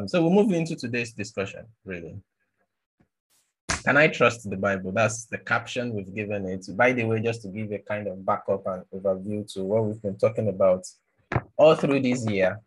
[0.00, 2.16] Um, so we'll move into today's discussion, really.
[3.84, 4.92] Can I trust the Bible?
[4.92, 6.66] That's the caption we've given it.
[6.74, 10.02] By the way, just to give a kind of backup and overview to what we've
[10.02, 10.86] been talking about
[11.56, 12.60] all through this year,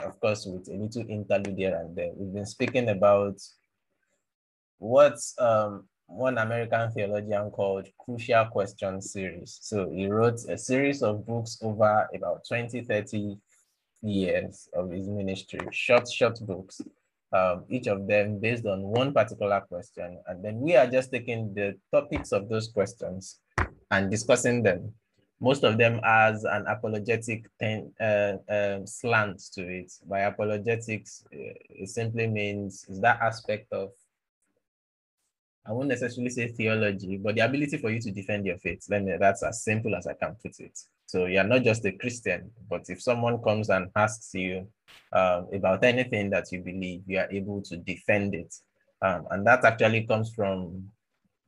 [0.00, 3.36] of course, with a little interlude here and there, we've been speaking about
[4.78, 9.58] what um, one American theologian called Crucial Questions series.
[9.60, 13.36] So he wrote a series of books over about 20, 30
[14.02, 16.80] years of his ministry, short, short books
[17.32, 20.18] um, each of them based on one particular question.
[20.26, 23.40] And then we are just taking the topics of those questions
[23.90, 24.92] and discussing them.
[25.40, 29.92] Most of them as an apologetic ten, uh, uh, slant to it.
[30.08, 33.90] By apologetics, uh, it simply means that aspect of
[35.66, 38.86] I won't necessarily say theology, but the ability for you to defend your faith.
[38.88, 40.78] Let me, that's as simple as I can put it.
[41.06, 44.66] So you're not just a Christian, but if someone comes and asks you
[45.12, 48.54] um, about anything that you believe, you are able to defend it.
[49.02, 50.90] Um, and that actually comes from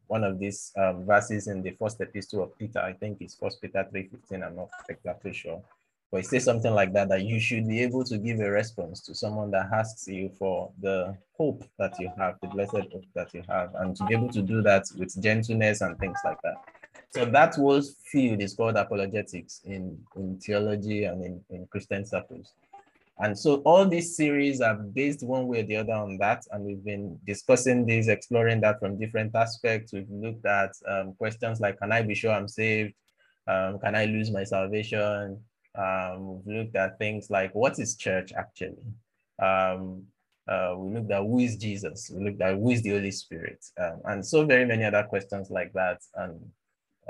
[0.07, 2.81] one of these um, verses in the first epistle of Peter.
[2.81, 5.63] I think it's First Peter 3.15, I'm not exactly sure.
[6.11, 9.01] But it says something like that, that you should be able to give a response
[9.03, 13.33] to someone that asks you for the hope that you have, the blessed hope that
[13.33, 16.57] you have, and to be able to do that with gentleness and things like that.
[17.11, 22.53] So that whole field is called apologetics in, in theology and in, in Christian circles.
[23.19, 26.47] And so all these series are based one way or the other on that.
[26.51, 29.93] And we've been discussing this, exploring that from different aspects.
[29.93, 32.95] We've looked at um, questions like, can I be sure I'm saved?
[33.47, 35.39] Um, can I lose my salvation?
[35.75, 38.85] Um, we've looked at things like, what is church actually?
[39.41, 40.05] Um,
[40.49, 42.11] uh, we looked at who is Jesus?
[42.13, 43.65] We looked at who is the Holy Spirit?
[43.79, 46.01] Um, and so very many other questions like that.
[46.15, 46.41] And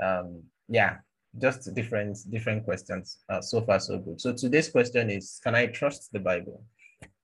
[0.01, 0.97] um, yeah,
[1.39, 3.19] just different different questions.
[3.29, 4.19] Uh, so far, so good.
[4.19, 6.63] So today's question is, can I trust the Bible?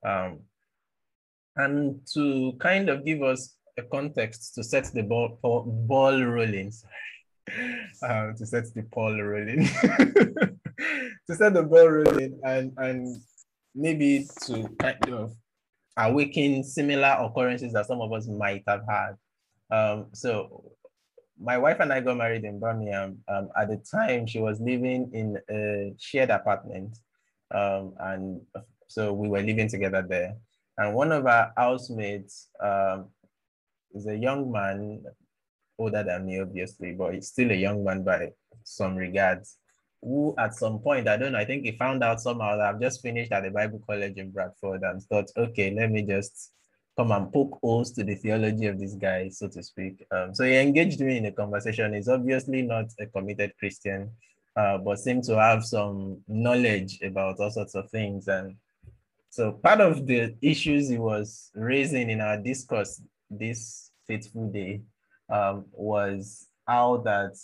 [0.06, 0.40] Um,
[1.56, 6.72] and to kind of give us a context to set the ball ball rolling,
[8.08, 9.68] um, to set the ball rolling,
[10.78, 13.18] to set the ball rolling, and and
[13.76, 15.34] maybe to kind of
[15.98, 19.16] awaken similar occurrences that some of us might have had.
[19.70, 20.72] Um, so
[21.40, 23.20] my wife and I got married in Birmingham.
[23.28, 26.98] Um, at the time, she was living in a shared apartment.
[27.54, 28.42] Um, and
[28.88, 30.36] so we were living together there.
[30.78, 33.08] And one of our housemates um,
[33.94, 35.04] is a young man,
[35.78, 38.32] older than me, obviously, but he's still a young man by
[38.64, 39.58] some regards,
[40.08, 42.82] who at some point, I don't know, I think he found out somehow that I've
[42.82, 46.52] just finished at the Bible College in Bradford and thought, okay, let me just
[46.96, 50.06] come and poke holes to the theology of this guy, so to speak.
[50.12, 51.94] Um, so he engaged me in a conversation.
[51.94, 54.12] He's obviously not a committed Christian,
[54.56, 58.28] uh, but seemed to have some knowledge about all sorts of things.
[58.28, 58.56] And
[59.30, 64.82] so part of the issues he was raising in our discourse this fateful day
[65.30, 67.38] um, was how that,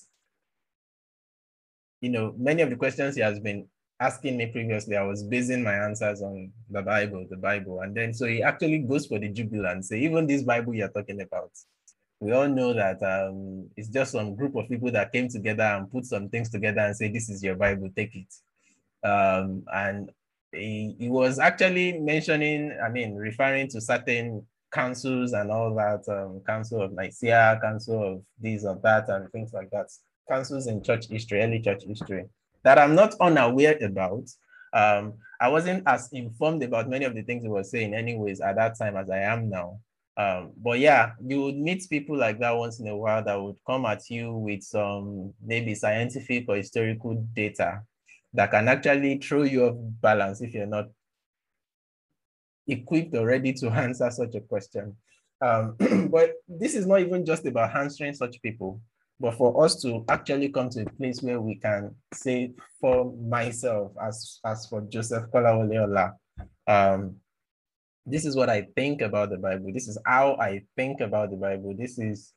[2.03, 3.66] you know, many of the questions he has been
[3.97, 7.80] asking me previously, I was basing my answers on the Bible, the Bible.
[7.80, 11.22] And then so he actually goes for the jubilant, say, even this Bible you're talking
[11.22, 11.52] about,
[12.19, 15.90] we all know that um, it's just some group of people that came together and
[15.90, 19.08] put some things together and say, this is your Bible, take it.
[19.08, 20.12] Um, and
[20.52, 26.41] he, he was actually mentioning, I mean, referring to certain councils and all that, um,
[26.46, 29.90] council of Nicaea, council of this or that, and things like that.
[30.29, 32.25] Councils in church history, early church history
[32.63, 34.23] that I'm not unaware about.
[34.73, 38.56] Um, I wasn't as informed about many of the things he was saying, anyways, at
[38.56, 39.79] that time as I am now.
[40.16, 43.57] Um, but yeah, you would meet people like that once in a while that would
[43.67, 47.81] come at you with some maybe scientific or historical data
[48.34, 50.88] that can actually throw you off balance if you're not
[52.67, 54.96] equipped or ready to answer such a question.
[55.41, 55.76] Um,
[56.11, 58.79] but this is not even just about answering such people.
[59.20, 63.92] But for us to actually come to a place where we can say for myself,
[64.02, 66.14] as, as for Joseph Kolawole
[66.68, 67.16] um,
[68.06, 69.72] this is what I think about the Bible.
[69.74, 71.74] This is how I think about the Bible.
[71.78, 72.34] This is,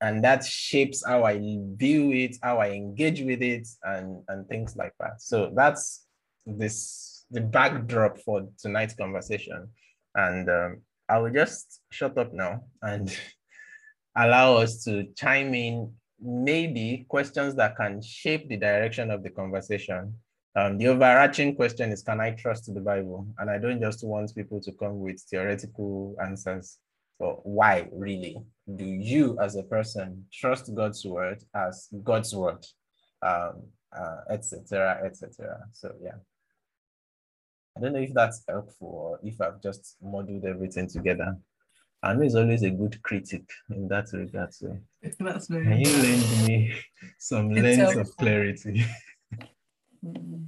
[0.00, 4.76] and that shapes how I view it, how I engage with it, and, and things
[4.76, 5.20] like that.
[5.20, 6.06] So that's
[6.46, 9.68] this the backdrop for tonight's conversation.
[10.14, 13.14] And um, I will just shut up now and
[14.18, 20.14] allow us to chime in maybe questions that can shape the direction of the conversation.
[20.56, 23.28] Um, the overarching question is, can I trust the Bible?
[23.38, 26.78] And I don't just want people to come with theoretical answers.
[27.20, 28.42] So why really
[28.76, 32.64] do you as a person trust God's word as God's word,
[33.22, 33.62] um,
[33.96, 35.60] uh, etc., etc.
[35.72, 36.16] So yeah.
[37.76, 41.36] I don't know if that's helpful or if I've just modeled everything together.
[42.02, 44.54] I know it's always a good critic in that regard.
[44.54, 44.78] So
[45.18, 46.72] That's very can you lend me
[47.18, 48.84] some It's lens of clarity?
[50.04, 50.46] Mm.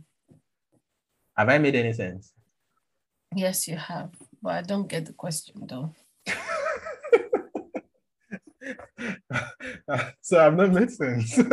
[1.36, 2.32] Have I made any sense?
[3.34, 4.10] Yes, you have,
[4.42, 5.92] but I don't get the question though.
[10.20, 11.40] so I've not made sense.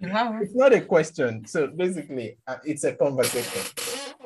[0.00, 1.46] It's not a question.
[1.46, 3.62] So basically, uh, it's a conversation.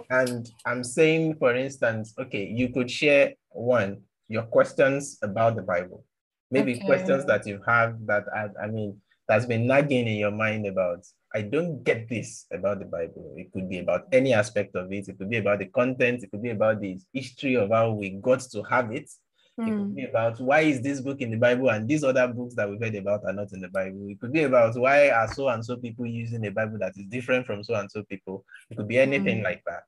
[0.08, 6.04] And I'm saying, for instance, okay, you could share one, your questions about the Bible.
[6.50, 6.86] Maybe Okay.
[6.86, 11.04] questions that you have that, I, I mean, that's been nagging in your mind about,
[11.34, 13.34] I don't get this about the Bible.
[13.36, 15.08] It could be about any aspect of it.
[15.08, 16.22] It could be about the content.
[16.22, 19.10] It could be about the history of how we got to have it.
[19.58, 19.94] It could Hmm.
[19.94, 22.80] be about why is this book in the Bible and these other books that we've
[22.80, 24.08] heard about are not in the Bible.
[24.08, 27.06] It could be about why are so and so people using a Bible that is
[27.06, 28.44] different from so and so people.
[28.70, 29.44] It could be anything Mm.
[29.44, 29.84] like that.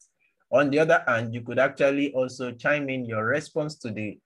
[0.51, 4.19] On the other hand, you could actually also chime in your response to the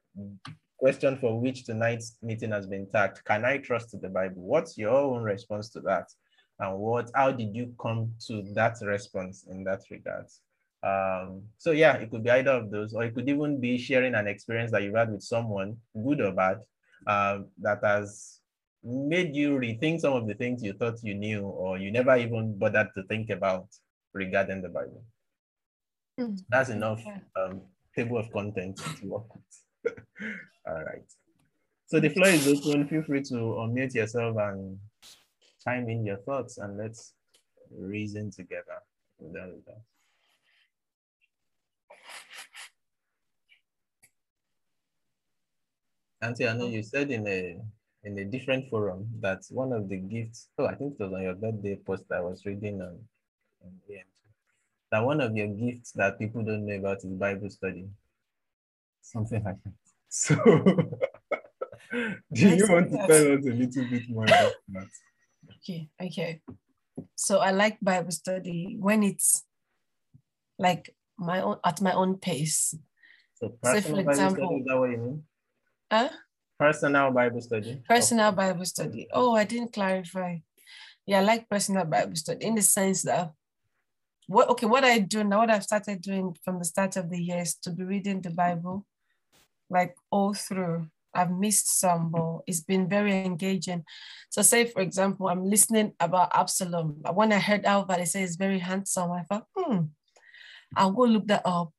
[0.78, 3.24] question for which tonight's meeting has been tagged.
[3.24, 4.42] Can I trust the Bible?
[4.42, 6.06] What's your own response to that?
[6.58, 10.26] And what how did you come to that response in that regard?
[10.82, 14.14] Um, so yeah, it could be either of those, or it could even be sharing
[14.14, 16.60] an experience that you've had with someone, good or bad,
[17.06, 18.40] um, that has
[18.82, 22.56] made you rethink some of the things you thought you knew or you never even
[22.56, 23.66] bothered to think about
[24.12, 25.02] regarding the Bible.
[26.18, 26.36] Hmm.
[26.48, 27.02] That's enough
[27.36, 27.62] um,
[27.94, 29.42] table of contents to work with.
[30.66, 31.04] All right.
[31.86, 32.88] So the floor is open.
[32.88, 34.78] Feel free to unmute yourself and
[35.62, 37.14] chime in your thoughts and let's
[37.70, 38.82] reason together.
[39.18, 39.82] with that regard.
[46.22, 47.60] Auntie, I know you said in a
[48.02, 51.22] in a different forum that one of the gifts, oh, I think it was on
[51.22, 52.98] your birthday post I was reading on,
[53.64, 53.72] on
[54.92, 57.86] that one of your gifts that people don't know about is Bible study.
[59.12, 59.72] Something like that.
[60.08, 60.34] So
[62.32, 64.88] do I you saw want to tell us a little bit more about that?
[65.62, 66.40] Okay, okay.
[67.14, 69.44] So I like Bible study when it's
[70.58, 72.74] like my own at my own pace.
[73.38, 75.22] So Say, for personal Bible example- study, is that what you mean?
[75.92, 76.08] Huh?
[76.58, 77.82] Personal Bible study.
[77.88, 79.06] Personal Bible study.
[79.12, 80.38] Oh, I didn't clarify.
[81.06, 83.30] Yeah, I like personal Bible study in the sense that
[84.26, 87.22] what okay, what I do now, what I've started doing from the start of the
[87.22, 88.84] year is to be reading the Bible
[89.70, 90.88] like all through.
[91.14, 93.84] I've missed some, but it's been very engaging.
[94.28, 97.00] So, say for example, I'm listening about Absalom.
[97.14, 99.10] When I heard Alva, they say he's very handsome.
[99.12, 99.78] I thought, hmm,
[100.76, 101.72] I'll go look that up.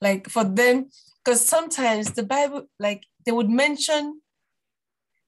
[0.00, 0.90] Like for them,
[1.24, 4.20] because sometimes the Bible, like they would mention,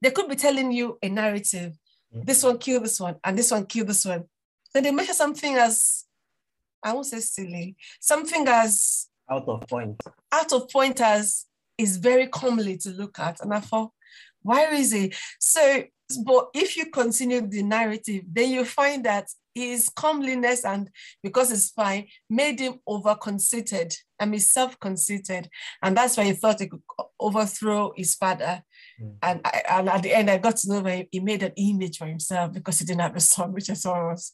[0.02, 1.72] they could be telling you a narrative.
[2.12, 4.25] This one kill this one, and this one kill this one.
[4.72, 6.04] Then they mention something as,
[6.82, 10.00] I won't say silly, something as Out of point.
[10.32, 11.45] out of point as
[11.78, 13.40] is very comely to look at.
[13.40, 13.93] And I thought,
[14.43, 15.14] why is it?
[15.40, 15.84] So,
[16.25, 20.90] but if you continue the narrative, then you find that his comeliness and
[21.23, 23.94] because it's fine made him over conceited.
[24.20, 25.49] I mean, self conceited.
[25.82, 26.83] And that's why he thought he could
[27.18, 28.62] overthrow his father.
[29.02, 29.14] Mm.
[29.23, 31.97] And, I, and at the end, I got to know that he made an image
[31.97, 34.33] for himself because he didn't have a son, which I saw was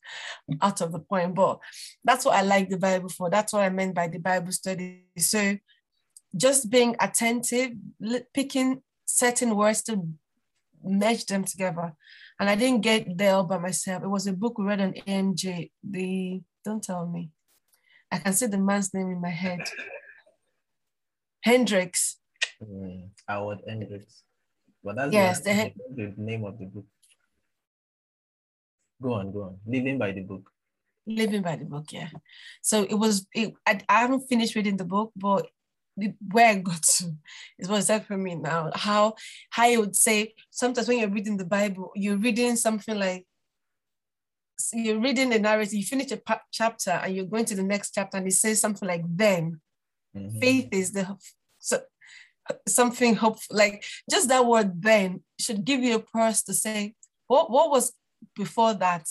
[0.61, 1.37] out of the point.
[1.37, 1.61] But
[2.05, 3.31] that's what I like the Bible for.
[3.31, 5.05] That's what I meant by the Bible study.
[5.19, 5.57] So
[6.37, 7.73] just being attentive,
[8.33, 10.03] picking certain words to
[10.83, 11.93] merge them together.
[12.41, 14.03] And I didn't get there all by myself.
[14.03, 15.71] It was a book we read on AMJ.
[15.89, 17.31] The don't tell me.
[18.11, 19.61] I can see the man's name in my head.
[21.43, 22.19] Hendrix.
[22.63, 24.23] Mm, Howard Hendricks.
[24.85, 26.87] But that's Yes, the, the the name of the book.
[29.01, 29.59] Go on, go on.
[29.67, 30.51] Living by the book.
[31.07, 32.09] Living by the book, yeah.
[32.63, 33.27] So it was.
[33.35, 35.47] It, I, I haven't finished reading the book, but
[35.95, 37.13] where I got to
[37.59, 38.71] is what's that for me now.
[38.75, 39.15] How
[39.51, 43.27] how you would say sometimes when you're reading the Bible, you're reading something like
[44.59, 45.75] so you're reading the narrative.
[45.75, 48.61] You finish a pa- chapter and you're going to the next chapter, and it says
[48.61, 49.61] something like "then."
[50.17, 50.41] Mhm.
[50.41, 51.17] Faith is the
[51.59, 51.83] so
[52.69, 53.57] something hopeful.
[53.57, 56.95] Like just that word "then" should give you a purse to say
[57.27, 57.93] what what was
[58.35, 59.09] before that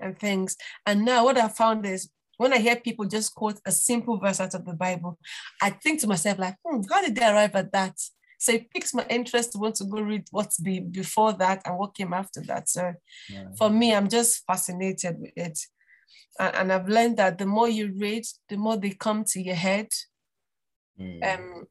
[0.00, 0.56] and things.
[0.86, 4.40] And now what I found is when I hear people just quote a simple verse
[4.40, 5.18] out of the Bible,
[5.60, 7.98] I think to myself, like, hmm, how did they arrive at that?
[8.38, 11.76] So it piques my interest to want to go read what's be before that and
[11.76, 12.68] what came after that.
[12.68, 12.94] So
[13.28, 13.48] Yeah.
[13.58, 15.58] for me, I'm just fascinated with it.
[16.38, 19.56] A- And I've learned that the more you read, the more they come to your
[19.56, 19.88] head,
[20.98, 21.22] Mm.
[21.30, 21.66] um,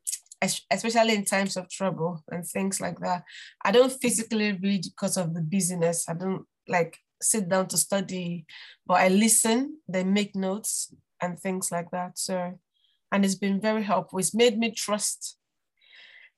[0.71, 3.23] especially in times of trouble and things like that.
[3.65, 6.07] I don't physically read because of the busyness.
[6.07, 8.45] I don't like sit down to study,
[8.85, 12.17] but I listen, they make notes, and things like that.
[12.17, 12.59] So,
[13.11, 14.19] and it's been very helpful.
[14.19, 15.37] It's made me trust.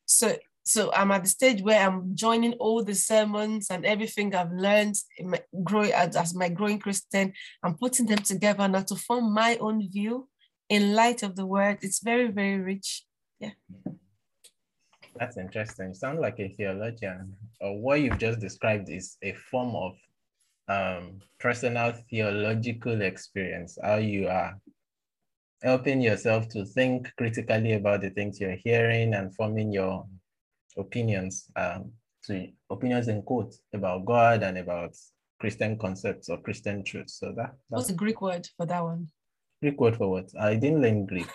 [0.05, 4.51] So, so I'm at the stage where I'm joining all the sermons and everything I've
[4.51, 7.33] learned my growing as, as my growing Christian.
[7.63, 10.29] I'm putting them together now to form my own view
[10.69, 11.79] in light of the word.
[11.81, 13.05] It's very, very rich.
[13.39, 13.51] Yeah.
[15.15, 15.89] That's interesting.
[15.89, 17.33] You sound like a theologian.
[17.59, 19.97] What you've just described is a form of
[20.69, 24.57] um, personal theological experience, how you are
[25.61, 30.05] helping yourself to think critically about the things you're hearing and forming your
[30.77, 31.91] opinions, um,
[32.23, 34.95] to opinions in quotes about God and about
[35.39, 37.19] Christian concepts or Christian truths.
[37.19, 39.07] So that what's the Greek word for that one?
[39.61, 40.29] Greek word for what?
[40.39, 41.27] I didn't learn Greek.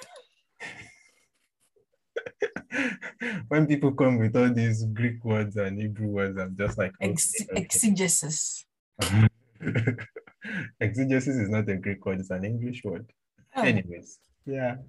[3.49, 7.11] when people come with all these Greek words and Hebrew words, I'm just like okay,
[7.11, 7.61] Ex- okay.
[7.61, 8.64] exegesis.
[10.81, 13.11] exegesis is not a Greek word; it's an English word.
[13.57, 13.63] Oh.
[13.63, 14.77] Anyways, yeah.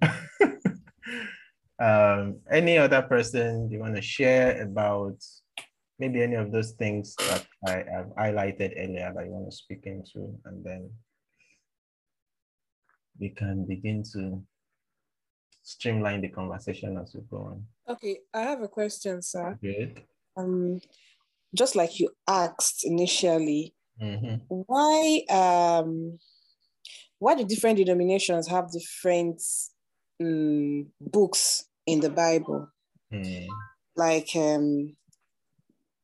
[1.78, 5.16] um, any other person you want to share about
[5.98, 9.86] maybe any of those things that I have highlighted earlier that you want to speak
[9.86, 10.90] into, and then
[13.18, 14.42] we can begin to
[15.62, 17.66] streamline the conversation as we go on.
[17.88, 19.58] Okay, I have a question, sir.
[19.60, 20.02] Good.
[20.36, 20.80] Um,
[21.54, 24.36] just like you asked initially, mm-hmm.
[24.48, 26.18] why um,
[27.18, 29.42] why do different denominations have different
[30.20, 32.68] um, books in the Bible?
[33.12, 33.46] Mm.
[33.96, 34.96] Like, um,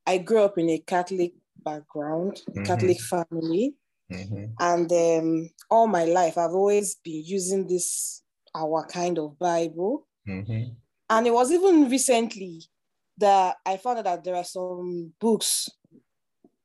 [0.07, 1.33] I grew up in a Catholic
[1.63, 2.63] background, mm-hmm.
[2.63, 3.75] Catholic family,
[4.11, 4.45] mm-hmm.
[4.59, 8.23] and um, all my life I've always been using this
[8.55, 10.07] our kind of Bible.
[10.27, 10.73] Mm-hmm.
[11.09, 12.63] And it was even recently
[13.17, 15.69] that I found out that there are some books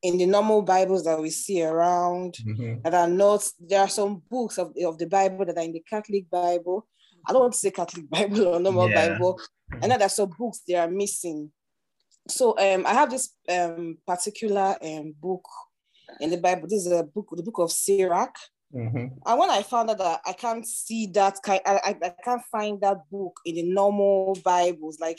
[0.03, 2.83] in the normal Bibles that we see around mm-hmm.
[2.83, 5.83] that are not, there are some books of, of the Bible that are in the
[5.89, 6.87] Catholic Bible.
[7.27, 9.11] I don't want to say Catholic Bible or normal yeah.
[9.11, 9.41] Bible.
[9.83, 11.51] And then there's some books they are missing.
[12.29, 15.45] So um, I have this um, particular um, book
[16.21, 16.69] in the Bible.
[16.69, 18.35] This is a book, the book of Sirach.
[18.75, 19.07] Mm-hmm.
[19.25, 22.43] And when I found out that I can't see that kind, I, I, I can't
[22.53, 24.99] find that book in the normal Bibles.
[25.01, 25.19] Like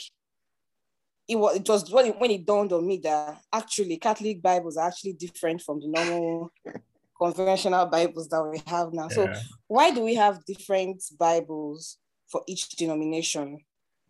[1.28, 4.76] it was, it was when it, when it dawned on me that actually Catholic Bibles
[4.76, 6.52] are actually different from the normal
[7.20, 9.08] conventional Bibles that we have now.
[9.10, 9.14] Yeah.
[9.14, 9.32] So
[9.68, 11.98] why do we have different Bibles
[12.28, 13.58] for each denomination?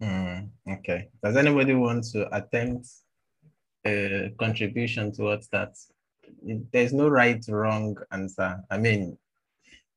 [0.00, 1.08] Mm, okay.
[1.22, 2.88] Does anybody want to attempt
[3.86, 5.76] a contribution towards that?
[6.72, 8.62] There's no right wrong answer.
[8.70, 9.18] I mean,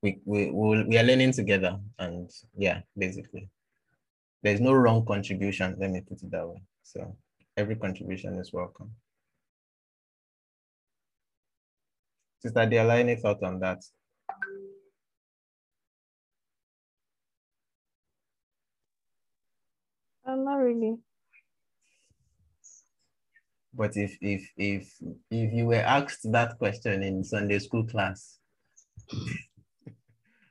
[0.04, 3.50] we we we'll, we are learning together and yeah basically
[4.44, 7.16] there's no wrong contribution let me put it that way so
[7.58, 8.92] every contribution is welcome
[12.40, 13.82] sister Diala, any thought on that
[20.26, 20.98] uh, not really
[23.74, 24.94] but if if if
[25.32, 28.40] if you were asked that question in sunday school class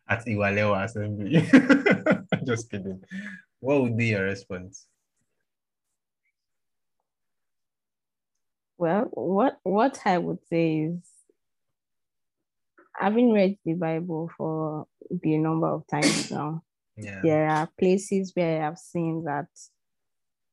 [0.08, 1.40] at Iwalewa Assembly.
[2.44, 3.02] Just kidding.
[3.60, 4.86] What would be your response?
[8.82, 11.08] Well, what what I would say is
[12.96, 16.64] having read the Bible for the number of times now,
[16.96, 17.20] yeah.
[17.22, 19.46] there are places where I have seen that,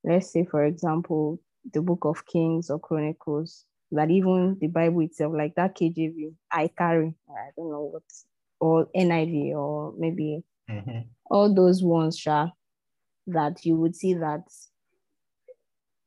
[0.03, 1.39] let's say, for example,
[1.73, 6.67] the book of Kings or Chronicles, that even the Bible itself, like that KJV, I
[6.77, 8.03] carry, I don't know what
[8.59, 10.99] or NIV or maybe mm-hmm.
[11.31, 12.49] all those ones, Sha,
[13.25, 14.43] that you would see that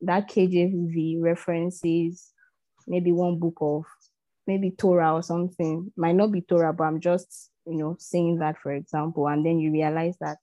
[0.02, 2.32] that KJV references
[2.86, 3.84] maybe one book of
[4.46, 5.92] maybe Torah or something.
[5.96, 9.28] Might not be Torah, but I'm just, you know, saying that for example.
[9.28, 10.38] And then you realize that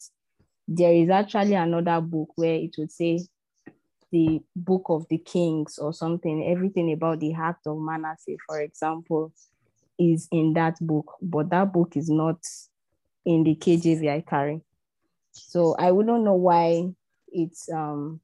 [0.68, 3.20] there is actually another book where it would say
[4.12, 9.34] the book of the kings or something, everything about the heart of Manasseh, for example
[10.00, 12.38] is in that book, but that book is not
[13.26, 14.62] in the KJV I carry.
[15.34, 16.86] So I wouldn't know why
[17.28, 18.22] it's um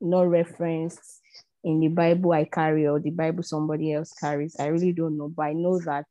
[0.00, 1.20] not referenced
[1.62, 4.56] in the Bible I carry or the Bible somebody else carries.
[4.58, 6.06] I really don't know, but I know that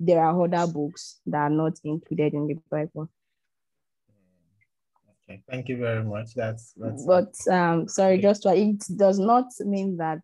[0.00, 3.10] there are other books that are not included in the Bible.
[5.28, 6.34] Okay, thank you very much.
[6.34, 10.20] That's, that's but um sorry, just to, it does not mean that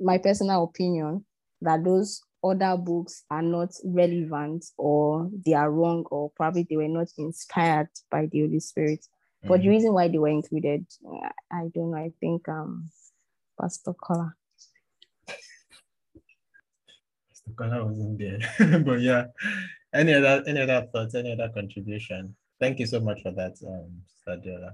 [0.00, 1.24] my personal opinion
[1.60, 6.88] that those other books are not relevant or they are wrong or probably they were
[6.88, 9.04] not inspired by the Holy Spirit.
[9.38, 9.48] Mm-hmm.
[9.48, 9.70] But the mm.
[9.70, 10.86] reason why they were included,
[11.52, 11.96] I don't know.
[11.96, 12.90] I think um
[13.60, 14.34] Pastor Kola.
[17.28, 18.40] Pastor Kola wasn't there.
[18.84, 19.26] but yeah.
[19.94, 22.36] Any other any other thoughts, any other contribution?
[22.60, 24.72] Thank you so much for that, um, Sister Diola.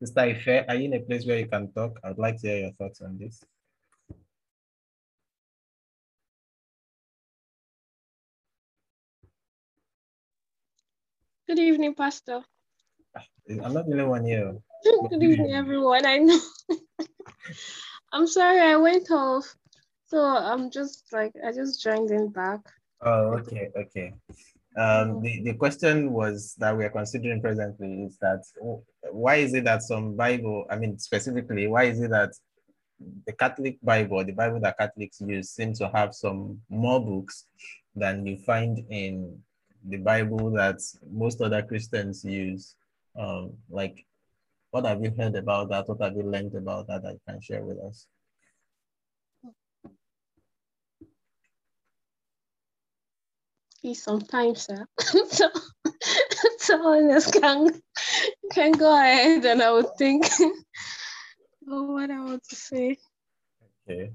[0.00, 1.98] Sister Ife, are you in a place where you can talk?
[2.02, 3.44] I'd like to hear your thoughts on this.
[11.46, 12.42] Good evening, Pastor.
[13.48, 14.56] I'm not the only one here.
[14.84, 16.04] Good evening, everyone.
[16.04, 16.40] I know.
[18.12, 19.54] I'm sorry I went off.
[20.06, 22.60] So I'm just like, I just joined in back.
[23.02, 24.14] Oh, okay, okay.
[24.76, 28.42] Um, the, the question was that we are considering presently is that
[29.10, 32.32] why is it that some Bible, I mean, specifically, why is it that
[33.26, 37.46] the Catholic Bible, the Bible that Catholics use, seems to have some more books
[37.94, 39.40] than you find in
[39.84, 40.78] the Bible that
[41.10, 42.76] most other Christians use?
[43.18, 44.04] Um, like,
[44.70, 45.88] what have you heard about that?
[45.88, 48.06] What have you learned about that that you can share with us?
[53.94, 54.86] sometimes, sir.
[55.28, 55.48] so,
[56.58, 57.80] someone else can,
[58.52, 60.26] can go ahead and I would think
[61.60, 62.96] what I want to say.
[63.88, 64.10] Okay.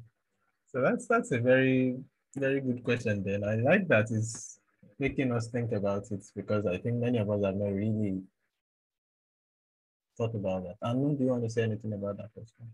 [0.67, 1.97] So that's that's a very,
[2.35, 3.43] very good question then.
[3.43, 4.59] I like that it's
[4.99, 8.21] making us think about it because I think many of us have not really
[10.21, 10.75] thought about that.
[10.81, 12.67] And do you want to say anything about that question?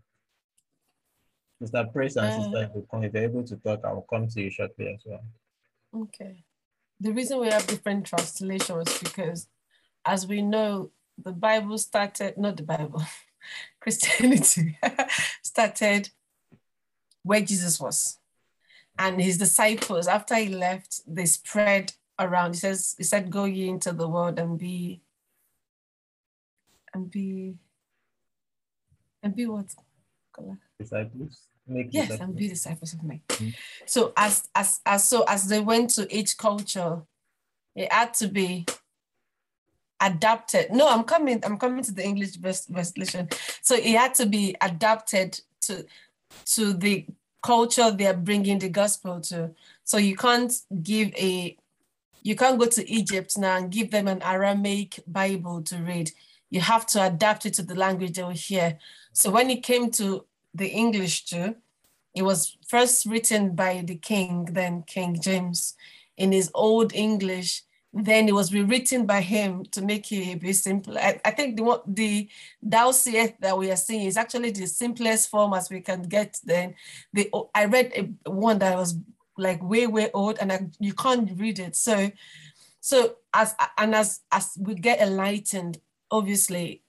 [1.62, 1.92] Mr.
[1.92, 4.94] Praise and uh, Sister, if you're able to talk, I will come to you shortly
[4.94, 5.24] as well.
[6.02, 6.44] Okay.
[7.00, 9.48] The reason we have different translations because
[10.04, 13.02] as we know, the Bible started, not the Bible,
[13.80, 14.78] Christianity
[15.42, 16.10] started
[17.22, 18.18] where Jesus was.
[18.98, 22.54] And his disciples, after he left, they spread around.
[22.54, 25.02] He says, he said, go ye into the world and be
[26.98, 27.54] and be
[29.22, 29.74] and be what?
[30.78, 31.48] Disciples.
[31.66, 32.28] Make yes, disciples.
[32.28, 33.22] and be disciples of me.
[33.28, 33.48] Mm-hmm.
[33.86, 37.02] So as as as so as they went to each culture,
[37.74, 38.66] it had to be
[40.00, 40.72] adapted.
[40.72, 41.40] No, I'm coming.
[41.44, 43.28] I'm coming to the English version.
[43.62, 45.84] So it had to be adapted to
[46.54, 47.06] to the
[47.42, 49.50] culture they're bringing the gospel to.
[49.84, 51.56] So you can't give a
[52.22, 56.12] you can't go to Egypt now and give them an Aramaic Bible to read
[56.50, 58.78] you have to adapt it to the language they will hear.
[59.12, 61.56] So when it came to the English too,
[62.14, 65.74] it was first written by the king, then King James,
[66.16, 67.62] in his old English.
[67.92, 71.00] Then it was rewritten by him to make it a bit simpler.
[71.00, 72.28] I, I think the the
[72.62, 72.92] Thou
[73.40, 76.38] that we are seeing is actually the simplest form as we can get.
[76.44, 76.74] Then
[77.14, 78.94] the I read a, one that was
[79.38, 81.76] like way way old, and I, you can't read it.
[81.76, 82.10] So
[82.80, 85.78] so as and as as we get enlightened
[86.10, 86.82] obviously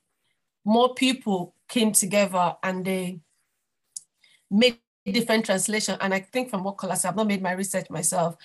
[0.66, 3.20] more people came together and they
[4.52, 5.98] made different translation.
[6.02, 8.36] And I think from what Kolas, I've not made my research myself.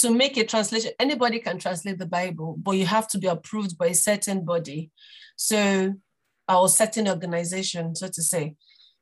[0.00, 3.78] To make a translation, anybody can translate the Bible, but you have to be approved
[3.78, 4.90] by a certain body.
[5.36, 5.94] So,
[6.48, 8.56] or certain organization, so to say.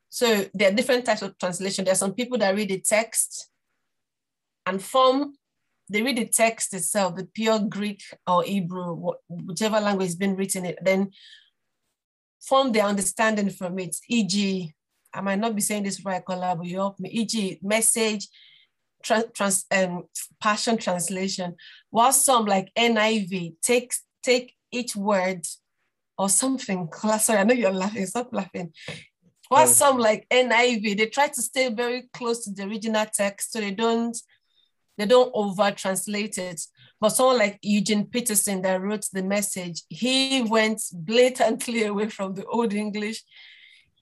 [0.08, 1.84] So there are different types of translation.
[1.84, 3.48] There are some people that read the text
[4.64, 5.34] and form
[5.88, 10.64] they read the text itself, the pure Greek or Hebrew, whichever language has been written
[10.64, 11.10] it, then
[12.40, 13.96] form their understanding from it.
[14.08, 14.74] E.g.,
[15.14, 17.08] I might not be saying this right, Kola, but you help me.
[17.10, 18.28] E.g., message,
[19.02, 20.04] trans, trans um,
[20.40, 21.54] passion translation.
[21.90, 25.46] While some like NIV take take each word
[26.18, 26.88] or something.
[27.20, 28.06] Sorry, I know you're laughing.
[28.06, 28.72] Stop laughing.
[29.48, 33.60] While some like NIV, they try to stay very close to the original text, so
[33.60, 34.16] they don't
[34.96, 36.60] they don't over translate it.
[37.00, 42.44] But someone like Eugene Peterson that wrote the message, he went blatantly away from the
[42.46, 43.22] old English,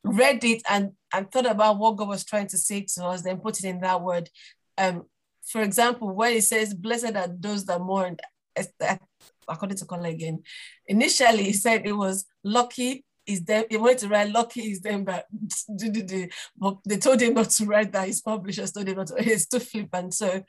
[0.05, 3.41] read it and, and thought about what God was trying to say to us, then
[3.41, 4.31] put it in that word.
[4.79, 5.05] Um,
[5.45, 8.17] for example, when it says, blessed are those that mourn,
[9.49, 10.43] according to Kola again,
[10.87, 13.65] initially he said it was lucky is them.
[13.71, 15.27] He wanted to write lucky is them, but,
[16.57, 18.07] but they told him not to write that.
[18.07, 19.15] His publishers told him not to.
[19.19, 20.15] It's too flippant.
[20.15, 20.43] So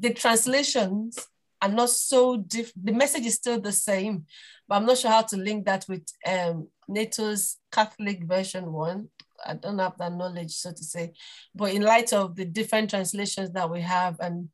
[0.00, 1.18] the translations
[1.60, 2.86] are not so different.
[2.86, 4.26] The message is still the same,
[4.68, 9.08] but I'm not sure how to link that with um, NATO's Catholic version one.
[9.44, 11.12] I don't have that knowledge, so to say.
[11.54, 14.48] But in light of the different translations that we have and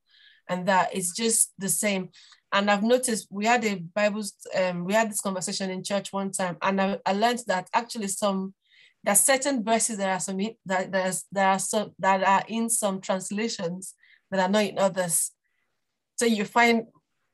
[0.48, 2.10] and that it's just the same.
[2.52, 4.22] And I've noticed we had a Bible,
[4.54, 8.08] um, we had this conversation in church one time, and I, I learned that actually
[8.08, 8.54] some
[9.02, 12.70] there are certain verses that are some that there's there are some that are in
[12.70, 13.94] some translations
[14.34, 15.30] that are not in others.
[16.16, 16.84] So you find,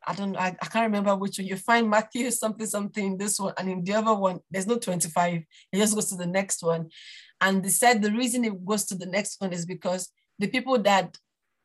[0.06, 3.18] I don't know, I, I can't remember which one, you find Matthew something, something in
[3.18, 5.42] this one, and in the other one, there's no 25.
[5.72, 6.88] It just goes to the next one.
[7.40, 10.78] And they said the reason it goes to the next one is because the people
[10.82, 11.16] that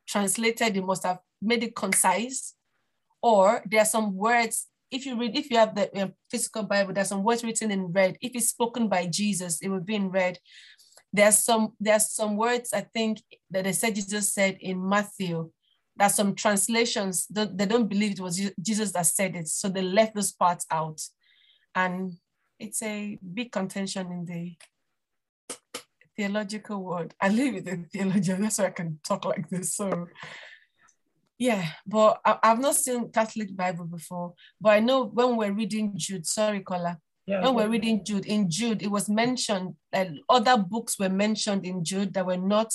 [0.07, 2.55] translated it must have made it concise,
[3.21, 6.93] or there are some words if you read, if you have the uh, physical Bible,
[6.93, 8.17] there's some words written in red.
[8.21, 10.39] If it's spoken by Jesus, it would be in red.
[11.15, 15.51] There's some there's some words I think that they said Jesus said in Matthew.
[15.97, 19.81] that some translations that they don't believe it was Jesus that said it, so they
[19.81, 20.99] left those parts out,
[21.73, 22.11] and
[22.59, 24.43] it's a big contention in the
[26.17, 27.13] theological world.
[27.21, 29.75] I live with a theologian, that's why I can talk like this.
[29.75, 30.07] So
[31.37, 34.33] yeah, but I, have not seen Catholic Bible before.
[34.59, 36.97] But I know when we're reading Jude, sorry, Kola.
[37.27, 41.65] Yeah, when we're reading Jude, in Jude, it was mentioned that other books were mentioned
[41.65, 42.71] in Jude that were not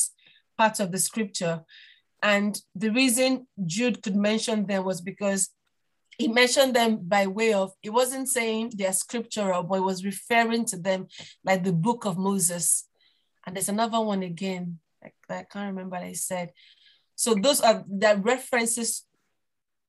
[0.58, 1.62] part of the scripture.
[2.22, 5.50] And the reason Jude could mention them was because
[6.18, 10.64] he mentioned them by way of, it wasn't saying they're scriptural, but it was referring
[10.66, 11.06] to them
[11.44, 12.88] like the book of Moses.
[13.46, 16.52] And there's another one again, I, I can't remember what I said.
[17.14, 19.06] So those are the references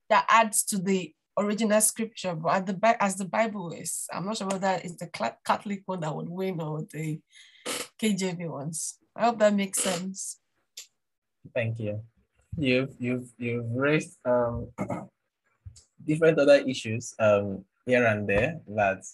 [0.08, 4.36] that adds to the original scripture, but at the as the Bible is, I'm not
[4.36, 5.08] sure whether it's the
[5.44, 7.20] Catholic one that would win or the
[8.00, 8.98] KJV ones.
[9.16, 10.38] I hope that makes sense.
[11.54, 12.00] Thank you.
[12.56, 14.68] You've you've you've raised um,
[16.06, 19.04] different other issues um, here and there that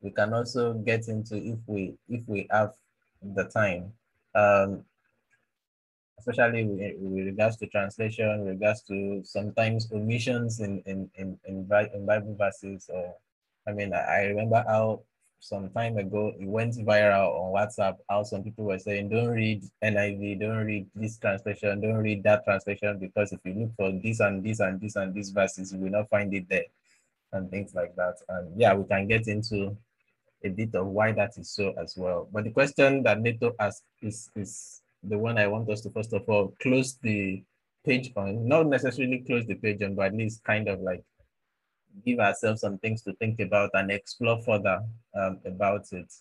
[0.00, 2.72] we can also get into if we if we have
[3.22, 3.92] the time.
[4.34, 4.84] Um,
[6.26, 11.38] especially with, eh, with, regards to translation, with regards to sometimes omissions in in, in,
[11.46, 12.88] in, in Bible verses.
[12.92, 13.14] Or
[13.66, 15.02] I mean, I remember how
[15.40, 19.64] some time ago it went viral on WhatsApp how some people were saying, don't read
[19.82, 24.20] NIV, don't read this translation, don't read that translation, because if you look for this
[24.20, 26.66] and this and this and these verses, you will not find it there
[27.32, 28.16] and things like that.
[28.28, 29.76] And yeah, we can get into
[30.44, 32.28] a bit of why that is so as well.
[32.32, 36.12] But the question that Neto asked is, is the one I want us to first
[36.12, 37.42] of all close the
[37.84, 41.02] page on, not necessarily close the page on, but at least kind of like
[42.04, 44.80] give ourselves some things to think about and explore further
[45.14, 46.12] um, about it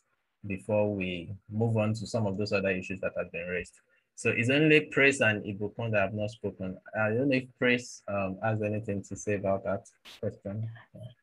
[0.47, 3.73] before we move on to some of those other issues that have been raised.
[4.15, 6.77] So it's only Praise and Ibukun that have not spoken.
[6.93, 9.85] I don't know if Praise um, has anything to say about that
[10.19, 10.69] question.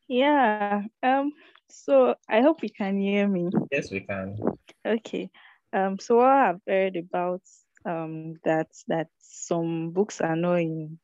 [0.08, 0.82] Yeah.
[1.02, 1.32] Um.
[1.68, 3.50] So I hope you can hear me.
[3.70, 4.38] Yes, we can.
[4.86, 5.30] Okay.
[5.72, 7.42] Um, so what I've heard about
[7.84, 10.98] um, that that some books are not in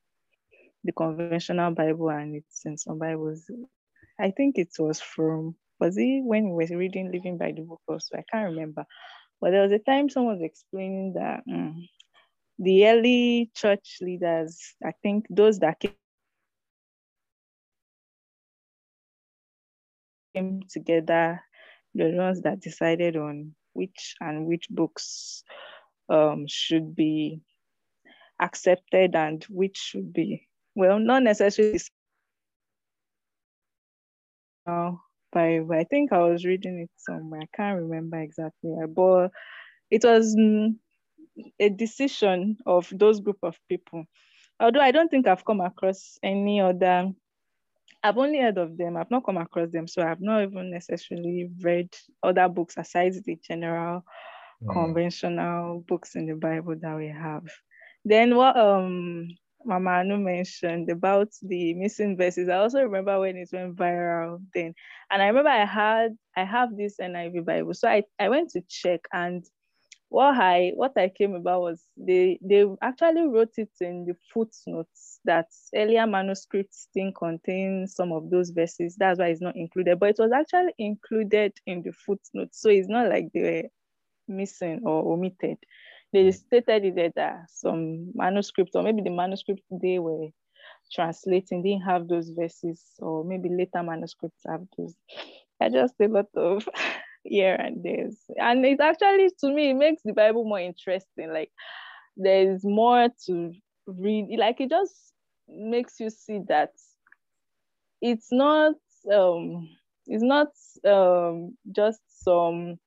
[0.84, 3.50] the conventional Bible and it's in some Bibles.
[4.20, 7.80] I think it was from was it when we were reading Living by the Book
[7.88, 8.16] also?
[8.16, 8.84] I can't remember.
[9.40, 11.88] But there was a time someone was explaining that um,
[12.58, 15.80] the early church leaders, I think those that
[20.34, 21.42] came together,
[21.94, 25.44] the ones that decided on which and which books
[26.08, 27.40] um, should be
[28.40, 31.80] accepted and which should be, well, not necessarily
[34.66, 34.92] uh,
[35.32, 37.42] by, I think I was reading it somewhere.
[37.42, 39.30] I can't remember exactly, but
[39.90, 40.76] it was mm,
[41.58, 44.04] a decision of those group of people.
[44.60, 47.12] Although I don't think I've come across any other
[48.02, 48.96] I've only heard of them.
[48.96, 51.88] I've not come across them, so I've not even necessarily read
[52.22, 54.04] other books aside the general
[54.62, 54.72] mm.
[54.72, 57.44] conventional books in the Bible that we have.
[58.04, 59.28] Then what um
[59.64, 62.48] Mama Anu mentioned about the missing verses.
[62.48, 64.74] I also remember when it went viral then.
[65.10, 67.74] And I remember I had I have this NIV Bible.
[67.74, 69.44] So I, I went to check and
[70.08, 75.11] what I what I came about was they they actually wrote it in the footnotes
[75.24, 78.96] that earlier manuscripts didn't contain some of those verses.
[78.98, 82.60] That's why it's not included, but it was actually included in the footnotes.
[82.60, 85.58] So it's not like they were missing or omitted.
[86.12, 86.30] They hmm.
[86.30, 90.28] stated it that some manuscripts, or maybe the manuscript they were
[90.92, 94.94] translating didn't have those verses, or maybe later manuscripts have those.
[95.60, 96.68] I just a lot of
[97.24, 98.08] here and there.
[98.38, 101.32] And it actually, to me, it makes the Bible more interesting.
[101.32, 101.50] Like
[102.16, 103.52] there's more to
[103.86, 104.36] read.
[104.38, 105.11] Like it just
[105.54, 106.70] makes you see that
[108.00, 108.74] it's not
[109.12, 109.68] um
[110.06, 110.48] it's not
[110.84, 112.78] um just some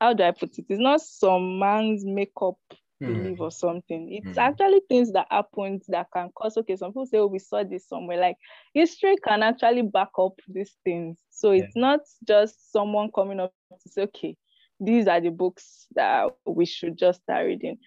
[0.00, 0.66] how do I put it?
[0.68, 2.58] It's not some man's makeup
[3.02, 3.06] mm.
[3.06, 4.12] belief or something.
[4.12, 4.42] It's mm.
[4.42, 6.76] actually things that happened that can cause okay.
[6.76, 8.18] Some people say, Oh, we saw this somewhere.
[8.18, 8.36] Like
[8.74, 11.16] history can actually back up these things.
[11.30, 11.64] So yeah.
[11.64, 14.36] it's not just someone coming up to say, Okay,
[14.80, 17.78] these are the books that we should just start reading.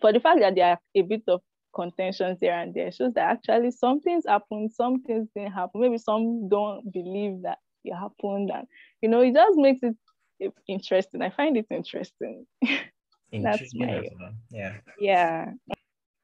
[0.00, 1.42] For the fact that there are a bit of
[1.74, 5.80] contentions here and there shows that actually some things happened, some things didn't happen.
[5.80, 8.66] Maybe some don't believe that it happened, and
[9.02, 11.22] you know, it just makes it interesting.
[11.22, 12.46] I find it interesting.
[13.32, 14.08] That's my
[14.50, 14.76] yeah.
[14.98, 15.52] Yeah.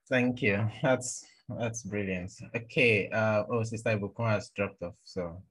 [0.09, 0.69] Thank you.
[0.83, 2.33] That's that's brilliant.
[2.55, 3.09] Okay.
[3.09, 4.95] Uh oh, Sister Ibukun has dropped off.
[5.05, 5.43] So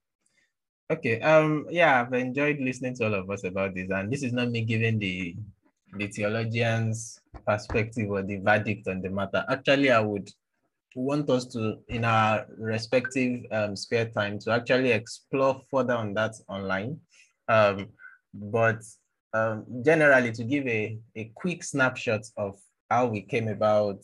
[0.89, 1.19] Okay.
[1.21, 1.65] Um.
[1.69, 4.62] Yeah, I've enjoyed listening to all of us about this, and this is not me
[4.62, 5.36] giving the
[5.97, 9.45] the theologian's perspective or the verdict on the matter.
[9.49, 10.29] Actually, I would
[10.95, 16.36] want us to, in our respective um, spare time, to actually explore further on that
[16.47, 16.99] online.
[17.47, 17.89] Um,
[18.34, 18.81] but
[19.34, 22.58] um, generally, to give a, a quick snapshot of
[22.89, 24.03] how we came about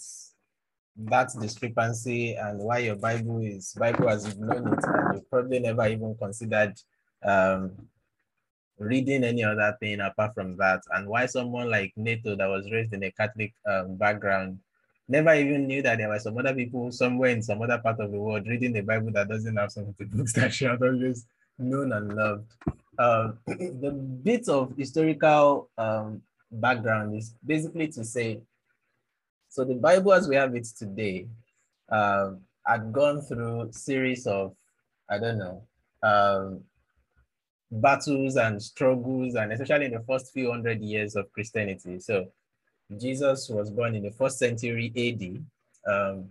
[0.98, 5.88] that discrepancy and why your Bible is Bible has known it and you probably never
[5.88, 6.74] even considered
[7.24, 7.72] um,
[8.82, 12.94] reading any other thing apart from that, and why someone like nato that was raised
[12.94, 14.60] in a Catholic um, background
[15.08, 18.12] never even knew that there were some other people somewhere in some other part of
[18.12, 20.82] the world reading the Bible that doesn't have some of the books that she had
[20.82, 21.26] always
[21.60, 22.52] known and loved.
[22.98, 28.40] Um, the bit of historical um, background is basically to say,
[29.50, 31.28] so the Bible as we have it today
[31.90, 34.56] um, had gone through series of,
[35.10, 35.64] I don't know,
[36.04, 36.64] um,
[37.72, 42.00] battles and struggles, and especially in the first few hundred years of Christianity.
[42.00, 42.28] So
[42.98, 46.30] Jesus was born in the first century AD, um,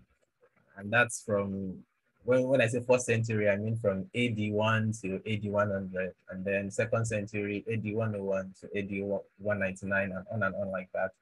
[0.76, 1.82] and that's from
[2.24, 6.44] when, when I say first century, I mean from AD 1 to AD 100, and
[6.44, 8.90] then second century AD 101 to AD
[9.38, 11.12] 199, and on and on like that.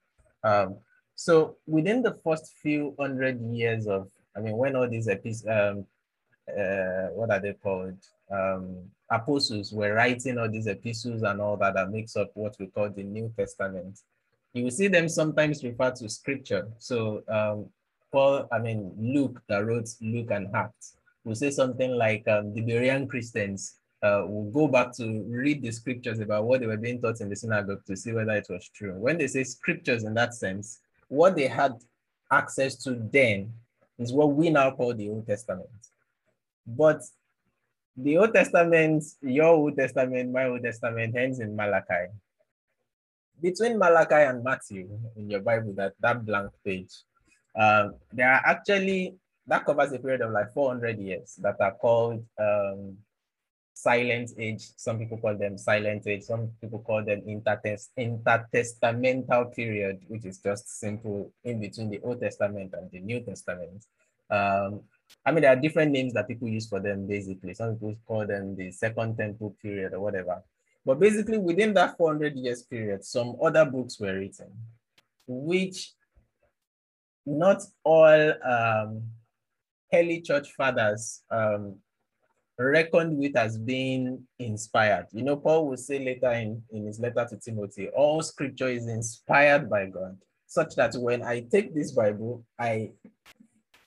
[0.42, 0.76] Um,
[1.14, 5.86] so within the first few hundred years of, I mean, when all these epis, um,
[6.48, 7.96] uh, what are they called?
[8.30, 12.66] Um, apostles were writing all these epistles and all that that makes up what we
[12.66, 14.00] call the New Testament.
[14.52, 16.68] You will see them sometimes refer to scripture.
[16.78, 17.66] So um,
[18.12, 22.62] Paul, I mean Luke that wrote Luke and Acts will say something like um, the
[22.62, 27.00] Berean Christians uh, will go back to read the scriptures about what they were being
[27.00, 28.94] taught in the synagogue to see whether it was true.
[28.94, 31.74] When they say scriptures in that sense, what they had
[32.30, 33.52] access to then
[33.98, 35.68] is what we now call the Old Testament.
[36.66, 37.02] But
[37.98, 42.14] the Old Testament, your Old Testament, my Old Testament ends in Malachi.
[43.40, 46.92] Between Malachi and Matthew in your Bible, that, that blank page,
[47.58, 52.24] uh, there are actually, that covers a period of like 400 years that are called
[52.38, 52.96] um,
[53.74, 54.62] silent age.
[54.76, 56.22] Some people call them silent age.
[56.22, 62.20] Some people call them intertest intertestamental period, which is just simple in between the Old
[62.20, 63.84] Testament and the New Testament.
[64.30, 64.82] Um,
[65.24, 67.54] I mean, there are different names that people use for them, basically.
[67.54, 70.42] Some people call them the Second Temple period or whatever.
[70.84, 74.50] But basically, within that 400 years period, some other books were written,
[75.26, 75.92] which
[77.26, 79.02] not all um,
[79.92, 81.76] early church fathers um,
[82.58, 85.06] reckoned with as being inspired.
[85.12, 88.88] You know, Paul will say later in, in his letter to Timothy, all scripture is
[88.88, 90.16] inspired by God,
[90.46, 92.90] such that when I take this Bible, I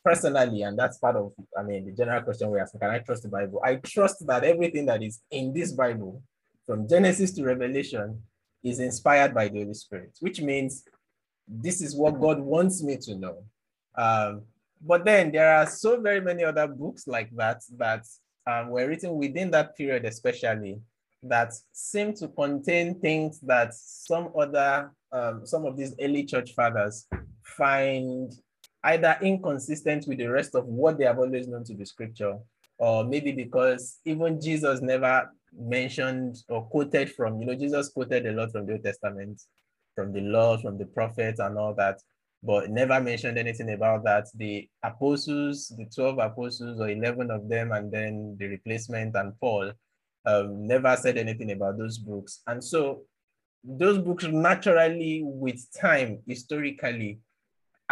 [0.04, 3.24] personally, and that's part of, I mean, the general question we're asking, can I trust
[3.24, 3.62] the Bible?
[3.64, 6.22] I trust that everything that is in this Bible,
[6.66, 8.22] from Genesis to Revelation,
[8.64, 10.84] is inspired by the Holy Spirit, which means
[11.48, 13.44] this is what God wants me to know.
[13.96, 14.44] Um,
[14.82, 18.06] but then there are so very many other books like that that
[18.48, 20.80] um, were written within that period, especially
[21.24, 27.08] that seem to contain things that some other, um, some of these early church fathers
[27.44, 28.34] find
[28.84, 32.38] either inconsistent with the rest of what they have always known to be scripture,
[32.78, 38.32] or maybe because even Jesus never mentioned or quoted from, you know, Jesus quoted a
[38.32, 39.42] lot from the Old Testament,
[39.96, 42.00] from the law, from the prophets, and all that,
[42.44, 44.28] but never mentioned anything about that.
[44.36, 49.72] The apostles, the 12 apostles, or 11 of them, and then the replacement and Paul,
[50.26, 52.42] um, never said anything about those books.
[52.48, 53.02] And so
[53.64, 57.20] those books naturally, with time, historically,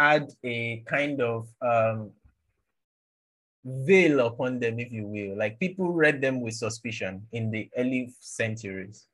[0.00, 2.10] add a kind of um,
[3.64, 5.36] veil upon them, if you will.
[5.36, 9.06] Like people read them with suspicion in the early centuries.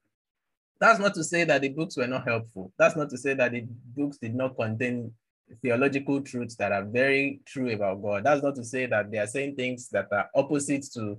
[0.81, 2.73] That's not to say that the books were not helpful.
[2.79, 5.13] That's not to say that the books did not contain
[5.61, 8.25] theological truths that are very true about God.
[8.25, 11.19] That's not to say that they are saying things that are opposite to,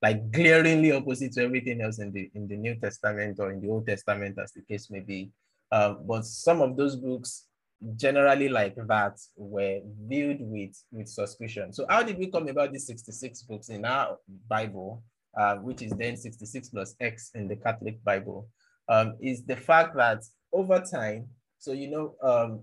[0.00, 3.68] like glaringly opposite to everything else in the in the New Testament or in the
[3.68, 5.30] Old Testament, as the case may be.
[5.72, 7.47] Um, but some of those books
[7.96, 11.72] generally like that were viewed with with suspicion.
[11.72, 15.02] So how did we come about these 66 books in our Bible,
[15.38, 18.48] uh, which is then 66 plus X in the Catholic Bible,
[18.88, 22.62] um, is the fact that over time, so you know, um,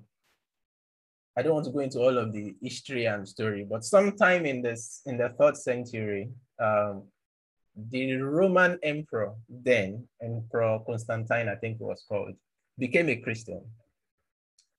[1.37, 4.61] I don't want to go into all of the history and story, but sometime in
[4.61, 7.03] this in the third century, um,
[7.89, 12.33] the Roman emperor then, Emperor Constantine, I think it was called,
[12.77, 13.61] became a Christian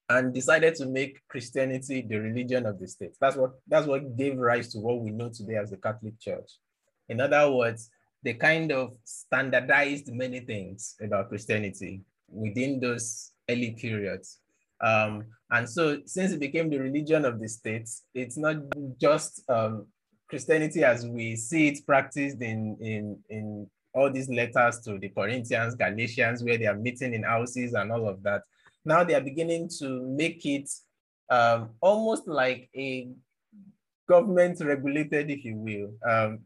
[0.09, 3.17] and decided to make Christianity the religion of the state.
[3.21, 6.51] That's what that's what gave rise to what we know today as the Catholic Church.
[7.09, 7.91] In other words,
[8.23, 14.41] they kind of standardized many things about Christianity within those early periods.
[14.81, 18.57] Um, and so since it became the religion of the states, it's not
[19.01, 19.87] just um,
[20.29, 25.75] Christianity as we see it practiced in, in, in all these letters to the Corinthians,
[25.77, 28.43] Galatians, where they are meeting in houses and all of that.
[28.87, 30.71] Now they are beginning to make it
[31.29, 33.09] um, almost like a
[34.09, 36.39] government regulated, if you will, um,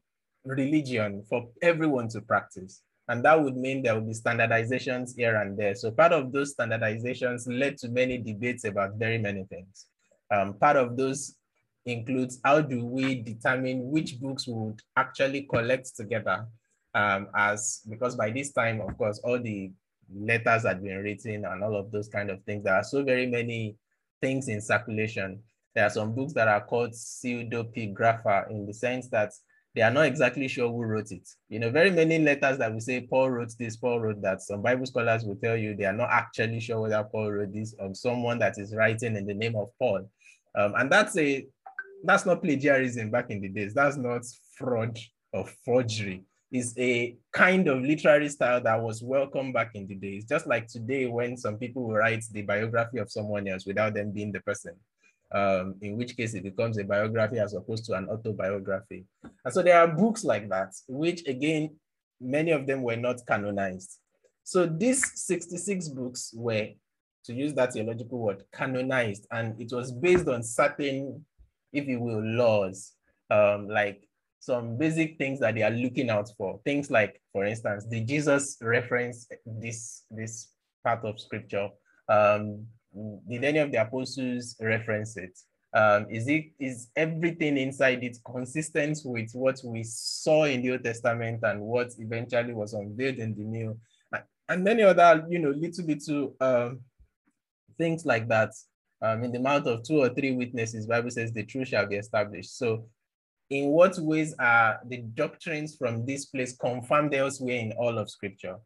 [0.46, 2.82] religion for everyone to practice.
[3.08, 5.74] And that would mean there will be standardizations here and there.
[5.74, 9.86] So part of those standardizations led to many debates about very many things.
[10.30, 11.36] Um, part of those
[11.84, 16.46] includes how do we determine which books would actually collect together
[16.94, 19.72] um, as, because by this time, of course, all the
[20.14, 22.64] letters had been written and all of those kind of things.
[22.64, 23.76] There are so very many
[24.20, 25.40] things in circulation.
[25.74, 29.32] There are some books that are called pseudepigrapha in the sense that
[29.74, 31.28] they are not exactly sure who wrote it.
[31.48, 34.42] You know, very many letters that we say Paul wrote this, Paul wrote that.
[34.42, 37.74] Some Bible scholars will tell you they are not actually sure whether Paul wrote this
[37.78, 40.10] or someone that is writing in the name of Paul.
[40.56, 41.46] Um, and that's a
[42.02, 43.74] that's not plagiarism back in the days.
[43.74, 44.22] That's not
[44.56, 44.98] fraud
[45.32, 46.24] or forgery.
[46.52, 50.24] It's a kind of literary style that was welcome back in the days.
[50.24, 54.32] Just like today, when some people write the biography of someone else without them being
[54.32, 54.74] the person
[55.32, 59.04] um, in which case it becomes a biography as opposed to an autobiography.
[59.44, 61.76] And so there are books like that, which again,
[62.20, 63.98] many of them were not canonized.
[64.44, 66.68] So these 66 books were,
[67.24, 71.24] to use that theological word, canonized, and it was based on certain,
[71.72, 72.92] if you will, laws,
[73.30, 74.02] um, like
[74.40, 76.60] some basic things that they are looking out for.
[76.64, 80.48] Things like, for instance, did Jesus reference this, this
[80.82, 81.68] part of scripture?
[82.08, 82.66] Um,
[83.28, 85.38] did any of the apostles reference it?
[85.72, 90.82] Um, is it is everything inside it consistent with what we saw in the Old
[90.82, 93.78] Testament and what eventually was unveiled in the New,
[94.48, 96.80] and many other you know little little um,
[97.78, 98.52] things like that.
[99.02, 101.96] Um, in the mouth of two or three witnesses, Bible says the truth shall be
[101.96, 102.58] established.
[102.58, 102.86] So,
[103.50, 108.56] in what ways are the doctrines from this place confirmed elsewhere in all of Scripture?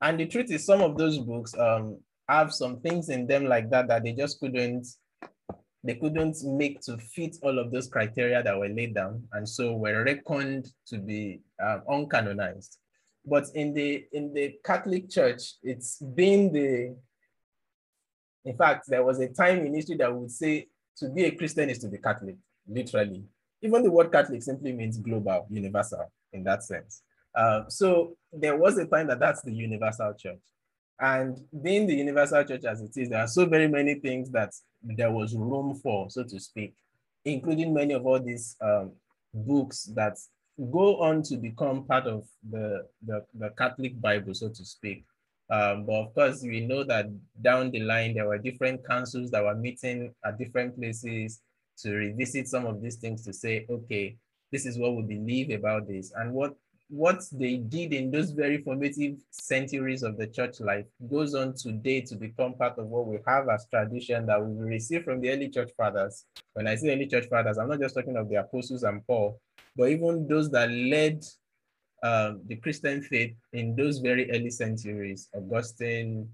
[0.00, 3.70] And the truth is, some of those books, um, have some things in them like
[3.70, 4.86] that that they just couldn't
[5.84, 9.74] they couldn't make to fit all of those criteria that were laid down and so
[9.74, 12.76] were reckoned to be um, uncanonized
[13.26, 16.94] but in the in the catholic church it's been the
[18.44, 21.68] in fact there was a time in history that would say to be a christian
[21.68, 22.36] is to be catholic
[22.68, 23.24] literally
[23.62, 27.02] even the word catholic simply means global universal in that sense.
[27.34, 30.40] Uh, so there was a time that that's the universal church.
[31.00, 34.52] And being the universal church as it is, there are so very many things that
[34.82, 36.74] there was room for, so to speak,
[37.24, 38.92] including many of all these um,
[39.34, 40.18] books that
[40.70, 45.04] go on to become part of the, the, the Catholic Bible, so to speak.
[45.50, 47.06] Um, but of course, we know that
[47.42, 51.40] down the line, there were different councils that were meeting at different places
[51.78, 54.16] to revisit some of these things to say, okay,
[54.50, 56.12] this is what we believe about this.
[56.14, 56.54] And what
[56.92, 62.02] what they did in those very formative centuries of the church life goes on today
[62.02, 65.48] to become part of what we have as tradition that we receive from the early
[65.48, 66.26] church fathers.
[66.52, 69.40] When I say early church fathers, I'm not just talking of the apostles and Paul,
[69.74, 71.24] but even those that led
[72.02, 76.28] um, the Christian faith in those very early centuries, Augustine,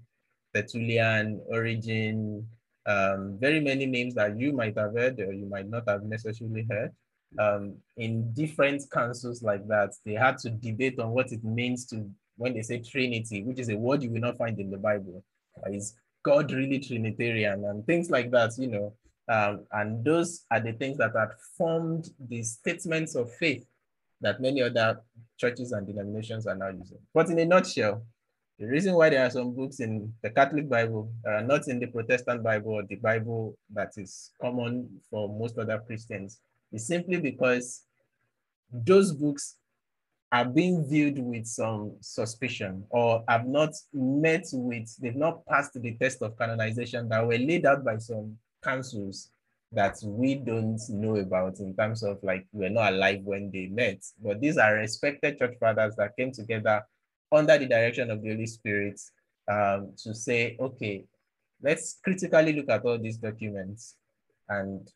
[0.53, 2.45] Tertullian, Origen,
[2.89, 6.65] um, very many names that you might have heard or you might not have necessarily
[6.69, 6.91] heard
[7.37, 12.09] um, in different councils like that, they had to debate on what it means to
[12.37, 15.23] when they say Trinity, which is a word you will not find in the Bible.
[15.69, 18.93] Is God really Trinitarian and things like that, you know?
[19.27, 23.65] Um, and those are the things that have formed the statements of faith
[24.21, 25.01] that many other
[25.37, 26.97] churches and denominations are now using.
[27.13, 28.03] But in a nutshell,
[28.59, 31.79] the reason why there are some books in the Catholic Bible that are not in
[31.79, 36.41] the Protestant Bible or the Bible that is common for most other Christians
[36.73, 37.83] is simply because
[38.71, 39.55] those books
[40.31, 45.95] are being viewed with some suspicion or have not met with, they've not passed the
[45.95, 49.31] test of canonization that were laid out by some councils
[49.71, 54.03] that we don't know about in terms of like we're not alive when they met.
[54.21, 56.83] But these are respected church fathers that came together
[57.31, 58.99] under the direction of the Holy Spirit
[59.47, 61.05] um, to say, okay,
[61.61, 63.95] let's critically look at all these documents
[64.47, 64.89] and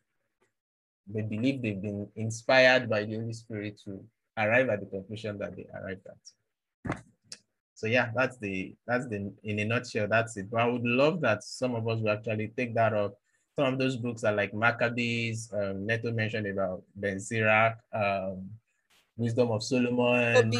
[1.06, 4.02] they believe they've been inspired by the Holy Spirit to
[4.38, 7.02] arrive at the conclusion that they arrived at.
[7.74, 10.50] So yeah, that's the that's the in a nutshell, that's it.
[10.50, 13.18] But I would love that some of us will actually take that up.
[13.56, 18.48] Some of those books are like Maccabees, um, Neto mentioned about Ben Sirach, um,
[19.16, 20.52] Wisdom of Solomon,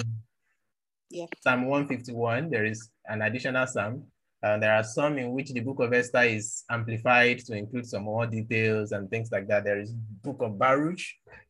[1.15, 1.27] Yeah.
[1.43, 4.03] Psalm 151, there is an additional psalm.
[4.43, 8.03] Uh, there are some in which the book of Esther is amplified to include some
[8.03, 9.62] more details and things like that.
[9.62, 10.99] There is book of Baruch.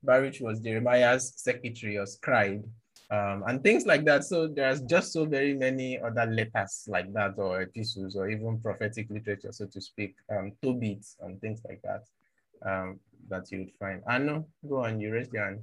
[0.03, 2.63] Baruch was Jeremiah's secretary or scribe
[3.11, 4.25] um, and things like that.
[4.25, 9.09] So there's just so very many other letters like that or epistles or even prophetic
[9.09, 12.05] literature, so to speak, um, Tobits and things like that
[12.71, 13.01] um,
[13.31, 14.03] that you would find.
[14.07, 15.61] Anu, go on, you raised your hand.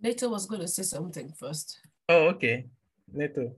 [0.00, 1.78] Neto was going to say something first.
[2.08, 2.66] Oh, okay.
[3.12, 3.52] Neto.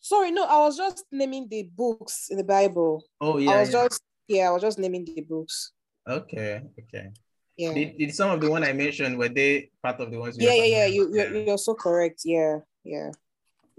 [0.00, 3.04] Sorry, no, I was just naming the books in the Bible.
[3.20, 3.50] Oh, yeah.
[3.50, 3.84] I was yeah.
[3.84, 5.72] just yeah, I was just naming the books.
[6.08, 7.10] Okay, okay.
[7.56, 7.74] Yeah.
[7.74, 10.38] Did, did some of the one I mentioned, were they part of the ones?
[10.38, 10.86] we Yeah, yeah, yeah.
[10.86, 12.22] You you're, you're so correct.
[12.24, 13.10] Yeah, yeah.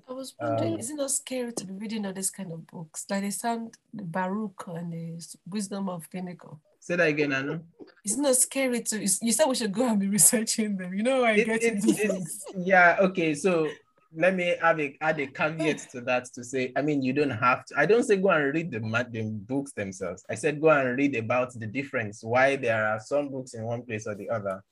[0.07, 2.67] I was wondering, Um, is it not scary to be reading all these kind of
[2.67, 3.05] books?
[3.09, 6.59] Like they sound the Baruch and the Wisdom of Clinical.
[6.81, 7.59] Say that again, Anu.
[8.03, 8.99] It's not scary to.
[8.99, 10.95] You said we should go and be researching them.
[10.95, 13.35] You know, I It- get it- into it's- yeah, okay.
[13.35, 13.69] So
[14.15, 17.29] let me add a, add a caveat to that to say, I mean, you don't
[17.29, 17.75] have to.
[17.77, 18.79] I don't say go and read the,
[19.11, 20.25] the books themselves.
[20.27, 23.83] I said go and read about the difference, why there are some books in one
[23.83, 24.63] place or the other.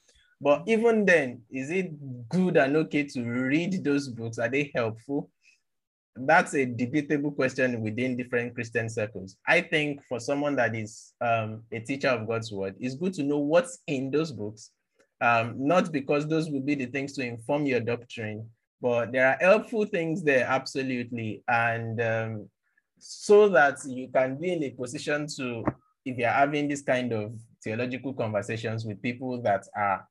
[0.42, 1.92] But even then, is it
[2.28, 4.40] good and okay to read those books?
[4.40, 5.30] Are they helpful?
[6.26, 9.38] That's a debatable question within different Christian circles.
[9.48, 13.24] I think for someone that is um, a teacher of God's word, it's good to
[13.24, 14.72] know what's in those books
[15.22, 18.50] um, not because those will be the things to inform your doctrine,
[18.82, 21.44] but there are helpful things there, absolutely.
[21.48, 22.50] And um,
[22.98, 25.66] so that you can be in a position to,
[26.06, 30.08] if you're having this kind of theological conversations with people that are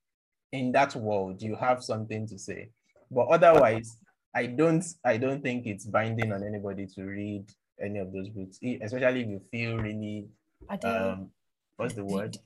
[0.52, 2.68] in that world, you have something to say.
[3.11, 3.96] But otherwise,
[4.34, 7.50] I don't, I don't think it's binding on anybody to read
[7.80, 10.28] any of those books, especially if you feel really,
[10.68, 11.30] I don't um,
[11.76, 12.36] what's the word?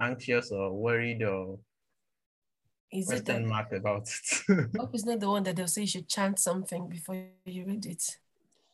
[0.00, 1.58] Anxious or worried or
[2.90, 4.66] Is it question that mark about it.
[4.76, 7.86] hope is not the one that they'll say you should chant something before you read
[7.86, 8.02] it?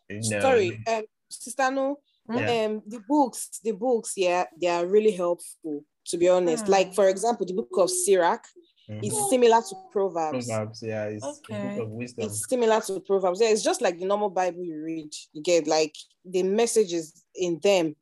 [0.09, 1.99] No, Sorry, um, Sister No,
[2.29, 2.67] Yeah.
[2.67, 5.85] um, the books, the books, yeah, they are really helpful.
[6.07, 6.73] To be honest, Hmm.
[6.73, 8.47] like for example, the book of Sirach
[8.89, 9.05] mhm.
[9.05, 10.47] is similar to Proverbs.
[10.47, 11.75] Proverbs, yeah, it's a Okay.
[11.77, 12.25] book of wisdom.
[12.27, 13.41] It's similar to Proverbs.
[13.41, 15.13] Yeah, it's just like the normal Bible you read.
[15.33, 17.97] You get like the messages in them.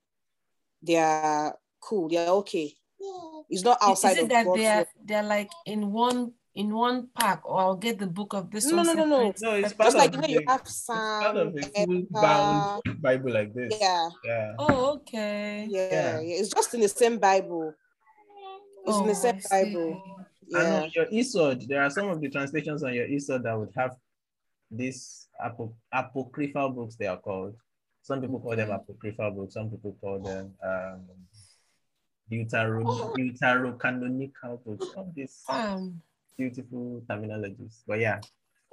[0.82, 2.09] They are cool.
[2.09, 2.74] They are okay.
[3.51, 4.87] It's not Is- outside is it of that God's they're word.
[5.05, 8.76] they're like in one in one pack, or I'll get the book of this No,
[8.76, 8.87] one?
[8.87, 9.16] no, no, no.
[9.32, 9.43] separate?
[9.43, 11.62] No, it's part Just like of the way you have some part of a full
[11.74, 13.74] Esther, bound Bible like this.
[13.80, 14.53] yeah, Yeah.
[14.59, 15.66] Oh, okay.
[15.68, 16.20] yeah, Yeah.
[16.20, 16.37] yeah.
[16.41, 17.74] It's just in the same Bible.
[18.87, 19.64] It's in the Oh, same I
[20.53, 20.66] Bible.
[20.66, 23.72] And on your e-Sword, there are some of the translations on your e-Sword that would
[23.76, 23.97] have
[24.70, 27.57] these apo- apocryphal books, they are called.
[28.03, 31.01] Some people call them apocryphal books, some people call them um,
[32.30, 34.86] deutero, deuterocanonical books.
[34.97, 36.01] All these Um,
[36.36, 37.82] beautiful terminologies.
[37.86, 38.20] But yeah,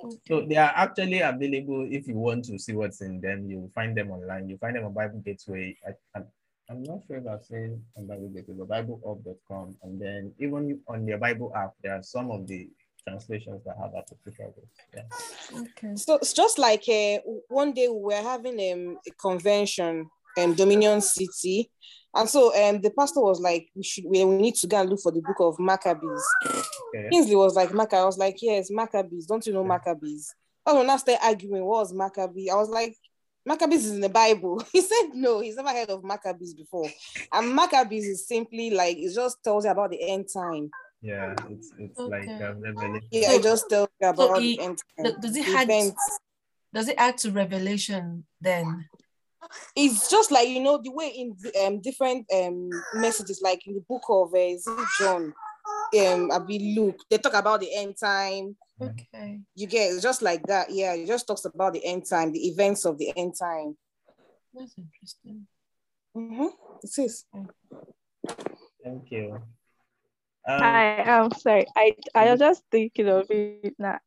[0.03, 0.17] okay.
[0.27, 3.49] So they are actually available if you want to see what's in them.
[3.49, 4.49] You will find them online.
[4.49, 5.77] You find them on Bible Gateway.
[5.87, 6.25] I, I'm,
[6.71, 9.75] I'm not sure if I've seen on Bible Gateway, but BibleUp.com.
[9.83, 12.69] And then even on your Bible app, there are some of the
[13.05, 14.77] translations that have apocryphal books.
[14.95, 15.61] Yeah.
[15.61, 15.95] okay.
[15.95, 17.17] So it's just like uh,
[17.49, 21.69] one day we were having um, a convention in Dominion City.
[22.15, 24.89] And so um, the pastor was like, we should we, we need to go and
[24.89, 26.23] look for the book of Maccabees.
[26.45, 27.09] Okay.
[27.09, 27.95] Kingsley was like, Macca.
[27.95, 29.25] I was like, yes, Maccabees.
[29.25, 30.33] Don't you know Maccabees?
[30.65, 32.49] Oh, was when I started arguing, what was Maccabee?
[32.49, 32.95] I was like,
[33.45, 34.63] Maccabees is in the Bible.
[34.71, 36.87] He said no, he's never heard of Maccabees before.
[37.33, 40.69] And Maccabees is simply like it just tells you about the end time.
[41.01, 42.43] Yeah, it's it's like Okay.
[42.43, 43.07] a revelation.
[43.11, 45.19] Yeah, So- it just tells you about he- the end time.
[45.19, 46.19] Does it the add events.
[46.73, 48.85] does it add to Revelation then?
[49.75, 51.35] it's just like you know the way in
[51.65, 55.33] um different um messages like in the book of uh, is it John
[55.99, 59.41] um be Luke they talk about the end time Okay.
[59.55, 62.85] you get just like that yeah it just talks about the end time the events
[62.85, 63.77] of the end time
[64.53, 65.47] That's interesting.
[66.15, 66.47] mm-hmm.
[66.83, 67.25] it is
[68.83, 69.39] Thank you.
[70.47, 71.67] Um, I am sorry.
[71.75, 73.99] I I was just thinking of it now.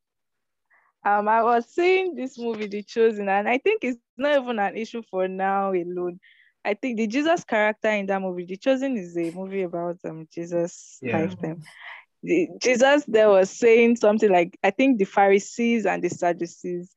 [1.05, 4.77] Um, I was seeing this movie, The Chosen, and I think it's not even an
[4.77, 6.19] issue for now alone.
[6.65, 10.27] I think the Jesus character in that movie, The Chosen, is a movie about um
[10.33, 11.19] Jesus' Yeah.
[11.19, 11.63] lifetime.
[12.61, 16.93] Jesus there was saying something like, I think the Pharisees and the Sadducees,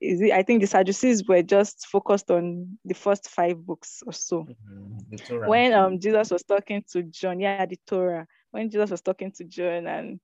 [0.00, 0.32] is it?
[0.32, 5.18] I think the Sadducees were just focused on the first five books or so mhm,
[5.26, 5.54] Torah.
[5.54, 9.44] when um Jesus was talking to John, yeah, the Torah, when Jesus was talking to
[9.44, 10.20] John and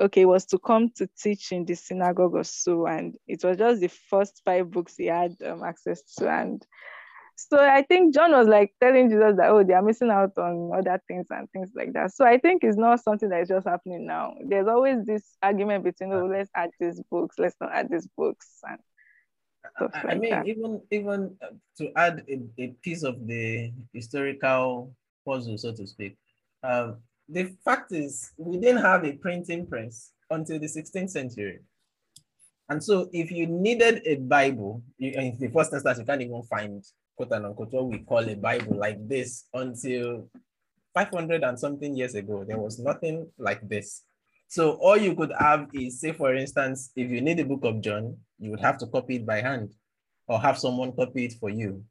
[0.00, 3.80] okay, was to come to teach in the synagogue or so, and it was just
[3.80, 6.66] the first five books he had um, access to, and
[7.36, 10.70] So I think John was like telling Jesus that, oh, they are missing out on
[10.76, 12.12] other things and things like that.
[12.12, 14.34] So I think it's not something that is just happening now.
[14.46, 18.60] There's always this argument between, oh, let's add these books, let's not add these books.
[18.68, 18.78] And
[19.76, 20.46] stuff I, I like mean, that.
[20.46, 24.94] even even uh, to add a, a piece of the historical
[25.26, 26.16] puzzle, so to speak,
[26.62, 31.60] um, the fact is we didn't have a printing press until the 16th century.
[32.68, 36.42] And so if you needed a Bible, you, in the first instance, you can't even
[36.44, 36.82] find
[37.16, 40.28] quote unquote what we call a Bible like this until
[40.94, 42.44] 500 and something years ago.
[42.46, 44.02] There was nothing like this.
[44.48, 47.80] So all you could have is, say, for instance, if you need the book of
[47.80, 49.72] John, you would have to copy it by hand
[50.28, 51.82] or have someone copy it for you.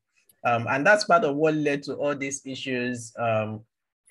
[0.43, 3.61] Um, and that's part of what led to all these issues um,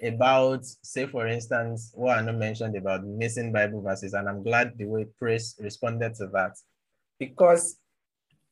[0.02, 4.14] about, say, for instance, what I mentioned about missing Bible verses.
[4.14, 6.56] And I'm glad the way Praise responded to that.
[7.18, 7.76] Because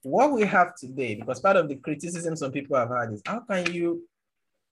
[0.08, 3.40] what we have today, because part of the criticism some people have had is how
[3.40, 4.02] can you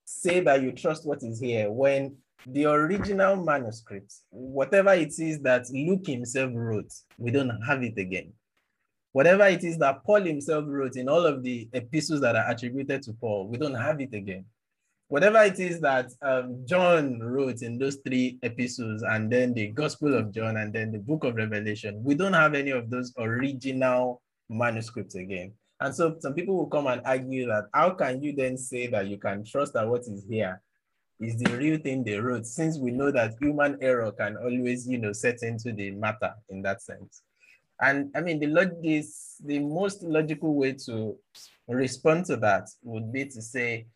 [0.05, 2.15] say that you trust what is here when
[2.45, 8.31] the original manuscript, whatever it is that Luke himself wrote, we don't have it again.
[9.11, 13.01] Whatever it is that Paul himself wrote in all of the epistles that are attributed
[13.03, 14.45] to Paul, we don't have it again.
[15.09, 20.13] Whatever it is that um, John wrote in those three epistles, and then the Gospel
[20.13, 24.21] of John, and then the book of Revelation, we don't have any of those original
[24.49, 25.53] manuscripts again.
[25.79, 29.07] And so some people will come and argue that how can you then say that
[29.07, 30.61] you can trust that what is here
[31.19, 34.97] is the real thing they wrote, since we know that human error can always, you
[34.97, 37.23] know, set into the matter in that sense.
[37.79, 41.17] And I mean, the log this, the most logical way to
[41.67, 43.87] respond to that would be to say,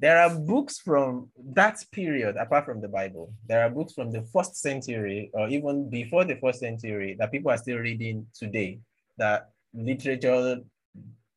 [0.00, 3.32] there are books from that period, apart from the Bible.
[3.48, 7.50] There are books from the first century or even before the first century that people
[7.50, 8.78] are still reading today
[9.16, 10.56] that literature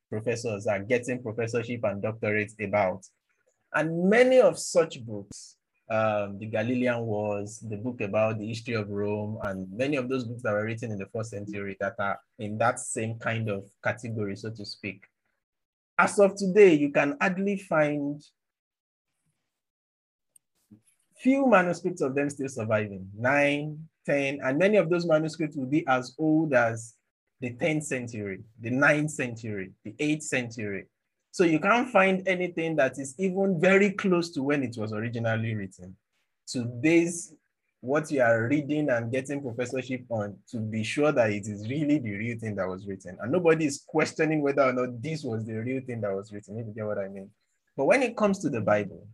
[0.10, 3.06] professors are getting professorship and doctorates about.
[3.74, 5.56] And many of such books,
[5.90, 10.26] um, the Galilean Wars, the book about the history of Rome, and many of those
[10.26, 13.64] books that were written in the first century that are in that same kind of
[13.84, 15.04] category, so to speak.
[15.98, 18.22] As of today, you can hardly find
[21.18, 25.86] few manuscripts of them still surviving, nine, ten, and many of those manuscripts will be
[25.88, 26.96] as old as
[27.42, 30.86] the 10th century, the 9th century, the 8th century.
[31.32, 35.56] So you can't find anything that is even very close to when it was originally
[35.56, 35.96] written
[36.48, 37.34] Today's
[37.80, 41.98] what you are reading and getting professorship on to be sure that it is really
[41.98, 43.18] the real thing that was written.
[43.20, 46.60] And nobody is questioning whether or not this was the real thing that was written,
[46.60, 47.30] if you get what I mean.
[47.76, 49.08] But when it comes to the Bible,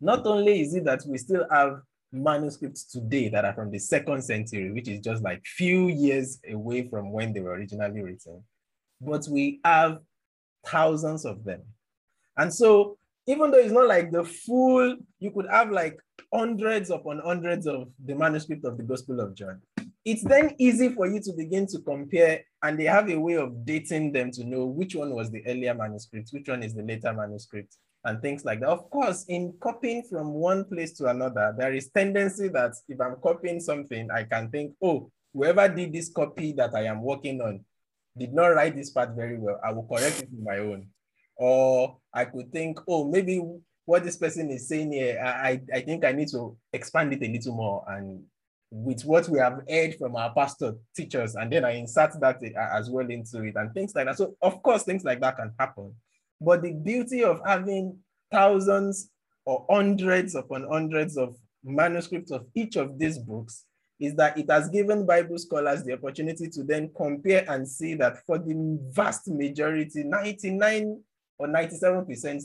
[0.00, 1.82] not only is it that we still have
[2.12, 6.88] manuscripts today that are from the second century, which is just like few years away
[6.88, 8.42] from when they were originally written,
[9.00, 9.98] but we have
[10.66, 11.62] thousands of them.
[12.36, 15.98] And so even though it's not like the full, you could have like
[16.32, 19.60] hundreds upon hundreds of the manuscript of the Gospel of John.
[20.04, 23.64] It's then easy for you to begin to compare, and they have a way of
[23.64, 27.12] dating them to know which one was the earlier manuscript, which one is the later
[27.12, 27.76] manuscript,
[28.06, 28.68] and things like that.
[28.68, 33.16] Of course, in copying from one place to another, there is tendency that if I'm
[33.22, 37.64] copying something, I can think, oh, whoever did this copy that I am working on
[38.16, 39.60] did not write this part very well.
[39.64, 40.88] I will correct it with my own.
[41.36, 43.42] Or I could think, oh, maybe
[43.84, 47.30] what this person is saying here, I, I think I need to expand it a
[47.30, 48.22] little more and
[48.70, 52.76] with what we have heard from our pastor teachers, and then I insert that uh,
[52.76, 54.16] as well into it and things like that.
[54.16, 55.94] So of course, things like that can happen.
[56.40, 57.98] But the beauty of having
[58.30, 59.10] thousands
[59.44, 63.64] or hundreds upon hundreds of manuscripts of each of these books
[63.98, 68.18] is that it has given Bible scholars the opportunity to then compare and see that
[68.26, 71.00] for the vast majority, 99
[71.38, 72.42] or 97%,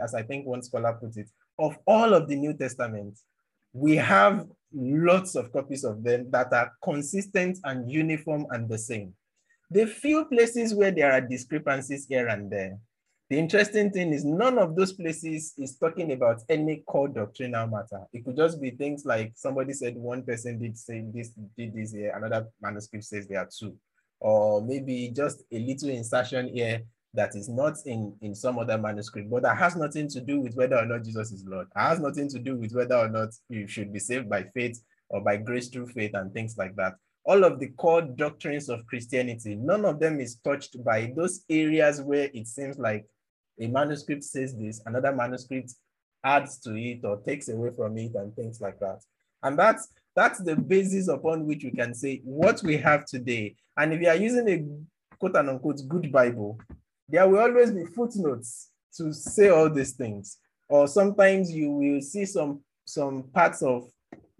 [0.00, 1.28] as I think one scholar put it,
[1.58, 3.18] of all of the New Testament,
[3.72, 9.14] we have lots of copies of them that are consistent and uniform and the same.
[9.70, 12.78] The few places where there are discrepancies here and there,
[13.28, 18.02] the interesting thing is none of those places is talking about any core doctrinal matter.
[18.12, 21.92] It could just be things like somebody said one person did say this, did this
[21.92, 23.74] here, another manuscript says there are two.
[24.20, 26.82] Or maybe just a little insertion here
[27.14, 30.54] that is not in, in some other manuscript, but that has nothing to do with
[30.54, 31.66] whether or not Jesus is Lord.
[31.74, 34.80] It has nothing to do with whether or not you should be saved by faith
[35.08, 36.94] or by grace through faith and things like that
[37.26, 42.00] all of the core doctrines of Christianity, none of them is touched by those areas
[42.00, 43.04] where it seems like
[43.60, 45.74] a manuscript says this, another manuscript
[46.24, 49.00] adds to it or takes away from it and things like that.
[49.42, 53.54] And that's that's the basis upon which we can say what we have today.
[53.76, 56.58] And if you are using a quote and unquote good Bible,
[57.08, 60.38] there will always be footnotes to say all these things.
[60.68, 63.88] Or sometimes you will see some some parts of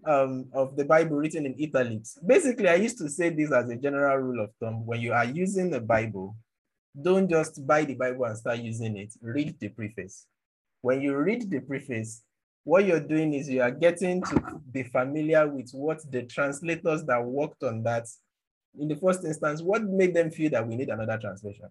[0.05, 2.17] um, of the Bible written in italics.
[2.25, 4.85] Basically, I used to say this as a general rule of thumb.
[4.85, 6.35] When you are using the Bible,
[6.99, 9.13] don't just buy the Bible and start using it.
[9.21, 10.25] Read the preface.
[10.81, 12.23] When you read the preface,
[12.63, 17.23] what you're doing is you are getting to be familiar with what the translators that
[17.23, 18.07] worked on that
[18.79, 21.67] in the first instance, what made them feel that we need another translation?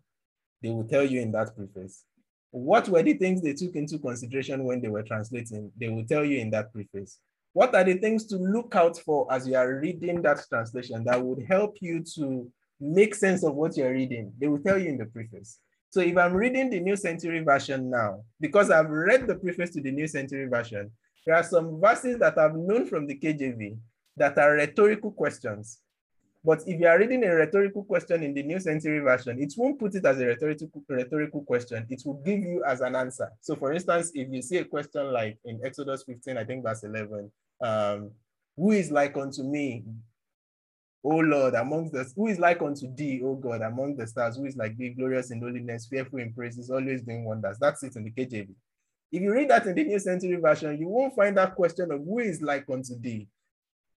[0.62, 2.04] They will tell you in that preface.
[2.50, 5.70] What were the things they took into consideration when they were translating?
[5.78, 7.18] They will tell you in that preface.
[7.52, 11.22] What are the things to look out for as you are reading that translation that
[11.22, 12.50] would help you to
[12.80, 14.32] make sense of what you're reading?
[14.38, 15.58] They will tell you in the preface.
[15.90, 19.80] So if I'm reading the New Century Version now, because I've read the preface to
[19.80, 20.90] the New Century Version,
[21.24, 23.76] there are some verses that I've known from the KJV
[24.16, 25.80] that are rhetorical questions
[26.46, 29.80] but if you are reading a rhetorical question in the New Century Version, it won't
[29.80, 31.84] put it as a rhetorical, rhetorical question.
[31.90, 33.32] It will give you as an answer.
[33.40, 36.84] So for instance, if you see a question like in Exodus 15, I think verse
[36.84, 38.12] 11, um,
[38.56, 39.82] who is like unto me,
[41.08, 44.44] O Lord, amongst the, who is like unto thee, O God, among the stars, who
[44.44, 47.58] is like thee, glorious in holiness, fearful in praises, always doing wonders.
[47.60, 48.48] That's it in the KJV.
[49.12, 52.04] If you read that in the New Century Version, you won't find that question of
[52.04, 53.28] who is like unto thee.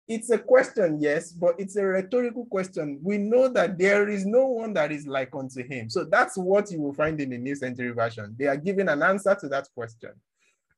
[0.05, 2.99] It's a question, yes, but it's a rhetorical question.
[3.01, 5.89] We know that there is no one that is like unto him.
[5.89, 8.36] So that's what you will find in the New Century Version.
[8.38, 10.12] They are giving an answer to that question.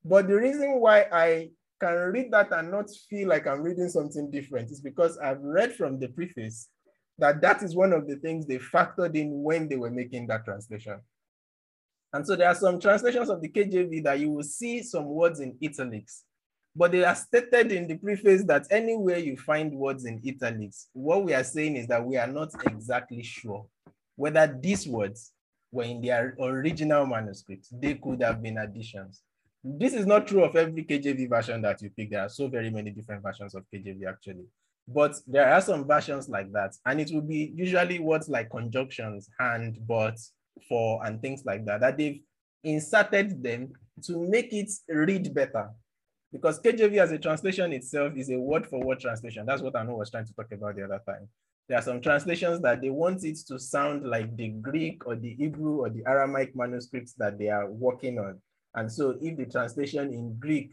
[0.05, 1.49] But the reason why I
[1.79, 5.73] can read that and not feel like I'm reading something different is because I've read
[5.75, 6.69] from the preface
[7.17, 10.45] that that is one of the things they factored in when they were making that
[10.45, 10.99] translation.
[12.13, 15.39] And so there are some translations of the KJV that you will see some words
[15.39, 16.23] in italics
[16.75, 21.23] but they are stated in the preface that anywhere you find words in italics, what
[21.23, 23.65] we are saying is that we are not exactly sure
[24.15, 25.33] whether these words
[25.71, 27.67] were in their original manuscript.
[27.71, 29.21] They could have been additions.
[29.63, 32.11] This is not true of every KJV version that you pick.
[32.11, 34.45] There are so very many different versions of KJV actually.
[34.87, 36.75] But there are some versions like that.
[36.85, 40.17] And it will be usually words like conjunctions, and, but,
[40.67, 42.21] for, and things like that, that they've
[42.63, 45.69] inserted them to make it read better
[46.31, 49.45] because KJV as a translation itself is a word for word translation.
[49.45, 51.27] That's what Anu was trying to talk about the other time.
[51.67, 55.33] There are some translations that they want it to sound like the Greek or the
[55.35, 58.39] Hebrew or the Aramaic manuscripts that they are working on.
[58.75, 60.71] And so if the translation in Greek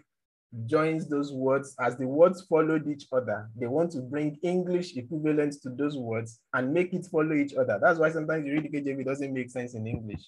[0.66, 5.55] joins those words as the words followed each other, they want to bring English equivalent
[5.62, 7.78] to those words and make it follow each other.
[7.80, 10.22] That's why sometimes you read the KJV, doesn't make sense in English.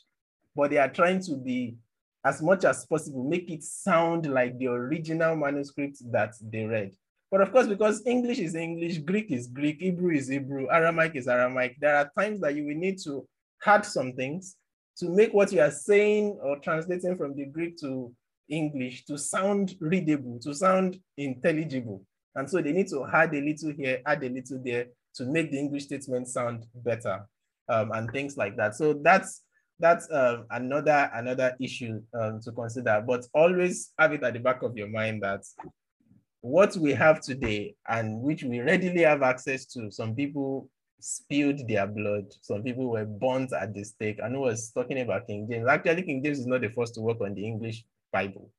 [0.54, 1.76] But they are trying to be
[2.24, 6.92] as much as possible, make it sound like the original manuscript that they read.
[7.30, 11.28] But of course, because English is English, Greek is Greek, Hebrew is Hebrew, Aramaic is
[11.28, 13.26] Aramaic, there are times that you will need to
[13.64, 14.56] add some things
[14.98, 18.12] to make what you are saying or translating from the Greek to
[18.48, 22.02] English to sound readable, to sound intelligible.
[22.34, 24.86] And so they need to add a little here, add a little there
[25.16, 27.26] to make the English statement sound better
[27.68, 28.74] um, and things like that.
[28.74, 29.42] So that's
[29.80, 33.02] that's um, another another issue um, to consider.
[33.06, 35.44] But always have it at the back of your mind that
[36.40, 40.68] what we have today and which we readily have access to, some people
[41.00, 42.26] spilled their blood.
[42.40, 44.18] Some people were burnt at the stake.
[44.22, 45.68] And who was talking about King James.
[45.68, 48.50] Actually, King James is not the first to work on the English Bible.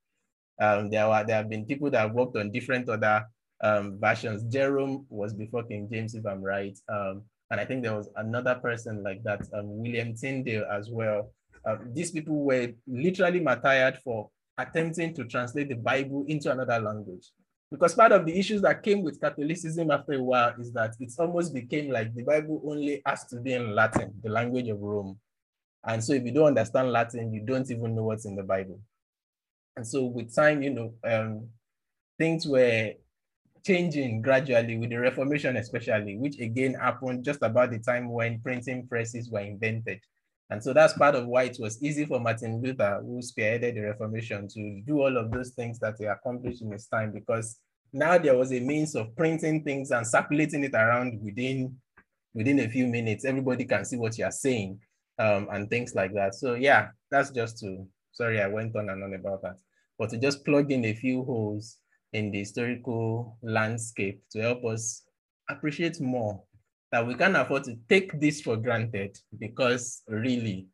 [0.59, 3.25] Um, there were there have been people that have worked on different other
[3.61, 4.43] um, versions.
[4.43, 6.77] Jerome was before King James, if I'm right.
[6.89, 11.31] Um, and I think there was another person like that, um, William Tyndale as well.
[11.65, 17.31] Uh, these people were literally martyred for attempting to translate the Bible into another language.
[17.72, 21.11] Because part of the issues that came with Catholicism after a while is that it
[21.20, 25.20] almost became like the Bible only has to be in Latin, the language of Rome.
[25.86, 28.80] And so if you don't understand Latin, you don't even know what's in the Bible.
[29.78, 31.47] And so with time, you know, um,
[32.17, 32.93] things were
[33.65, 38.88] changing gradually with the Reformation, especially, which again happened just about the time when printing
[38.88, 39.99] presses were invented.
[40.50, 43.82] And so that's part of why it was easy for Martin Luther, who spearheaded the
[43.82, 47.60] Reformation, to do all of those things that he accomplished in his time, because
[47.93, 51.76] now there was a means of printing things and circulating it around within
[52.34, 53.26] within a few minutes.
[53.26, 54.80] Everybody can see what you're saying
[55.18, 56.36] um, and things like that.
[56.36, 59.58] So yeah, that's just to, sorry, I went on and on about that,
[59.97, 61.78] but to just plug in a few holes
[62.14, 65.04] in the historical landscape to help us
[65.50, 66.41] appreciate more
[66.91, 70.67] that we can't afford to take this for granted because really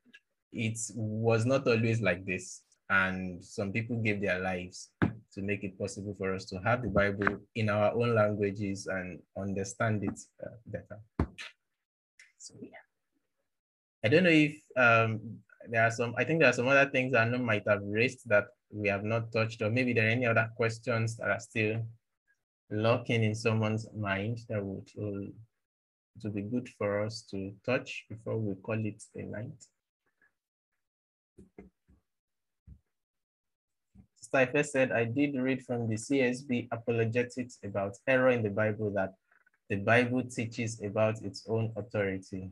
[0.54, 2.62] it was not always like this.
[2.90, 4.92] And some people gave their lives
[5.34, 9.20] to make it possible for us to have the Bible in our own languages and
[9.38, 11.00] understand it uh, better.
[12.38, 12.78] So yeah.
[14.04, 15.20] I don't know if um,
[15.68, 18.46] there are some, I think there are some other things Anu might have raised that
[18.72, 21.82] we have not touched, or maybe there are any other questions that are still
[22.70, 24.88] lurking in someone's mind that would,
[26.24, 29.66] will, would be good for us to touch before we call it a night.
[34.16, 39.14] Sister said, I did read from the CSB apologetics about error in the Bible that
[39.70, 42.50] the Bible teaches about its own authority.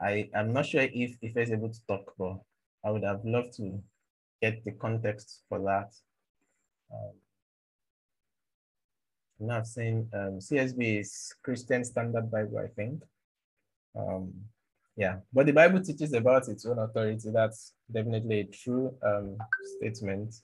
[0.00, 2.38] I am not sure if if is able to talk, but
[2.84, 3.82] I would have loved to
[4.42, 5.92] get the context for that.
[6.92, 7.12] Um,
[9.40, 13.02] I'm not saying um, CSB is Christian Standard Bible, I think.
[13.94, 14.32] Um,
[14.96, 17.30] yeah, but the Bible teaches about its own authority.
[17.30, 19.36] That's definitely a true um,
[19.76, 20.34] statement.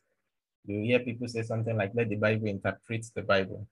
[0.67, 3.67] You hear people say something like, let the Bible interpret the Bible.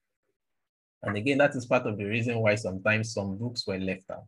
[1.03, 4.25] And again, that is part of the reason why sometimes some books were left out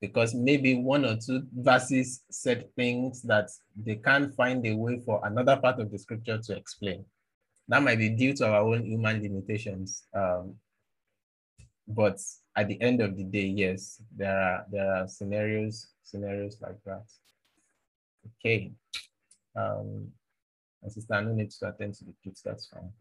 [0.00, 5.20] because maybe one or two verses said things that they can't find a way for
[5.24, 7.04] another part of the scripture to explain.
[7.68, 10.04] That might be due to our own human limitations.
[10.14, 10.54] Um,
[11.88, 12.18] but
[12.56, 17.04] at the end of the day, yes, there are there are scenarios scenarios like that.
[18.38, 18.72] Okay.
[19.56, 20.08] Um,
[20.82, 22.92] and sister Anu needs to attend to the kids, that's fine.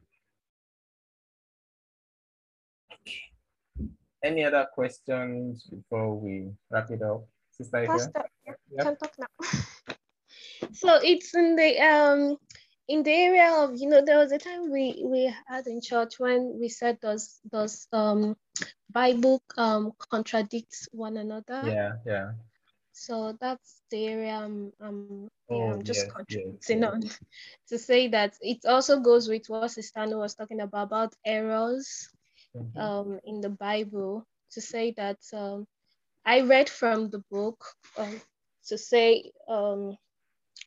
[2.91, 3.89] Okay.
[4.23, 7.27] Any other questions before we wrap it up?
[7.51, 9.47] Sister Pastor, yeah, can talk now.
[10.73, 12.37] so it's in the um
[12.87, 16.19] in the area of you know there was a time we we had in church
[16.19, 18.35] when we said does does um
[18.91, 21.75] bible um contradicts one another?
[21.75, 22.31] Yeah yeah.
[22.93, 27.01] So that's the area i'm i'm, oh, yeah, I'm just yes, contributing yes, on
[27.67, 32.09] to say that it also goes with what sister was talking about about errors
[32.53, 32.77] Mhm.
[32.77, 35.65] um, in the Bible to say that um,
[36.25, 37.63] I read from the book
[37.97, 38.21] um,
[38.67, 39.97] to say um,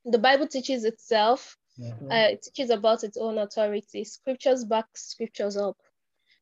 [0.04, 2.10] the Bible teaches itself, Mhm.
[2.10, 4.04] uh, it teaches about its own authority.
[4.04, 5.76] Scriptures back scriptures up.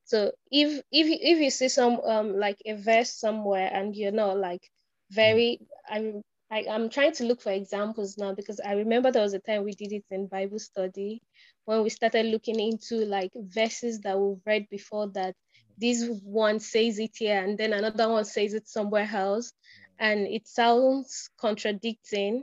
[0.05, 4.39] So if if if you see some um like a verse somewhere and you're not
[4.39, 4.62] like
[5.11, 9.34] very I'm I, I'm trying to look for examples now because I remember there was
[9.34, 11.22] a time we did it in Bible study
[11.64, 15.34] when we started looking into like verses that we've read before that
[15.78, 19.53] this one says it here and then another one says it somewhere else
[19.99, 22.43] and it sounds contradicting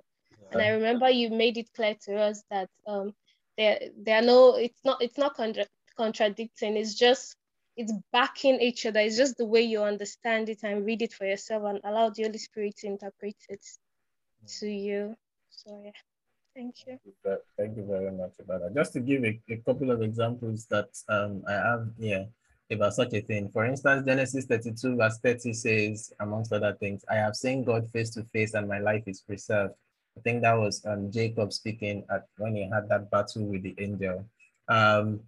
[0.54, 3.14] and I remember you made it clear to us that um
[3.58, 5.66] there there are no it's not it's not contra-
[5.98, 6.78] contradicting.
[6.78, 7.36] It's just
[7.76, 9.00] it's backing each other.
[9.00, 12.24] It's just the way you understand it and read it for yourself and allow the
[12.24, 13.66] Holy Spirit to interpret it
[14.60, 15.16] to you.
[15.50, 15.92] So yeah.
[16.56, 17.00] Thank you.
[17.58, 18.76] Thank you very much about that.
[18.76, 22.28] Just to give a, a couple of examples that um, I have here
[22.72, 23.50] about such a thing.
[23.50, 28.12] For instance, Genesis 32 verse 30 says, amongst other things, I have seen God face
[28.12, 29.74] to face and my life is preserved.
[30.18, 33.76] I think that was um, Jacob speaking at when he had that battle with the
[33.80, 34.26] angel.
[34.68, 35.22] Um,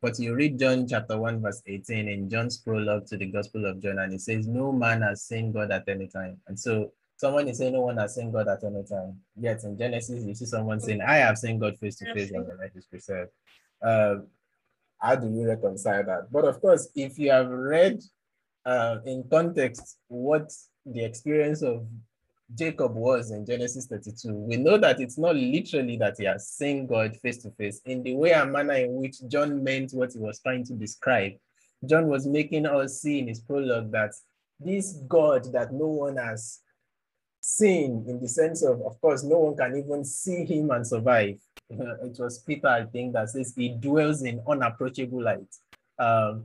[0.00, 3.82] but you read John chapter 1, verse 18 in John's prologue to the Gospel of
[3.82, 6.38] John, and it says, No man has seen God at any time.
[6.46, 9.18] And so someone is saying no one has seen God at any time.
[9.36, 12.46] Yet in Genesis, you see someone saying, I have seen God face to face and
[12.46, 13.32] my life is preserved.
[13.82, 14.28] Um,
[14.98, 16.32] how do you reconcile that?
[16.32, 18.00] But of course, if you have read
[18.64, 20.52] uh, in context what
[20.86, 21.86] the experience of
[22.54, 26.86] Jacob was in Genesis 32, we know that it's not literally that he has seen
[26.86, 30.18] God face to face in the way and manner in which John meant what he
[30.18, 31.32] was trying to describe.
[31.84, 34.12] John was making us see in his prologue that
[34.58, 36.60] this God that no one has
[37.40, 41.38] seen in the sense of, of course, no one can even see him and survive.
[41.70, 45.54] it was Peter, I think, that says he dwells in unapproachable light.
[45.98, 46.44] Um,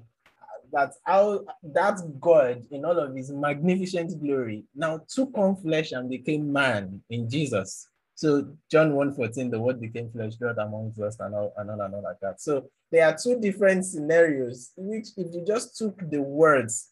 [0.74, 6.10] that's how that God, in all of his magnificent glory, now took on flesh and
[6.10, 7.88] became man in Jesus.
[8.16, 11.96] So John 1:14, the word became flesh, dwelt amongst us, and all and all and
[11.96, 12.42] all like that.
[12.42, 16.90] So there are two different scenarios, which if you just took the words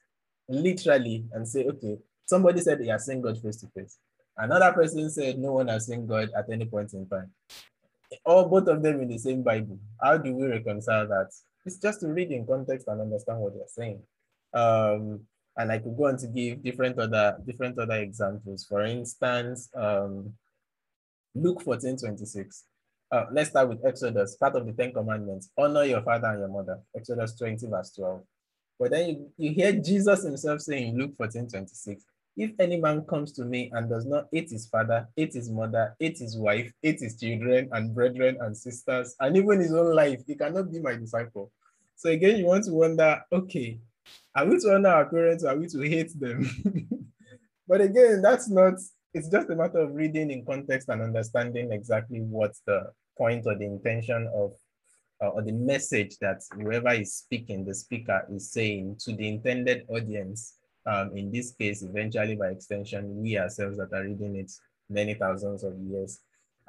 [0.48, 3.98] literally and say, okay, somebody said he has seen God face to face.
[4.38, 7.32] Another person said no one has seen God at any point in time.
[8.26, 9.80] All both of them in the same Bible.
[10.02, 11.32] How do we reconcile that?
[11.66, 14.02] It's just to read in context and understand what they're saying.
[14.54, 15.22] Um,
[15.58, 18.66] and I could go on to give different other different other examples.
[18.66, 20.34] For instance, um,
[21.36, 22.64] Luke 14, 26.
[23.12, 25.50] Uh, let's start with Exodus, part of the Ten Commandments.
[25.58, 26.80] Honor your father and your mother.
[26.96, 28.22] Exodus 20, verse 12.
[28.80, 32.04] But then you, you hear Jesus himself saying in Luke 14, 26,
[32.38, 35.96] if any man comes to me and does not hate his father, hate his mother,
[36.00, 40.22] hate his wife, hate his children and brethren and sisters, and even his own life,
[40.26, 41.52] he cannot be my disciple.
[41.96, 43.80] So again, you want to wonder, okay,
[44.36, 46.50] are we to honor our parents are we to hate them?
[47.68, 48.76] but again, that's not
[49.14, 53.56] it's just a matter of reading in context and understanding exactly what's the point or
[53.56, 54.54] the intention of
[55.22, 59.86] uh, or the message that whoever is speaking, the speaker is saying to the intended
[59.88, 60.56] audience.
[60.86, 64.52] Um, in this case, eventually by extension, we ourselves that are reading it
[64.90, 66.20] many thousands of years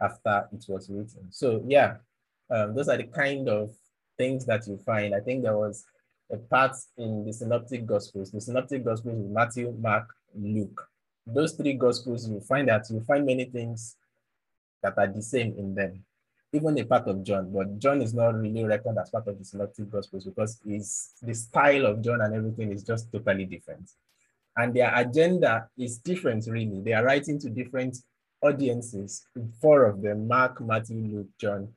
[0.01, 1.31] after it was written.
[1.31, 1.97] So yeah,
[2.51, 3.75] um, those are the kind of
[4.19, 5.15] things that you find.
[5.15, 5.85] I think there was
[6.31, 8.31] a part in the Synoptic Gospels.
[8.31, 10.89] The Synoptic Gospels with Matthew, Mark, Luke.
[11.27, 13.97] Those three Gospels, you find that you find many things
[14.83, 16.05] that are the same in them.
[16.53, 19.45] Even a part of John, but John is not really reckoned as part of the
[19.45, 23.91] Synoptic Gospels because is the style of John and everything is just totally different.
[24.57, 26.83] And their agenda is different, really.
[26.83, 27.97] They are writing to different
[28.43, 29.27] audiences,
[29.61, 31.69] four of them, Mark, Matthew, Luke, John,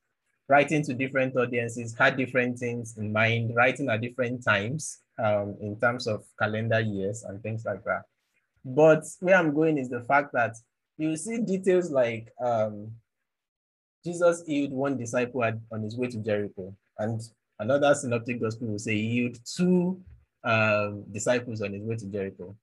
[0.49, 5.79] writing to different audiences, had different things in mind, writing at different times um, in
[5.79, 8.03] terms of calendar years and things like that.
[8.63, 10.55] But where I'm going is the fact that
[10.97, 12.91] you see details like um,
[14.05, 17.19] Jesus healed one disciple on his way to Jericho, and
[17.59, 19.99] another synoptic gospel will say he healed two
[20.43, 22.55] um, disciples on his way to Jericho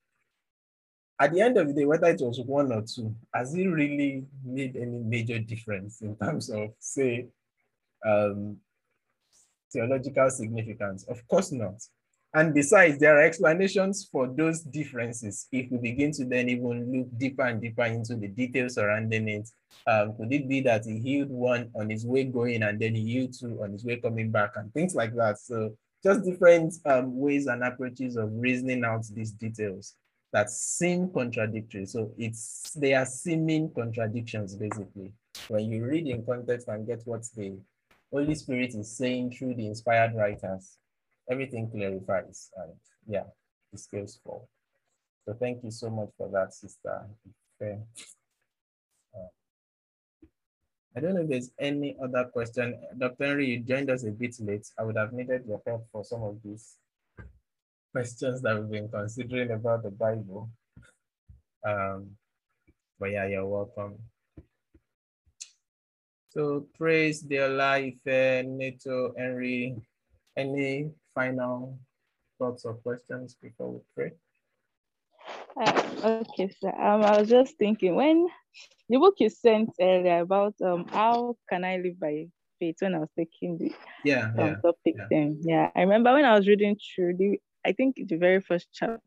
[1.22, 4.24] at the end of the day, whether it was one or two, has it really
[4.44, 7.26] made any major difference in terms of, say,
[8.04, 8.56] um,
[9.72, 11.04] theological significance?
[11.04, 11.80] Of course not.
[12.34, 15.48] And besides, there are explanations for those differences.
[15.52, 19.50] If we begin to then even look deeper and deeper into the details surrounding it,
[19.86, 23.04] um, could it be that he healed one on his way going and then he
[23.04, 25.38] healed two on his way coming back and things like that?
[25.40, 29.94] So just different um, ways and approaches of reasoning out these details
[30.32, 31.84] that seem contradictory.
[31.84, 35.12] So it's they are seeming contradictions basically.
[35.48, 37.58] When you read in context and get what the
[38.10, 40.78] Holy Spirit is saying through the inspired writers,
[41.30, 42.72] everything clarifies and
[43.06, 43.24] yeah,
[43.72, 44.48] the scales fall.
[45.24, 47.06] So thank you so much for that, sister.
[47.60, 47.78] Okay.
[49.14, 50.26] Uh,
[50.96, 52.78] I don't know if there's any other question.
[52.98, 53.26] Dr.
[53.26, 54.66] Henry, you joined us a bit late.
[54.78, 56.76] I would have needed your help for some of these
[57.92, 60.50] questions that we've been considering about the Bible.
[61.64, 62.10] Um,
[62.98, 63.98] but yeah, you're welcome.
[66.30, 69.76] So praise dear life, Neto, Henry.
[70.36, 71.78] Any final
[72.38, 74.12] thoughts or questions before we pray?
[75.56, 78.26] Uh, okay, so um, I was just thinking when
[78.88, 82.26] the book you sent earlier about um how can I live by
[82.58, 83.72] faith when I was taking the
[84.04, 85.06] yeah, um, yeah topic yeah.
[85.10, 88.68] then yeah I remember when I was reading through the I think the very first
[88.72, 89.00] chapter,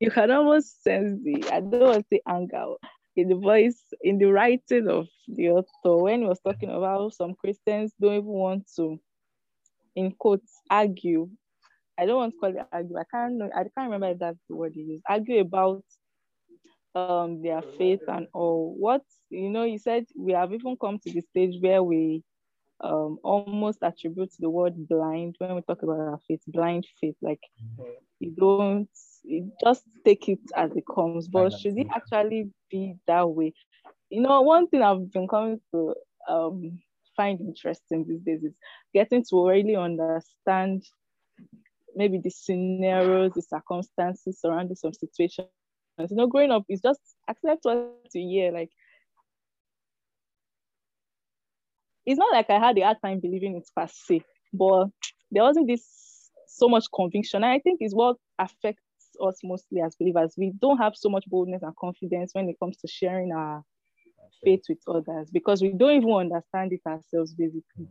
[0.00, 2.74] you can almost sense the, I don't want to say anger,
[3.16, 7.34] in the voice, in the writing of the author, when he was talking about some
[7.34, 9.00] Christians don't even want to,
[9.96, 11.28] in quotes, argue.
[11.98, 12.96] I don't want to call it argue.
[12.98, 15.04] I can't I can't remember if that's the word he used.
[15.08, 15.84] Argue about
[16.94, 18.74] um their faith and all.
[18.78, 22.22] What you know, he said we have even come to the stage where we
[22.82, 27.16] um, almost attribute the word blind when we talk about our faith, blind faith.
[27.22, 27.40] Like
[28.20, 28.88] you don't
[29.24, 31.28] you just take it as it comes.
[31.28, 33.52] But should it actually be that way?
[34.10, 35.94] You know, one thing I've been coming to
[36.28, 36.80] um,
[37.20, 38.54] find interesting these days is
[38.94, 40.82] getting to really understand
[41.94, 45.48] maybe the scenarios, the circumstances surrounding some situations.
[45.98, 48.52] You know, growing up is just accept what you hear.
[48.52, 48.70] Like
[52.06, 54.22] it's not like I had a hard time believing it's per se,
[54.54, 54.86] but
[55.30, 57.44] there wasn't this so much conviction.
[57.44, 58.82] I think is what affects
[59.22, 60.34] us mostly as believers.
[60.38, 63.62] We don't have so much boldness and confidence when it comes to sharing our
[64.44, 67.88] faith with others because we don't even understand it ourselves basically.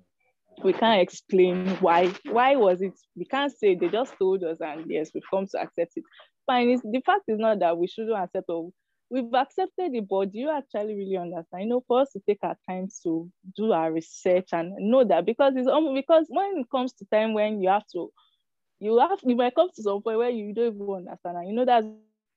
[0.63, 2.13] We can't explain why.
[2.25, 2.93] Why was it?
[3.15, 6.03] We can't say they just told us and yes, we've come to accept it.
[6.45, 6.79] Fine.
[6.91, 8.71] The fact is not that we shouldn't accept or
[9.09, 11.63] we've accepted it, but do you actually really understand?
[11.63, 15.25] You know, for us to take our time to do our research and know that
[15.25, 18.11] because it's almost because when it comes to time when you have to,
[18.79, 21.55] you have you might come to some point where you don't even understand, and you
[21.55, 21.83] know that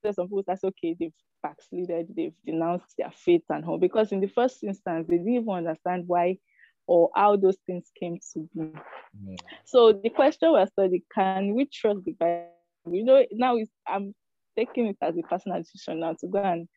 [0.03, 4.19] there's some people that's okay, they've backslided, they've denounced their faith and all because in
[4.19, 6.37] the first instance they didn't even understand why
[6.87, 8.71] or how those things came to be.
[9.25, 9.35] Yeah.
[9.65, 12.49] So the question was studying: Can we trust the Bible?
[12.91, 14.13] You know, now I'm
[14.57, 16.67] taking it as a personal decision now to go and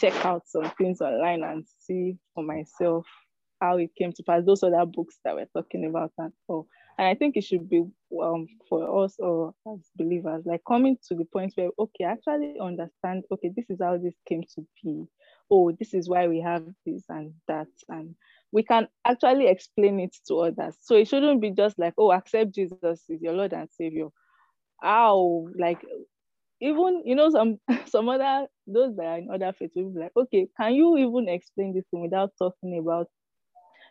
[0.00, 3.06] check out some things online and see for myself
[3.60, 6.66] how it came to pass, those other books that we're talking about and all.
[6.98, 7.84] And I think it should be
[8.22, 13.24] um, for us or as believers, like coming to the point where, okay, actually understand,
[13.32, 15.04] okay, this is how this came to be.
[15.50, 17.66] Oh, this is why we have this and that.
[17.88, 18.14] And
[18.52, 20.76] we can actually explain it to others.
[20.80, 24.08] So it shouldn't be just like, oh, accept Jesus is your Lord and Savior.
[24.80, 25.82] How, like,
[26.60, 30.12] even you know some some other those that are in other faiths will be like,
[30.16, 33.08] okay, can you even explain this thing without talking about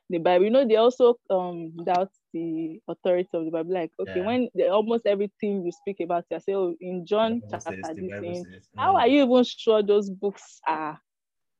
[0.10, 0.45] the Bible?
[0.45, 3.74] You know, they also um doubt the authority of the Bible.
[3.74, 4.26] Like, okay, Yeah.
[4.26, 8.12] when they, almost everything you speak about, you say, oh, in John chapter says, this
[8.20, 8.68] thing, says.
[8.78, 9.00] how Mm.
[9.00, 11.00] are you even sure those books are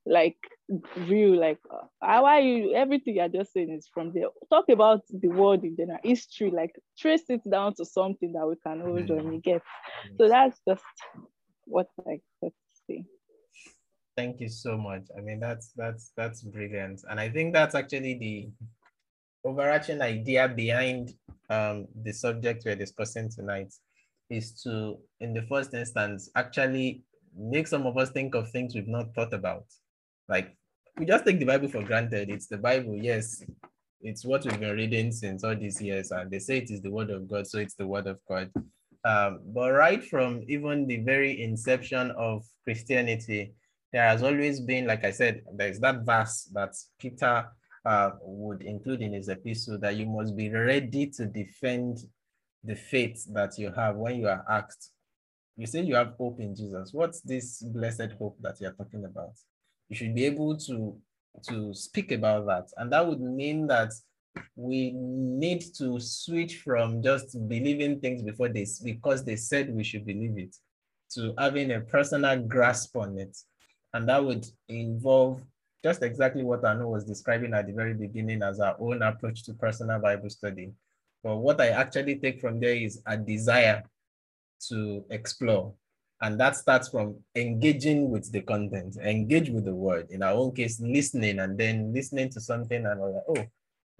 [0.06, 0.38] like
[0.98, 1.40] real?
[1.40, 1.60] Like,
[2.02, 2.74] how are you?
[2.74, 4.28] Everything you're just saying is from there.
[4.50, 8.56] Talk about the world in general, history, like trace it down to something that we
[8.66, 9.32] can hold on.
[9.34, 9.62] You get
[10.18, 10.84] so that's just
[11.66, 13.06] what I got to say.
[14.16, 15.04] Thank you so much.
[15.18, 18.50] I mean, that's that's that's brilliant, and I think that's actually the
[19.44, 21.14] overarching idea behind
[21.50, 23.74] um, the subject we're discussing tonight
[24.30, 27.04] is to, in the first instance, actually
[27.38, 29.66] make some of us think of things we've not thought about.
[30.28, 30.56] Like
[30.98, 32.30] we just take the Bible for granted.
[32.30, 33.44] It's the Bible, yes.
[34.02, 36.92] It's what we've been reading since all these years, and they say it is the
[36.92, 38.52] word of God, so it's the word of God.
[39.06, 43.54] Um, but right from even the very inception of Christianity,
[43.94, 47.48] there has always been, like I said, there's that verse that Peter
[47.86, 52.00] uh, would include in his epistle that you must be ready to defend
[52.64, 54.92] the faith that you have when you are asked.
[55.58, 56.92] You say you have hope in Jesus.
[56.94, 59.34] What's this blessed hope that you're talking about?
[59.90, 60.98] You should be able to,
[61.50, 62.70] to speak about that.
[62.78, 63.92] And that would mean that
[64.56, 70.06] we need to switch from just believing things before this because they said we should
[70.06, 70.56] believe it
[71.12, 73.38] to having a personal grasp on it.
[73.94, 75.42] And that would involve
[75.84, 79.54] just exactly what Anu was describing at the very beginning as our own approach to
[79.54, 80.72] personal Bible study.
[81.24, 83.84] But what I actually take from there is a desire
[84.70, 85.74] to explore.
[86.22, 90.08] And that starts from engaging with the content, engage with the word.
[90.10, 93.46] In our own case, listening and then listening to something and like, oh,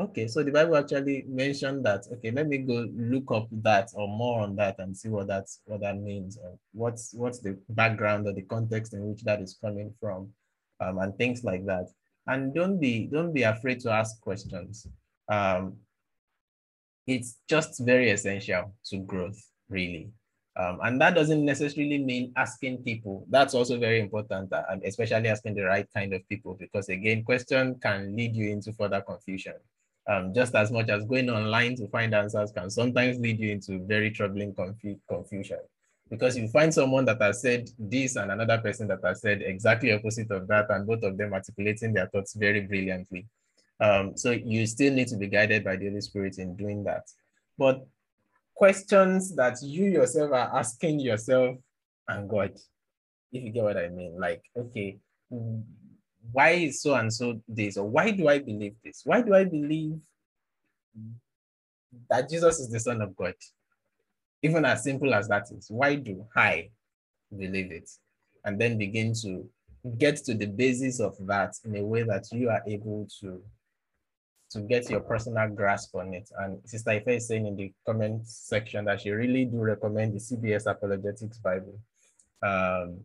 [0.06, 0.28] okay.
[0.28, 2.06] So the Bible actually mentioned that.
[2.14, 5.60] Okay, let me go look up that or more on that and see what that's
[5.66, 9.58] what that means or what's what's the background or the context in which that is
[9.62, 10.30] coming from
[10.80, 11.88] um, and things like that.
[12.28, 14.88] And don't be don't be afraid to ask questions.
[15.30, 15.78] Um,
[17.06, 20.10] it's just very essential to growth, really.
[20.56, 23.26] Um, and that doesn't necessarily mean asking people.
[23.30, 27.76] That's also very important, uh, especially asking the right kind of people, because again, question
[27.82, 29.56] can lead you into further confusion.
[30.08, 33.80] Um, just as much as going online to find answers can sometimes lead you into
[33.86, 35.60] very troubling confu confusion
[36.14, 39.92] because you find someone that has said this and another person that has said exactly
[39.92, 43.26] opposite of that and both of them articulating their thoughts very brilliantly.
[43.80, 47.10] Um, so you still need to be guided by the holy spirit in doing that.
[47.58, 47.86] But
[48.54, 51.58] questions that you yourself are asking yourself
[52.08, 52.52] and god
[53.32, 54.96] if you get what i mean like okay
[56.32, 57.78] why is so and so this?
[57.78, 59.02] Or why do i believe this?
[59.04, 60.00] Why do i believe
[62.10, 63.34] that jesus is the son of god
[64.44, 66.70] even as simple as that is, why do I
[67.36, 67.90] believe it?
[68.44, 69.50] And then begin to
[69.98, 73.42] get to the basis of that in a way that you are able to,
[74.52, 76.30] to get your personal grasp on it.
[76.38, 80.20] And Sister Ife is saying in the comment section that she really do recommend the
[80.20, 81.80] CSB Apologetics Bible.
[82.42, 83.00] Um,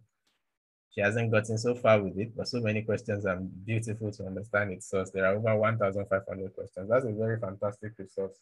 [0.91, 4.73] she hasn't gotten so far with it, but so many questions are beautiful to understand
[4.73, 5.11] its source.
[5.11, 6.89] There are over 1,500 questions.
[6.91, 8.37] That's a very fantastic resource.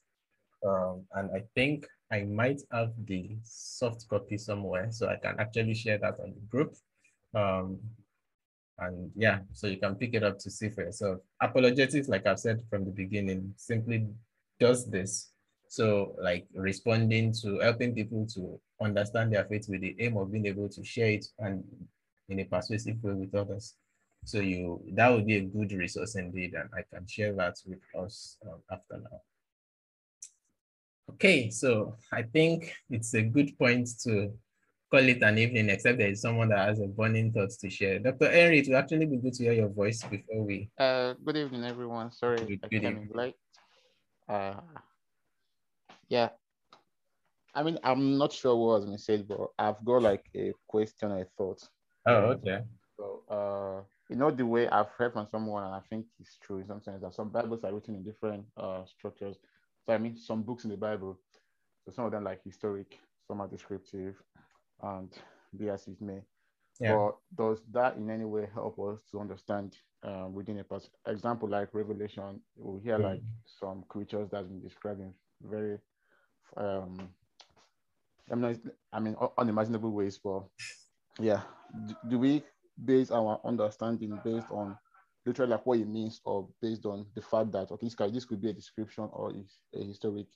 [0.67, 5.75] Um, and I think I might have the soft copy somewhere, so I can actually
[5.75, 6.75] share that on the group.
[7.35, 7.79] Um,
[8.79, 11.21] and yeah, so you can pick it up to see for yourself.
[11.41, 14.07] Apologetics, like I've said from the beginning, simply
[14.61, 15.31] does this.
[15.69, 20.47] So like responding to helping people to understand their faith with the aim of being
[20.47, 21.65] able to share it and
[22.29, 23.75] in a persuasive way with others.
[24.25, 27.79] So you that would be a good resource indeed, and I can share that with
[27.99, 29.21] us um, after now.
[31.13, 34.33] Okay, so I think it's a good point to
[34.91, 37.99] call it an evening, except there is someone that has a burning thought to share.
[38.01, 38.31] Dr.
[38.31, 40.69] Henry, it would actually be good to hear your voice before we.
[40.79, 42.11] Uh, good evening, everyone.
[42.13, 43.11] Sorry, Good- I good came in evening.
[43.17, 43.35] late.
[44.29, 44.55] Uh,
[46.09, 46.31] yeah.
[47.55, 51.11] I mean, I'm not sure what was being said, but I've got like a question
[51.13, 51.63] I thought.
[52.05, 52.61] Oh, okay.
[52.99, 56.59] So, uh, you know, the way I've heard from someone, and I think it's true
[56.59, 59.37] in some sense, that some Bibles are written in different uh, structures.
[59.87, 61.19] So, I mean, some books in the Bible,
[61.85, 64.17] so some of them like historic, some are descriptive,
[64.83, 65.13] and
[65.57, 66.23] be as it may.
[66.81, 66.95] Yeah.
[66.95, 71.49] But does that in any way help us to understand uh, within a past Example
[71.49, 73.23] like Revelation, we hear like
[73.61, 75.79] some creatures that's been described in very,
[76.57, 77.09] um,
[78.31, 78.61] I mean,
[78.93, 80.19] I mean, unimaginable ways.
[80.19, 80.43] But
[81.19, 81.43] yeah,
[81.87, 82.43] do, do we
[82.85, 84.77] base our understanding based on
[85.27, 88.41] literally like what it means or based on the fact that okay, this, this could
[88.41, 89.33] be a description or
[89.75, 90.27] a historic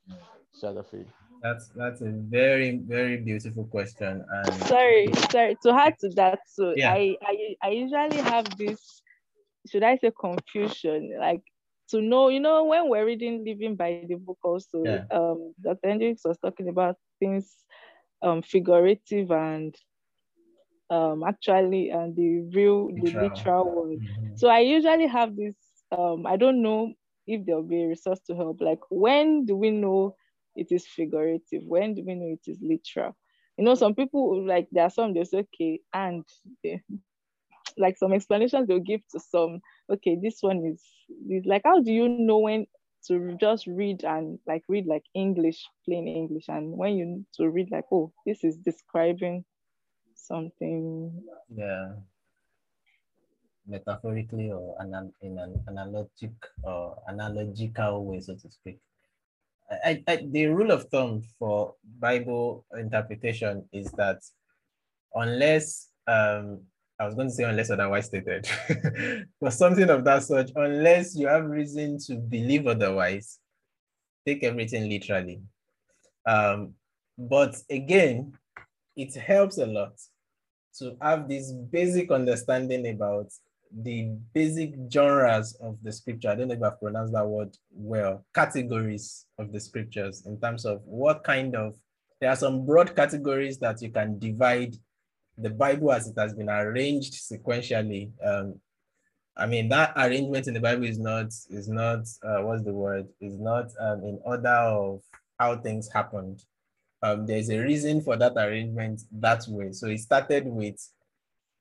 [0.53, 1.07] side of it?
[1.43, 4.25] That's that's a very very beautiful question.
[4.31, 5.57] And sorry, sorry.
[5.63, 6.93] To add to that, so Yeah.
[6.93, 9.03] I, I I usually have this,
[9.71, 11.43] should I say confusion, like
[11.91, 15.05] to know, you know, when we're reading Living by the Book also, Yeah.
[15.11, 15.89] um, Dr.
[15.89, 17.57] Hendricks was talking about things
[18.23, 19.75] um figurative and
[20.91, 23.21] um actually and the real the Literal.
[23.21, 24.01] literal word.
[24.21, 24.35] Mhm.
[24.35, 25.57] So I usually have this
[25.93, 26.95] um I don't know
[27.27, 28.61] if there'll be a resource to help.
[28.61, 30.17] Like when do we know
[30.57, 31.63] it is figurative?
[31.67, 33.17] When do we know it is literal?
[33.57, 36.25] You know, some people like there are some they say okay, and
[36.65, 36.81] they,
[37.79, 39.61] like some explanations they'll give to some,
[39.93, 40.85] okay, this one is,
[41.31, 42.67] is like how do you know when
[43.07, 47.69] to just read and like read like English, plain English, and when you to read
[47.71, 49.45] like, oh, this is describing
[50.31, 51.13] something.
[51.55, 51.93] Yeah.
[53.67, 58.79] Metaphorically or in an analogic or analogical way so to speak.
[59.85, 64.19] I, I, the rule of thumb for bible interpretation is that
[65.15, 66.63] unless um
[66.99, 68.49] i was going to say unless otherwise stated
[69.41, 73.39] but something of that sort unless you have reason to believe otherwise
[74.27, 75.41] take everything literally.
[76.27, 76.75] Um
[77.17, 78.33] but again
[78.97, 79.93] it helps a lot
[80.81, 83.31] to have this basic understanding about
[83.73, 86.31] the basic genres of the scripture.
[86.31, 90.65] I don't know if I've pronounced that word well, categories of the scriptures in terms
[90.65, 91.77] of what kind of,
[92.21, 94.75] there are some broad categories that you can divide
[95.39, 98.11] the Bible as it has been arranged sequentially.
[98.25, 98.61] Um,
[99.37, 103.07] I mean, that arrangement in the Bible is not, is not, uh, what's the word,
[103.21, 105.01] is not um, in order of
[105.39, 106.45] how things happened
[107.03, 109.73] um, there's a reason for that arrangement that way.
[109.73, 110.79] So it started with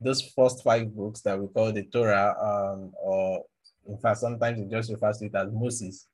[0.02, 3.46] those first five books that we call the Torah, um, or
[3.88, 6.08] in fact, sometimes it just refers to it as Moses,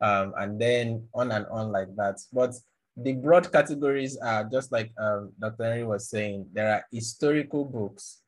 [0.00, 2.18] um, and then on and on like that.
[2.32, 2.54] But
[2.96, 5.64] the broad categories are just like um, Dr.
[5.64, 8.20] Henry was saying, there are historical books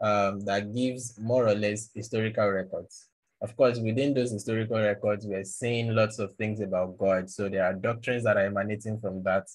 [0.00, 3.08] um, that gives more or less historical records.
[3.40, 7.30] Of course, within those historical records, we're seeing lots of things about God.
[7.30, 9.46] So there are doctrines that are emanating from that.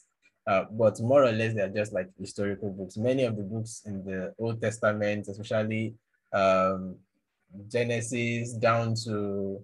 [0.46, 2.98] Uh, but more or less, they're just like historical books.
[2.98, 5.94] Many of the books in the Old Testament, especially
[6.34, 6.96] um,
[7.70, 9.62] Genesis down to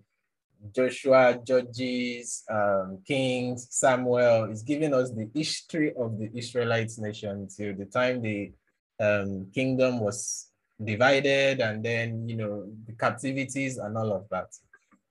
[0.75, 7.75] Joshua, Judges, um, Kings, Samuel, is giving us the history of the Israelites nation till
[7.75, 8.51] the time the
[8.99, 10.47] um, kingdom was
[10.84, 14.47] divided and then, you know, the captivities and all of that.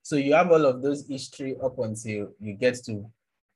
[0.02, 3.10] So you have all of those history up until you get to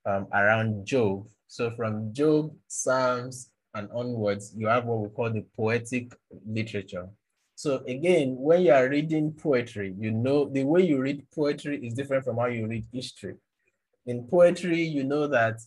[0.07, 1.27] um, around Job.
[1.53, 6.15] So from Job, Psalms, and onwards, you have what we call the poetic
[6.47, 7.11] literature.
[7.57, 11.93] So again, when you are reading poetry, you know the way you read poetry is
[11.93, 13.35] different from how you read history.
[14.07, 15.61] In poetry, you know that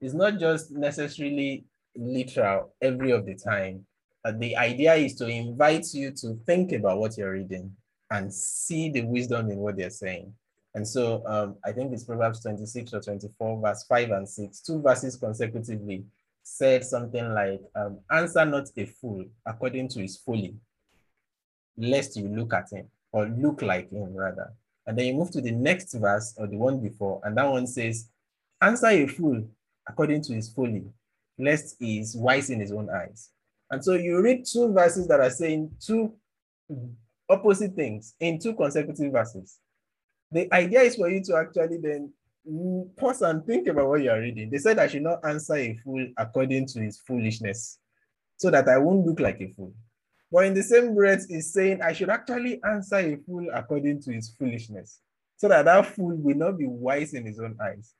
[0.00, 1.64] it's not just necessarily
[1.96, 3.84] literal every of the time.
[4.32, 7.72] The idea is to invite you to think about what you're reading
[8.12, 10.32] and see the wisdom in what they're saying.
[10.76, 14.82] And so um, I think it's Proverbs 26 or 24, verse 5 and 6, two
[14.82, 16.04] verses consecutively
[16.42, 20.54] said something like, um, answer not a fool according to his folly,
[21.78, 24.52] lest you look at him or look like him rather.
[24.86, 27.66] And then you move to the next verse or the one before, and that one
[27.66, 28.10] says,
[28.60, 29.48] answer a fool
[29.88, 30.84] according to his folly,
[31.38, 33.30] lest he is wise in his own eyes.
[33.70, 36.12] And so you read two verses that are saying two
[37.30, 39.58] opposite things in two consecutive verses.
[40.36, 42.12] The idea is for you to actually then
[42.98, 44.50] pause and think about what you're reading.
[44.50, 47.78] They said I should not answer a fool according to his foolishness,
[48.36, 49.72] so that I won't look like a fool.
[50.30, 54.12] But in the same breath, is saying I should actually answer a fool according to
[54.12, 55.00] his foolishness,
[55.38, 57.94] so that that fool will not be wise in his own eyes.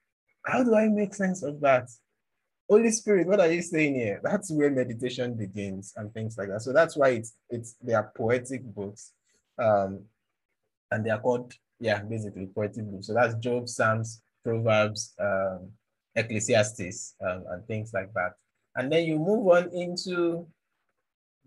[0.45, 1.89] How do I make sense of that?
[2.69, 4.21] Holy Spirit, what are you saying here?
[4.23, 6.61] That's where meditation begins and things like that.
[6.61, 9.13] So that's why it's it's they are poetic books,
[9.59, 10.05] um,
[10.91, 12.85] and they are called yeah basically poetic.
[13.01, 15.71] So that's Job, Psalms, Proverbs, um,
[16.15, 18.33] Ecclesiastes, um, and things like that.
[18.77, 20.47] And then you move on into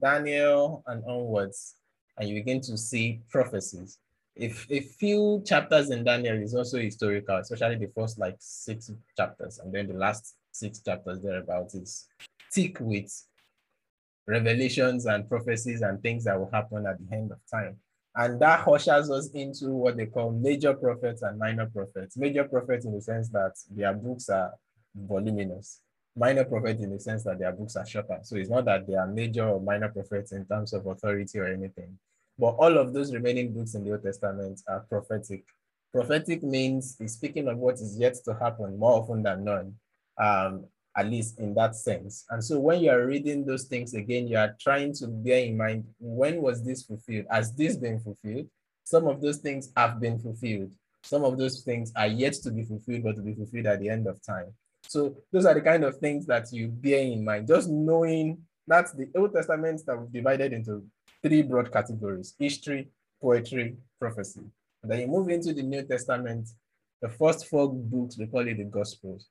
[0.02, 1.76] Daniel and onwards,
[2.18, 4.00] and you begin to see prophecies.
[4.36, 9.60] If a few chapters in Daniel is also historical, especially the first like six chapters,
[9.60, 12.08] and then the last six chapters thereabouts is
[12.52, 13.12] thick with
[14.28, 17.78] revelations and prophecies and things that will happen at the end of time.
[18.16, 22.18] And that ushers us into what they call major prophets and minor prophets.
[22.18, 24.52] Major prophets in the sense that their books are
[24.96, 25.82] voluminous.
[26.16, 28.20] Minor prophets in the sense that their books are shorter.
[28.24, 31.46] So it's not that they are major or minor prophets in terms of authority or
[31.46, 31.98] anything.
[32.38, 35.44] But all of those remaining books in the Old Testament are prophetic.
[35.94, 39.76] Prophetic means he's speaking of what is yet to happen more often than none,
[40.18, 40.66] um,
[41.00, 42.26] at least in that sense.
[42.30, 45.56] And so when you are reading those things again, you are trying to bear in
[45.56, 47.26] mind when was this fulfilled?
[47.32, 48.48] Has this been fulfilled?
[48.84, 50.72] Some of those things have been fulfilled.
[51.04, 53.90] Some of those things are yet to be fulfilled, but to be fulfilled at the
[53.90, 54.48] end of time.
[54.84, 57.48] So those are the kind of things that you bear in mind.
[57.48, 60.84] Just knowing that's the Old Testament that we've divided into
[61.24, 62.90] three broad categories: history,
[63.22, 64.42] poetry, prophecy.
[64.82, 66.50] And then you move into the New Testament.
[67.02, 69.28] The first four books we call it the Gospels.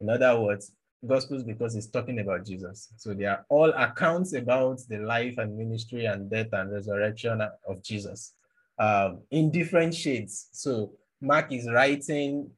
[0.00, 0.72] In other words,
[1.06, 2.92] Gospels because it's talking about Jesus.
[2.96, 7.82] So they are all accounts about the life and ministry and death and resurrection of
[7.82, 8.34] Jesus
[8.78, 10.48] um, in different shades.
[10.52, 12.50] So Mark is writing,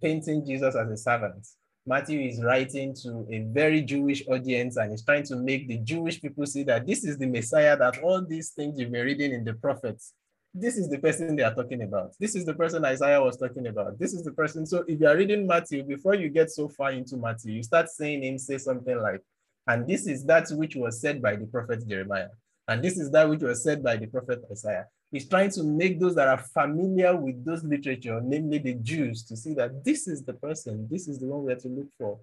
[0.00, 1.46] painting Jesus as a servant.
[1.86, 6.20] Matthew is writing to a very Jewish audience and is trying to make the Jewish
[6.20, 9.42] people see that this is the Messiah, that all these things you've been reading in
[9.42, 10.12] the prophets,
[10.54, 12.12] this is the person they are talking about.
[12.18, 13.98] This is the person Isaiah was talking about.
[13.98, 14.66] This is the person.
[14.66, 17.88] So if you are reading Matthew, before you get so far into Matthew, you start
[17.88, 19.22] saying him say something like,
[19.66, 22.28] and this is that which was said by the prophet Jeremiah.
[22.66, 24.86] And this is that which was said by the prophet Isaiah.
[25.10, 29.36] He's trying to make those that are familiar with those literature, namely the Jews, to
[29.36, 32.18] see that this is the person, this is the one we have to look for.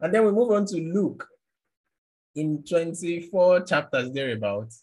[0.00, 1.28] And then we move on to Luke.
[2.34, 4.82] In 24 chapters thereabouts,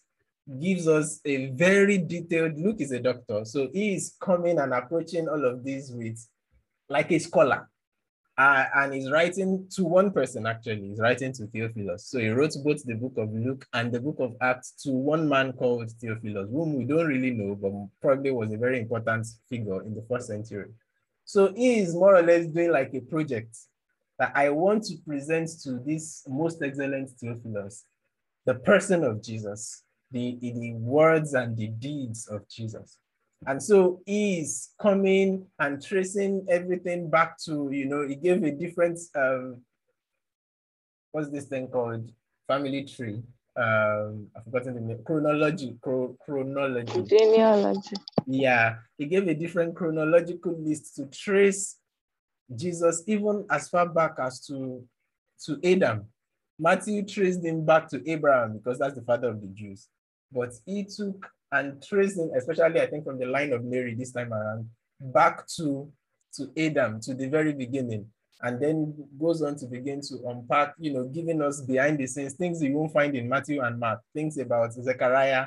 [0.60, 5.28] gives us a very detailed, Luke is a doctor, so he is coming and approaching
[5.28, 6.18] all of these with
[6.88, 7.68] like a scholar
[8.36, 10.88] uh, and he's writing to one person actually.
[10.88, 12.06] He's writing to Theophilus.
[12.06, 15.28] So he wrote both the book of Luke and the book of Acts to one
[15.28, 19.82] man called Theophilus, whom we don't really know, but probably was a very important figure
[19.82, 20.70] in the first century.
[21.24, 23.56] So he is more or less doing like a project
[24.18, 27.84] that I want to present to this most excellent Theophilus,
[28.46, 32.98] the person of Jesus, the, the words and the deeds of Jesus.
[33.46, 38.98] And so he's coming and tracing everything back to, you know, he gave a different,
[39.14, 39.60] um,
[41.12, 42.10] what's this thing called?
[42.48, 43.22] Family tree.
[43.56, 47.02] Um, I've forgotten the name, chronology, chro chronology.
[47.02, 47.96] Genealogy.
[48.26, 51.76] Yeah, he gave a different chronological list to trace
[52.54, 54.84] Jesus even as far back as to,
[55.44, 56.06] to Adam.
[56.58, 59.88] Matthew traced him back to Abraham because that's the father of the Jews.
[60.32, 64.32] But he took and tracing, especially I think from the line of Mary this time
[64.32, 64.68] around,
[65.00, 65.90] back to,
[66.34, 68.06] to Adam, to the very beginning,
[68.42, 72.34] and then goes on to begin to unpack, you know, giving us behind the scenes
[72.34, 75.46] things you won't find in Matthew and Mark, things about Zechariah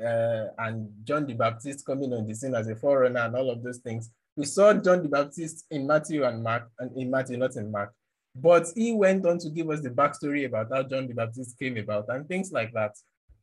[0.00, 3.62] uh, and John the Baptist coming on the scene as a forerunner and all of
[3.62, 4.10] those things.
[4.36, 7.92] We saw John the Baptist in Matthew and Mark, and in Matthew, not in Mark.
[8.40, 11.76] But he went on to give us the backstory about how John the Baptist came
[11.76, 12.92] about and things like that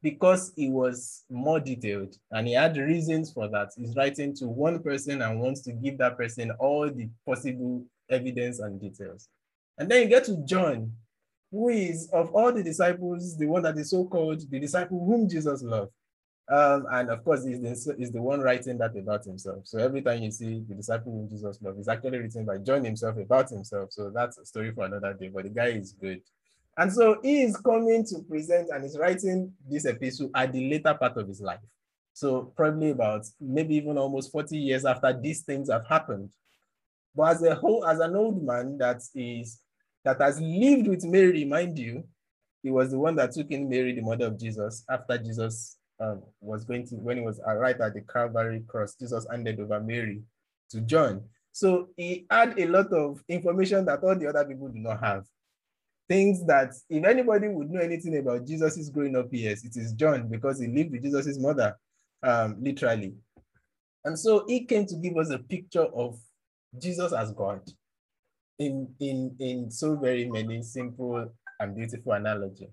[0.01, 3.71] because he was more detailed and he had reasons for that.
[3.75, 8.59] He's writing to one person and wants to give that person all the possible evidence
[8.59, 9.27] and details.
[9.77, 10.93] And then you get to John,
[11.51, 15.27] who is of all the disciples, the one that is so called the disciple whom
[15.27, 15.91] Jesus loved.
[16.47, 19.65] Um, and of course, he's the, he's the one writing that about himself.
[19.65, 22.83] So every time you see the disciple whom Jesus loved, it's actually written by John
[22.83, 23.91] himself about himself.
[23.91, 26.21] So that's a story for another day, but the guy is good.
[26.77, 30.93] And so he is coming to present and is writing this epistle at the later
[30.93, 31.61] part of his life.
[32.13, 36.29] So probably about maybe even almost 40 years after these things have happened.
[37.15, 39.59] But as a whole, as an old man that is
[40.03, 42.03] that has lived with Mary, mind you,
[42.61, 46.21] he was the one that took in Mary, the mother of Jesus, after Jesus um,
[46.41, 50.21] was going to, when he was right at the Calvary cross, Jesus handed over Mary
[50.71, 51.23] to John.
[51.51, 55.25] So he had a lot of information that all the other people do not have
[56.07, 60.27] things that if anybody would know anything about Jesus' growing up years, it is John
[60.27, 61.75] because he lived with Jesus' mother,
[62.23, 63.13] um, literally.
[64.03, 66.19] And so he came to give us a picture of
[66.77, 67.61] Jesus as God
[68.59, 72.69] in, in, in so very many simple and beautiful analogy.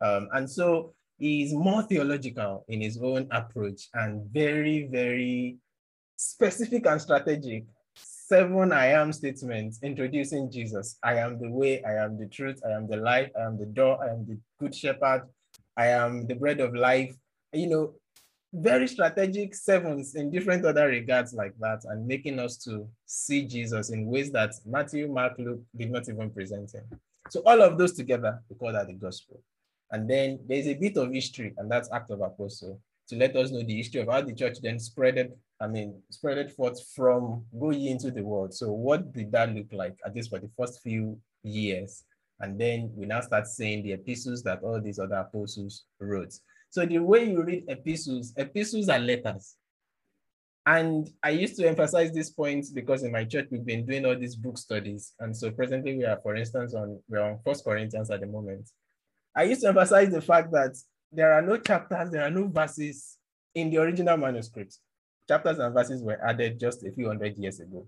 [0.00, 5.58] Um, and so he's more theological in his own approach and very, very
[6.16, 7.64] specific and strategic
[8.28, 10.98] seven I am statements introducing Jesus.
[11.02, 13.64] I am the way, I am the truth, I am the life, I am the
[13.64, 15.22] door, I am the good shepherd,
[15.76, 17.16] I am the bread of life.
[17.54, 17.94] You know,
[18.52, 23.90] very strategic sevens in different other regards like that, and making us to see Jesus
[23.90, 26.84] in ways that Matthew, Mark, Luke did not even present him.
[27.30, 29.40] So all of those together, we call that the gospel.
[29.90, 33.50] And then there's a bit of history, and that's Act of Apostle, to let us
[33.50, 37.44] know the history of how the church then spreaded I mean, spread it forth from
[37.58, 38.54] go ye into the world.
[38.54, 42.04] So what did that look like, at least for the first few years?
[42.40, 46.32] And then we now start seeing the epistles that all these other apostles wrote.
[46.70, 49.56] So the way you read epistles, epistles are letters.
[50.64, 54.16] And I used to emphasize this point because in my church we've been doing all
[54.16, 55.14] these book studies.
[55.18, 58.70] And so presently we are, for instance, on we're on First Corinthians at the moment.
[59.38, 60.76] I used to emphasize the fact that
[61.12, 63.18] there are no chapters, there are no verses
[63.54, 64.76] in the original manuscript.
[65.28, 67.86] Chapters and verses were added just a few hundred years ago.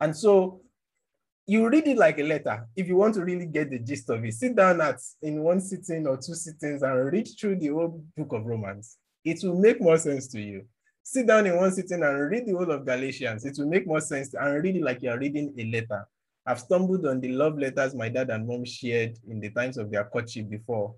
[0.00, 0.60] And so
[1.46, 2.66] you read it like a letter.
[2.74, 5.60] If you want to really get the gist of it, sit down at in one
[5.60, 8.96] sitting or two sittings and read through the whole book of Romans.
[9.24, 10.64] It will make more sense to you
[11.10, 13.46] sit down in one sitting and read the whole of Galatians.
[13.46, 16.06] It will make more sense and read it like you're reading a letter.
[16.48, 19.90] I've stumbled on the love letters my dad and mom shared in the times of
[19.90, 20.94] their courtship before.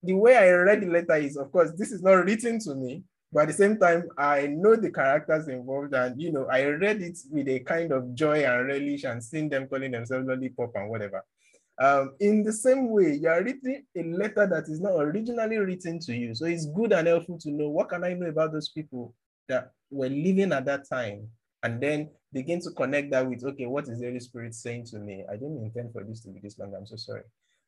[0.00, 3.02] The way I read the letter is, of course, this is not written to me,
[3.32, 7.02] but at the same time, I know the characters involved, and you know, I read
[7.02, 10.88] it with a kind of joy and relish and seeing them calling themselves lollipop and
[10.88, 11.24] whatever.
[11.80, 15.98] Um, in the same way, you are reading a letter that is not originally written
[15.98, 16.32] to you.
[16.32, 19.12] So it's good and helpful to know what can I know about those people
[19.48, 21.28] that were living at that time,
[21.64, 24.98] and then begin to connect that with, okay, what is the Holy Spirit saying to
[24.98, 25.24] me?
[25.28, 26.74] I didn't intend for this to be this long.
[26.76, 27.22] I'm so sorry.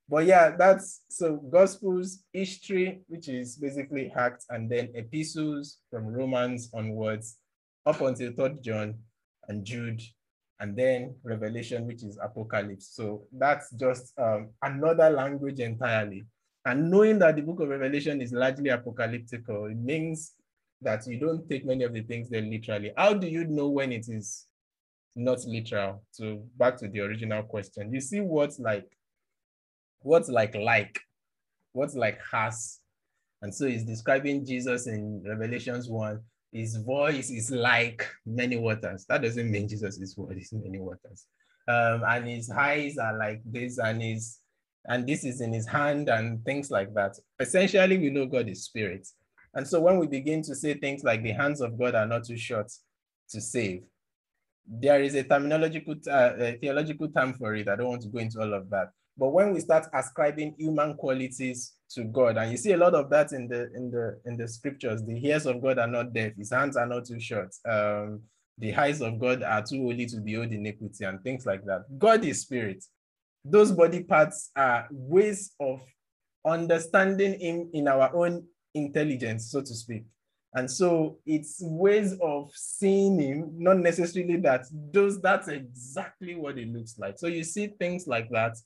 [0.08, 6.70] But yeah, that's so Gospels, history, which is basically Acts, and then epistles from Romans
[6.72, 7.38] onwards
[7.86, 8.94] up until Third John
[9.48, 10.02] and Jude
[10.60, 12.88] and then Revelation, which is Apocalypse.
[12.92, 16.26] So that's just um, another language entirely.
[16.64, 20.32] And knowing that the book of Revelation is largely apocalyptical, it means
[20.82, 22.92] that you don't take many of the things there literally.
[22.96, 24.46] How do you know when it is
[25.14, 26.02] not literal?
[26.10, 27.92] So back to the original question.
[27.92, 28.86] You see what's like,
[30.00, 31.00] what's like like,
[31.72, 32.80] what's like has.
[33.42, 36.20] And so he's describing Jesus in Revelations 1
[36.56, 39.04] his voice is like many waters.
[39.08, 41.26] That doesn't mean Jesus is what is many waters.
[41.68, 44.38] Um, and his eyes are like this, and his
[44.86, 47.18] and this is in his hand, and things like that.
[47.40, 49.06] Essentially, we know God is spirit.
[49.56, 52.24] And so when we begin to say things like the hands of God are not
[52.24, 52.70] too short
[53.30, 53.84] to save,
[54.68, 57.66] there is a terminological, uh, a theological term for it.
[57.66, 58.90] I don't want to go into all of that.
[59.16, 63.08] But when we start ascribing human qualities to God, and you see a lot of
[63.08, 66.34] that in the in the in the scriptures, the ears of God are not deaf,
[66.36, 68.20] his hands are not too short, um,
[68.58, 71.84] the eyes of God are too holy to behold iniquity, and things like that.
[71.98, 72.84] God is spirit.
[73.42, 75.80] Those body parts are ways of
[76.44, 78.44] understanding him in our own
[78.76, 80.04] intelligence, so to speak.
[80.54, 86.68] And so it's ways of seeing him, not necessarily that those that's exactly what it
[86.68, 87.18] looks like.
[87.18, 88.56] So you see things like that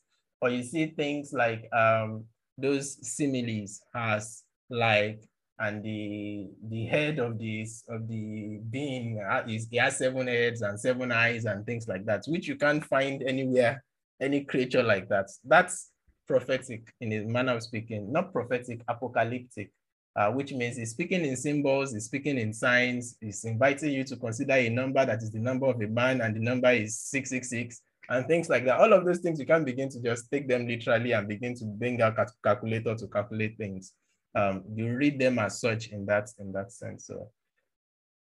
[0.40, 2.24] or you see things like um,
[2.56, 5.20] those similes as like
[5.58, 10.62] and the the head of this of the being uh, is he has seven heads
[10.62, 13.82] and seven eyes and things like that which you can't find anywhere
[14.20, 15.90] any creature like that that's
[16.26, 19.70] prophetic in a manner of speaking not prophetic apocalyptic
[20.16, 24.16] uh, which means he's speaking in symbols he's speaking in signs he's inviting you to
[24.16, 27.82] consider a number that is the number of a man and the number is 666
[28.10, 28.80] and things like that.
[28.80, 31.64] All of those things, you can begin to just take them literally and begin to
[31.64, 33.92] bring out calculator to calculate things.
[34.34, 37.06] Um, you read them as such in that in that sense.
[37.06, 37.30] So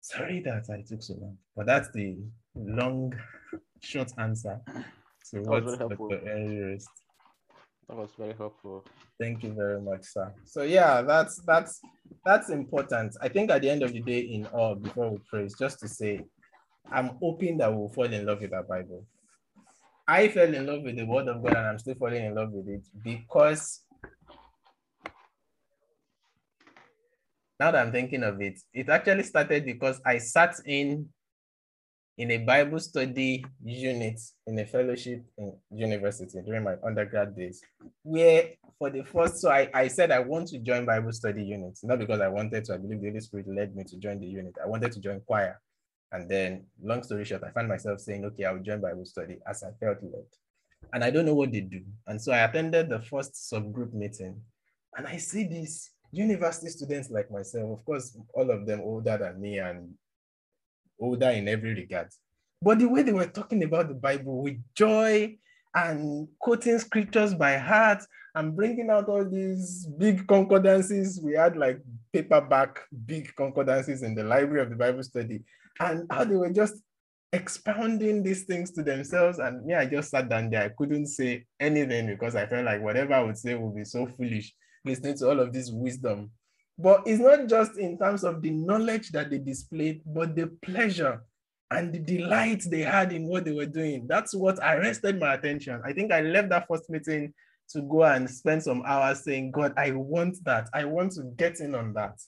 [0.00, 2.16] sorry that I took so long, but that's the
[2.54, 3.14] long,
[3.80, 4.60] short answer.
[5.24, 6.78] So what's the
[7.88, 8.84] That was very helpful.
[9.20, 10.34] Thank you very much, sir.
[10.44, 11.80] So yeah, that's that's
[12.24, 13.16] that's important.
[13.22, 15.88] I think at the end of the day, in all, before we praise, just to
[15.88, 16.24] say,
[16.90, 19.06] I'm hoping that we'll fall in love with our Bible.
[20.08, 22.52] I fell in love with the word of God and I'm still falling in love
[22.52, 23.82] with it because
[27.58, 31.08] now that I'm thinking of it, it actually started because I sat in
[32.18, 37.62] in a Bible study unit in a fellowship in university during my undergrad days,
[38.02, 41.84] where for the first, so I, I said I want to join Bible study units,
[41.84, 44.26] not because I wanted to, I believe the Holy Spirit led me to join the
[44.26, 44.54] unit.
[44.62, 45.60] I wanted to join choir.
[46.12, 49.62] And then, long story short, I found myself saying, okay, I'll join Bible study as
[49.62, 50.24] I felt led.
[50.92, 51.82] And I don't know what they do.
[52.06, 54.40] And so I attended the first subgroup meeting
[54.96, 59.40] and I see these university students like myself, of course, all of them older than
[59.40, 59.92] me and
[60.98, 62.08] older in every regard.
[62.62, 65.36] But the way they were talking about the Bible with joy
[65.74, 68.02] and quoting scriptures by heart
[68.34, 71.20] and bringing out all these big concordances.
[71.22, 71.80] We had like
[72.12, 75.42] paperback big concordances in the library of the Bible study
[75.80, 76.76] and how they were just
[77.32, 79.38] expounding these things to themselves.
[79.38, 80.62] And me, I just sat down there.
[80.62, 84.06] I couldn't say anything because I felt like whatever I would say would be so
[84.06, 84.54] foolish,
[84.84, 86.30] listening to all of this wisdom.
[86.78, 91.22] But it's not just in terms of the knowledge that they displayed, but the pleasure
[91.70, 94.06] and the delight they had in what they were doing.
[94.06, 95.80] That's what arrested my attention.
[95.84, 97.32] I think I left that first meeting
[97.70, 100.68] to go and spend some hours saying, God, I want that.
[100.72, 102.20] I want to get in on that.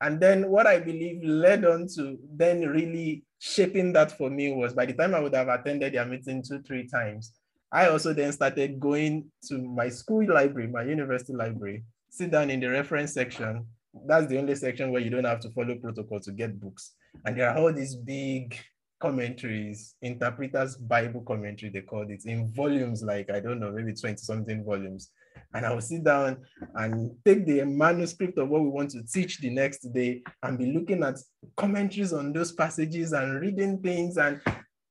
[0.00, 4.74] And then what I believe led on to then really shaping that for me was
[4.74, 7.32] by the time I would have attended their meeting two, three times,
[7.72, 12.60] I also then started going to my school library, my university library, sit down in
[12.60, 13.66] the reference section.
[14.06, 16.94] That's the only section where you don't have to follow protocol to get books.
[17.24, 18.58] And there are all these big
[18.98, 24.16] commentaries, interpreters Bible commentary, they called it, in volumes like, I don't know, maybe 20
[24.16, 25.10] something volumes.
[25.54, 26.38] And I will sit down
[26.74, 30.72] and take the manuscript of what we want to teach the next day and be
[30.72, 31.16] looking at
[31.56, 34.16] commentaries on those passages and reading things.
[34.16, 34.40] And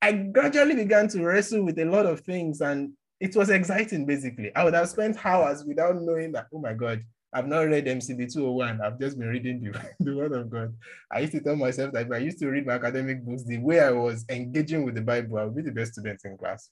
[0.02, 2.62] I gradually began to wrestle with a lot of things.
[2.62, 4.56] And it was exciting, basically.
[4.56, 7.04] I would have spent hours without knowing that, oh my God,
[7.36, 8.80] I've not read MCB 201.
[8.82, 10.74] I've just been reading the, the Word of God.
[11.12, 13.58] I used to tell myself that if I used to read my academic books the
[13.58, 16.70] way I was engaging with the Bible, I would be the best student in class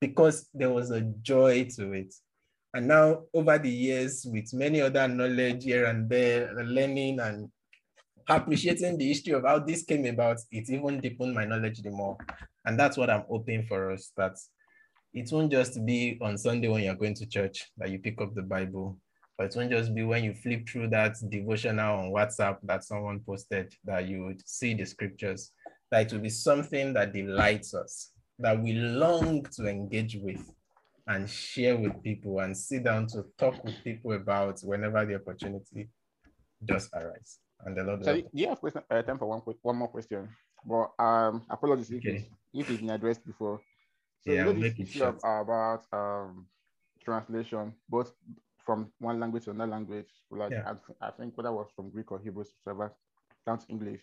[0.00, 2.14] because there was a joy to it.
[2.72, 7.50] And now, over the years, with many other knowledge here and there, learning and
[8.28, 12.16] appreciating the history of how this came about, it even deepened my knowledge the more.
[12.64, 14.36] And that's what I'm hoping for us that
[15.12, 18.34] it won't just be on Sunday when you're going to church that you pick up
[18.34, 18.98] the Bible,
[19.36, 23.20] but it won't just be when you flip through that devotional on WhatsApp that someone
[23.20, 25.52] posted that you would see the scriptures,
[25.90, 30.50] that it will be something that delights us, that we long to engage with
[31.06, 35.88] and share with people and sit down to talk with people about whenever the opportunity
[36.64, 37.38] does arise.
[37.64, 38.04] And the Lord.
[38.04, 40.28] So do you have question, uh, time for one one more question.
[40.64, 42.26] But um, apologies okay.
[42.52, 43.60] if, if it's been addressed before.
[44.20, 46.46] So yeah, you know this issue about um
[47.04, 48.12] translation, both
[48.66, 50.10] from one language to another language.
[50.30, 50.74] Like yeah.
[51.00, 52.92] I, I, think whether it was from Greek or Hebrew, whatever,
[53.46, 54.00] down to English.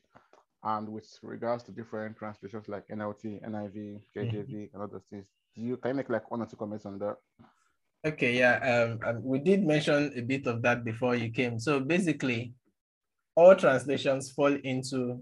[0.64, 4.74] And with regards to different translations like NLT, NIV, KJV, mm-hmm.
[4.74, 7.18] and other things, do you can you make like one or two comments on that?
[8.06, 11.60] Okay, yeah, um, we did mention a bit of that before you came.
[11.60, 12.54] So basically,
[13.36, 15.22] all translations fall into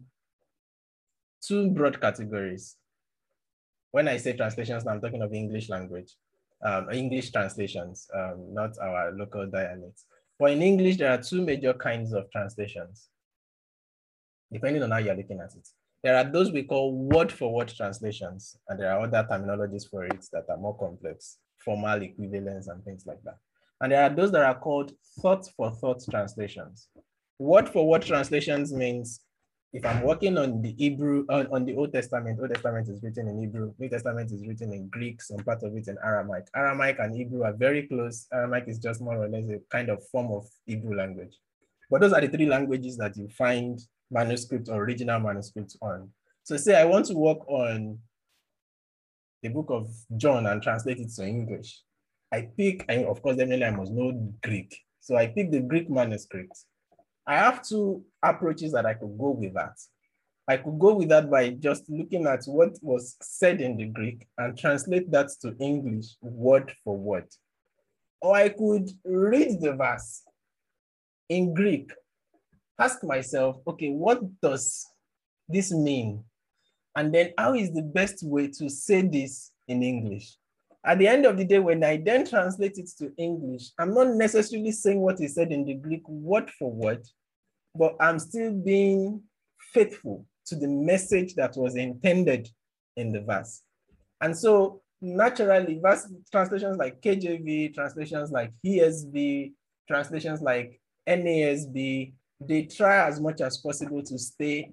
[1.45, 2.77] two broad categories.
[3.91, 6.15] When I say translations, I'm talking of English language
[6.63, 10.05] um, English translations, um, not our local dialects.
[10.39, 13.09] But in English, there are two major kinds of translations,
[14.51, 15.67] depending on how you're looking at it.
[16.03, 20.25] There are those we call word-for-word -word translations, and there are other terminologies for it
[20.33, 23.38] that are more complex, formal equivalents and things like that.
[23.81, 26.89] And there are those that are called thought-for-thought -thought translations.
[27.38, 29.21] Word-for-word -word translations means
[29.73, 33.30] if I'm working on the Hebrew, on, on the Old Testament, Old Testament is written
[33.30, 36.48] in Hebrew, New Testament is written in Greek, some part of it in Aramaic.
[36.53, 38.27] Aramaic and Hebrew are very close.
[38.34, 41.38] Aramaic is just more or less a kind of form of Hebrew language.
[41.89, 43.80] But those are the three languages that you find
[44.10, 46.10] manuscripts or original manuscripts on.
[46.43, 47.98] So say I want to work on
[49.41, 51.81] the book of John and translate it to English.
[52.34, 54.76] I pick, and of course, definitely I must know Greek.
[54.99, 56.57] So I pick the Greek manuscript
[57.31, 59.77] I have two approaches that I could go with that.
[60.49, 64.27] I could go with that by just looking at what was said in the Greek
[64.37, 67.29] and translate that to English word for word.
[68.21, 70.23] Or I could read the verse
[71.29, 71.89] in Greek,
[72.77, 74.85] ask myself, okay, what does
[75.47, 76.25] this mean?
[76.97, 80.35] And then how is the best way to say this in English?
[80.83, 84.09] At the end of the day, when I then translate it to English, I'm not
[84.15, 87.07] necessarily saying what he said in the Greek word for word,
[87.76, 89.22] but I'm still being
[89.73, 92.49] faithful to the message that was intended
[92.98, 93.61] in the verse.
[94.19, 99.53] And so naturally, verse translations like KJV, translations like ESV,
[99.88, 104.72] translations like NASB, they try as much as possible to stay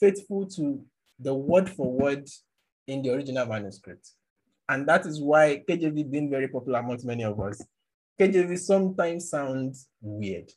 [0.00, 0.84] faithful to
[1.18, 2.28] the word for word
[2.86, 4.10] in the original manuscript.
[4.68, 7.62] And that is why KJV being very popular amongst many of us.
[8.20, 10.50] KJV sometimes sounds weird.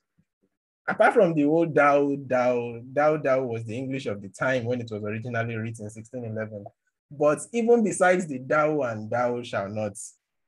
[0.88, 4.82] Apart from the old Thou, Thou, Thou, Thou was the English of the time when
[4.82, 6.66] it was originally written, 1611.
[7.10, 9.94] But even besides the Thou and Thou shall not,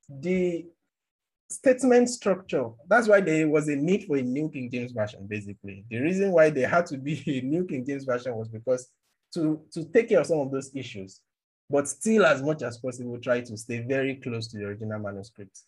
[0.09, 0.65] the
[1.49, 5.85] statement structure, that's why there was a need for a New King James Version, basically.
[5.89, 8.87] The reason why there had to be a New King James Version was because
[9.33, 11.21] to, to take care of some of those issues
[11.69, 15.59] but still as much as possible try to stay very close to the original manuscript.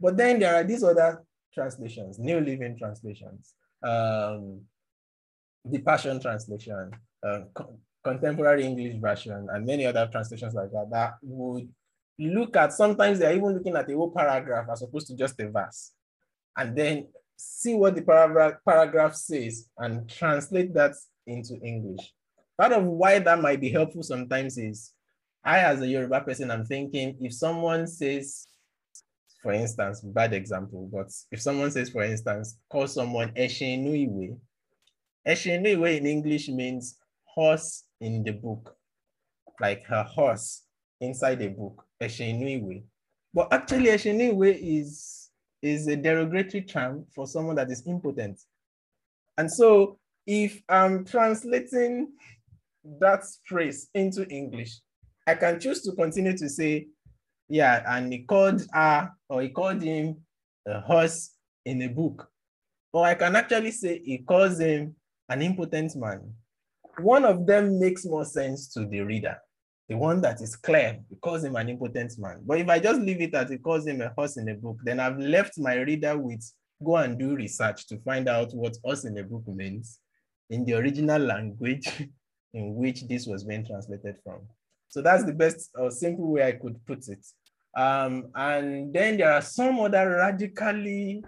[0.00, 1.22] But then there are these other
[1.52, 4.60] translations, New Living Translations, um,
[5.64, 6.90] the Passion Translation,
[7.22, 11.68] uh, co Contemporary English Version, and many other translations like that that would
[12.18, 15.48] look at, sometimes they're even looking at a whole paragraph as opposed to just a
[15.48, 15.92] verse,
[16.56, 17.06] and then
[17.36, 20.92] see what the paragraph, paragraph says and translate that
[21.26, 22.12] into English.
[22.58, 24.92] Part of why that might be helpful sometimes is
[25.44, 28.46] I, as a Yoruba person, I'm thinking if someone says
[29.42, 34.36] for instance, bad example, but if someone says, for instance, call someone Eshenuiwe,
[35.26, 38.76] in English means horse in the book,
[39.60, 40.62] like her horse
[41.00, 42.82] inside the book, Eshenuiwe.
[43.34, 48.40] But actually, Eshenuiwe is, is a derogatory term for someone that is impotent.
[49.38, 52.12] And so if I'm translating
[53.00, 54.80] that phrase into English,
[55.26, 56.88] I can choose to continue to say,
[57.52, 60.16] yeah, and he called her or he called him
[60.66, 61.32] a horse
[61.66, 62.26] in a book.
[62.94, 64.96] Or I can actually say he calls him
[65.28, 66.32] an impotent man.
[66.98, 69.36] One of them makes more sense to the reader.
[69.90, 72.40] The one that is clear, he calls him an impotent man.
[72.42, 74.78] But if I just leave it as he calls him a horse in a book,
[74.82, 76.42] then I've left my reader with
[76.82, 80.00] go and do research to find out what horse in a book means
[80.48, 81.86] in the original language
[82.54, 84.40] in which this was being translated from.
[84.88, 87.26] So that's the best or simple way I could put it.
[87.74, 91.24] Um, and then there are some other radically,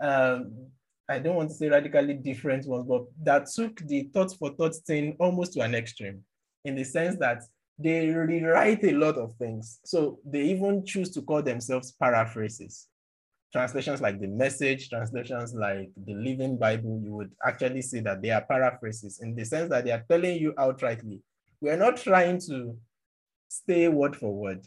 [0.00, 0.52] um,
[1.08, 4.74] I don't want to say radically different ones, but that took the thought for thought
[4.86, 6.22] thing almost to an extreme
[6.64, 7.42] in the sense that
[7.78, 9.80] they rewrite a lot of things.
[9.84, 12.88] So they even choose to call themselves paraphrases
[13.56, 18.30] translations like the message, translations like the Living Bible, you would actually see that they
[18.30, 21.20] are paraphrases in the sense that they are telling you outrightly.
[21.60, 22.76] We're not trying to
[23.48, 24.66] stay word for word,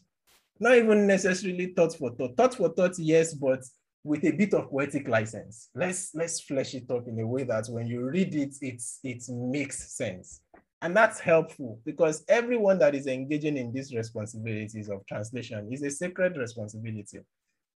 [0.59, 2.35] not even necessarily thought for thought.
[2.35, 3.63] Thought for thought, yes, but
[4.03, 5.69] with a bit of poetic license.
[5.75, 9.23] Let's let's flesh it up in a way that when you read it, it's it
[9.29, 10.41] makes sense.
[10.81, 15.89] And that's helpful because everyone that is engaging in these responsibilities of translation is a
[15.89, 17.19] sacred responsibility.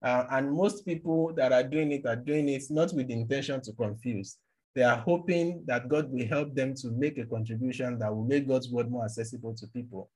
[0.02, 3.60] Uh, and most people that are doing it are doing it not with the intention
[3.62, 4.36] to confuse.
[4.74, 8.46] They are hoping that God will help them to make a contribution that will make
[8.46, 10.10] God's word more accessible to people.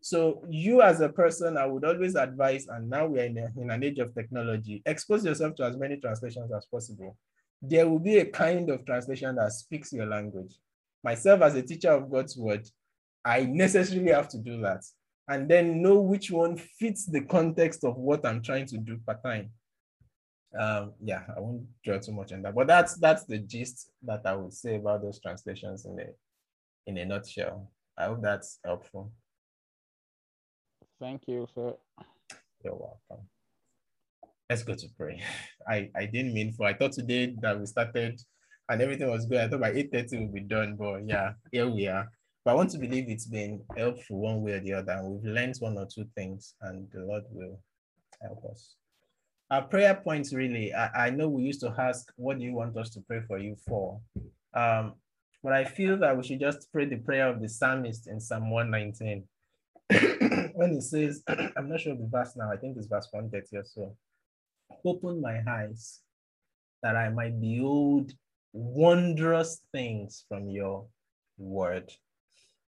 [0.00, 3.48] So you as a person, I would always advise, and now we are in, a,
[3.60, 7.16] in an age of technology, expose yourself to as many translations as possible.
[7.60, 10.54] There will be a kind of translation that speaks your language.
[11.04, 12.66] Myself as a teacher of God's word,
[13.24, 14.82] I necessarily have to do that
[15.30, 19.22] and then know which one fits the context of what I'm trying to do part
[19.22, 19.50] time.
[20.58, 24.22] Um, yeah, I won't draw too much on that, but that's that's the gist that
[24.24, 26.06] I would say about those translations in a
[26.88, 27.70] in a nutshell.
[27.96, 29.12] I hope that's helpful.
[31.00, 31.74] Thank you, sir.
[32.62, 33.26] You're welcome.
[34.50, 35.22] Let's go to pray.
[35.68, 38.20] I, I didn't mean for I thought today that we started
[38.68, 39.40] and everything was good.
[39.40, 42.06] I thought by 8:30 we'll be done, but yeah, here we are.
[42.44, 45.00] But I want to believe it's been helpful one way or the other.
[45.02, 47.60] We've learned one or two things, and the Lord will
[48.22, 48.74] help us.
[49.50, 52.76] Our prayer points really, I, I know we used to ask, what do you want
[52.76, 54.00] us to pray for you for?
[54.54, 54.94] Um,
[55.42, 58.50] but I feel that we should just pray the prayer of the psalmist in Psalm
[58.50, 59.24] 119.
[60.60, 61.22] When he says,
[61.56, 63.96] I'm not sure the verse now, I think it's verse 130 or so.
[64.84, 66.00] Open my eyes
[66.82, 68.12] that I might behold
[68.52, 70.86] wondrous things from your
[71.38, 71.90] word.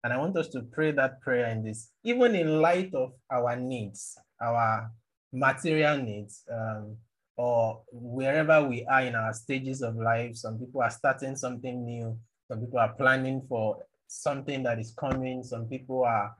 [0.03, 3.56] And I want us to pray that prayer in this, even in light of our
[3.56, 4.90] needs, our
[5.32, 6.98] material needs, um,
[7.38, 10.36] or wherever we are in our stages of life.
[10.38, 12.18] Some people are starting something new.
[12.48, 15.44] Some people are planning for something that is coming.
[15.44, 16.34] Some people are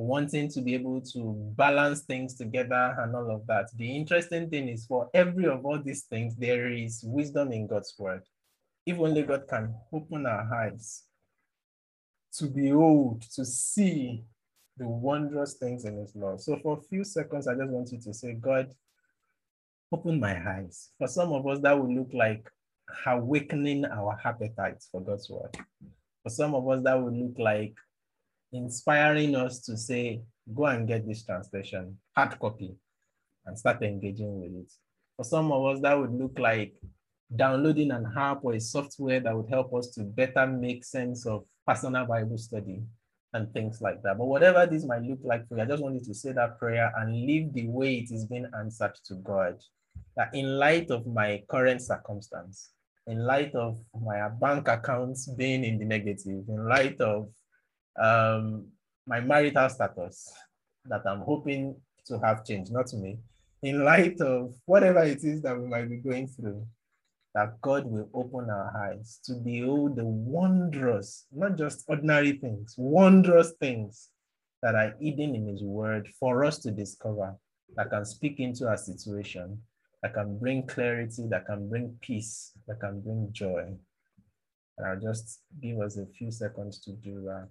[0.00, 3.68] wanting to be able to balance things together and all of that.
[3.76, 7.94] The interesting thing is for every of all these things, there is wisdom in God's
[7.98, 8.22] word.
[8.86, 11.02] If only God can open our eyes
[12.34, 14.24] to behold, to see
[14.78, 16.36] the wondrous things in his law.
[16.38, 18.72] So for a few seconds, I just want you to say, God,
[19.92, 20.88] open my eyes.
[20.96, 22.50] For some of us, that will look like
[23.06, 25.56] awakening our appetites for God's word.
[26.22, 27.74] For some of us, that will look like
[28.52, 30.22] inspiring us to say,
[30.54, 32.74] go and get this translation, hard copy,
[33.46, 34.72] and start engaging with it.
[35.16, 36.74] For some of us, that would look like
[37.34, 41.44] downloading an app or a software that would help us to better make sense of
[41.66, 42.82] personal Bible study
[43.32, 44.18] and things like that.
[44.18, 46.92] But whatever this might look like for you, I just wanted to say that prayer
[46.96, 49.56] and live the way it is being answered to God.
[50.16, 52.70] That in light of my current circumstance,
[53.06, 57.28] in light of my bank accounts being in the negative, in light of
[57.98, 58.66] um,
[59.06, 60.32] my marital status
[60.86, 61.76] that I'm hoping
[62.06, 63.18] to have changed, not me,
[63.62, 66.66] in light of whatever it is that we might be going through,
[67.34, 73.52] that God will open our eyes to behold the wondrous, not just ordinary things, wondrous
[73.60, 74.08] things
[74.62, 77.36] that are hidden in His Word for us to discover
[77.76, 79.60] that can speak into our situation,
[80.02, 83.74] that can bring clarity, that can bring peace, that can bring joy.
[84.84, 87.50] I'll just give us a few seconds to do that.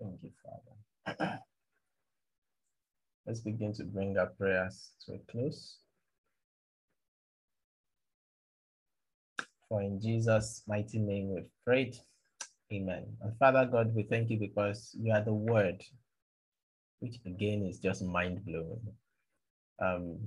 [0.00, 0.76] Thank you, Father.
[3.32, 5.78] Let's begin to bring our prayers to a close.
[9.70, 11.96] For in Jesus' mighty name we've prayed.
[12.70, 13.06] Amen.
[13.22, 15.82] And Father God, we thank you because you are the word,
[17.00, 18.82] which again is just mind blowing.
[19.80, 20.18] Um,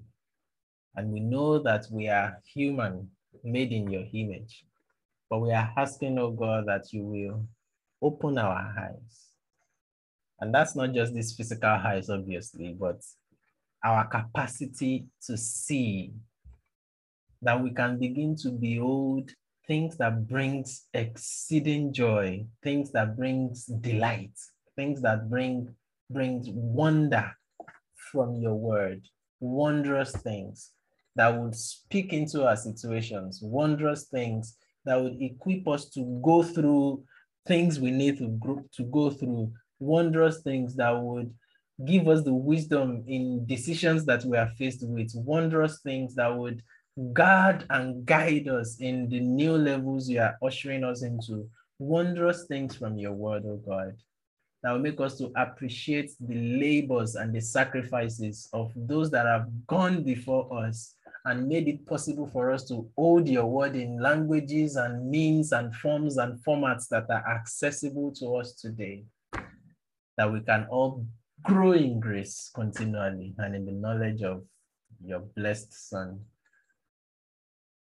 [0.96, 3.12] and we know that we are human,
[3.44, 4.66] made in your image.
[5.30, 7.46] But we are asking, oh God, that you will
[8.02, 9.25] open our eyes.
[10.40, 13.02] And that's not just these physical eyes, obviously, but
[13.84, 16.12] our capacity to see
[17.42, 19.32] that we can begin to behold
[19.68, 24.34] things that brings exceeding joy, things that brings delight,
[24.76, 25.74] things that bring
[26.10, 27.32] brings wonder
[28.12, 29.02] from your word,
[29.40, 30.72] wondrous things
[31.16, 37.04] that would speak into our situations, wondrous things that would equip us to go through
[37.48, 41.34] things we need to, group to go through, wondrous things that would
[41.86, 46.64] give us the wisdom in decisions that we are faced with, wondrous things that would
[47.12, 51.50] guard and guide us in the new levels you are ushering us into,
[51.80, 53.94] wondrous things from your word, oh God,
[54.64, 59.48] that will make us to appreciate the labors and the sacrifices of those that have
[59.68, 60.96] gone before us
[61.26, 65.76] and made it possible for us to hold your word in languages and means and
[65.76, 69.04] forms and formats that are accessible to us today,
[70.18, 71.06] that we can all
[71.44, 74.44] grow in grace continually and in the knowledge of
[75.04, 76.20] your blessed Son.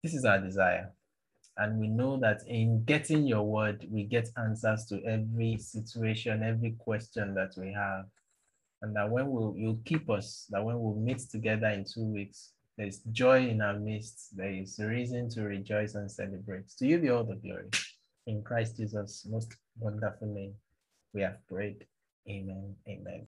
[0.03, 0.91] This is our desire.
[1.57, 6.75] And we know that in getting your word, we get answers to every situation, every
[6.77, 8.05] question that we have.
[8.81, 12.51] And that when we'll, you'll keep us, that when we'll meet together in two weeks,
[12.77, 14.35] there's joy in our midst.
[14.35, 16.67] There is reason to rejoice and celebrate.
[16.77, 17.69] To you be all the glory.
[18.27, 20.55] In Christ Jesus' most wonderful name,
[21.13, 21.85] we have prayed.
[22.29, 22.75] Amen.
[22.87, 23.27] Amen.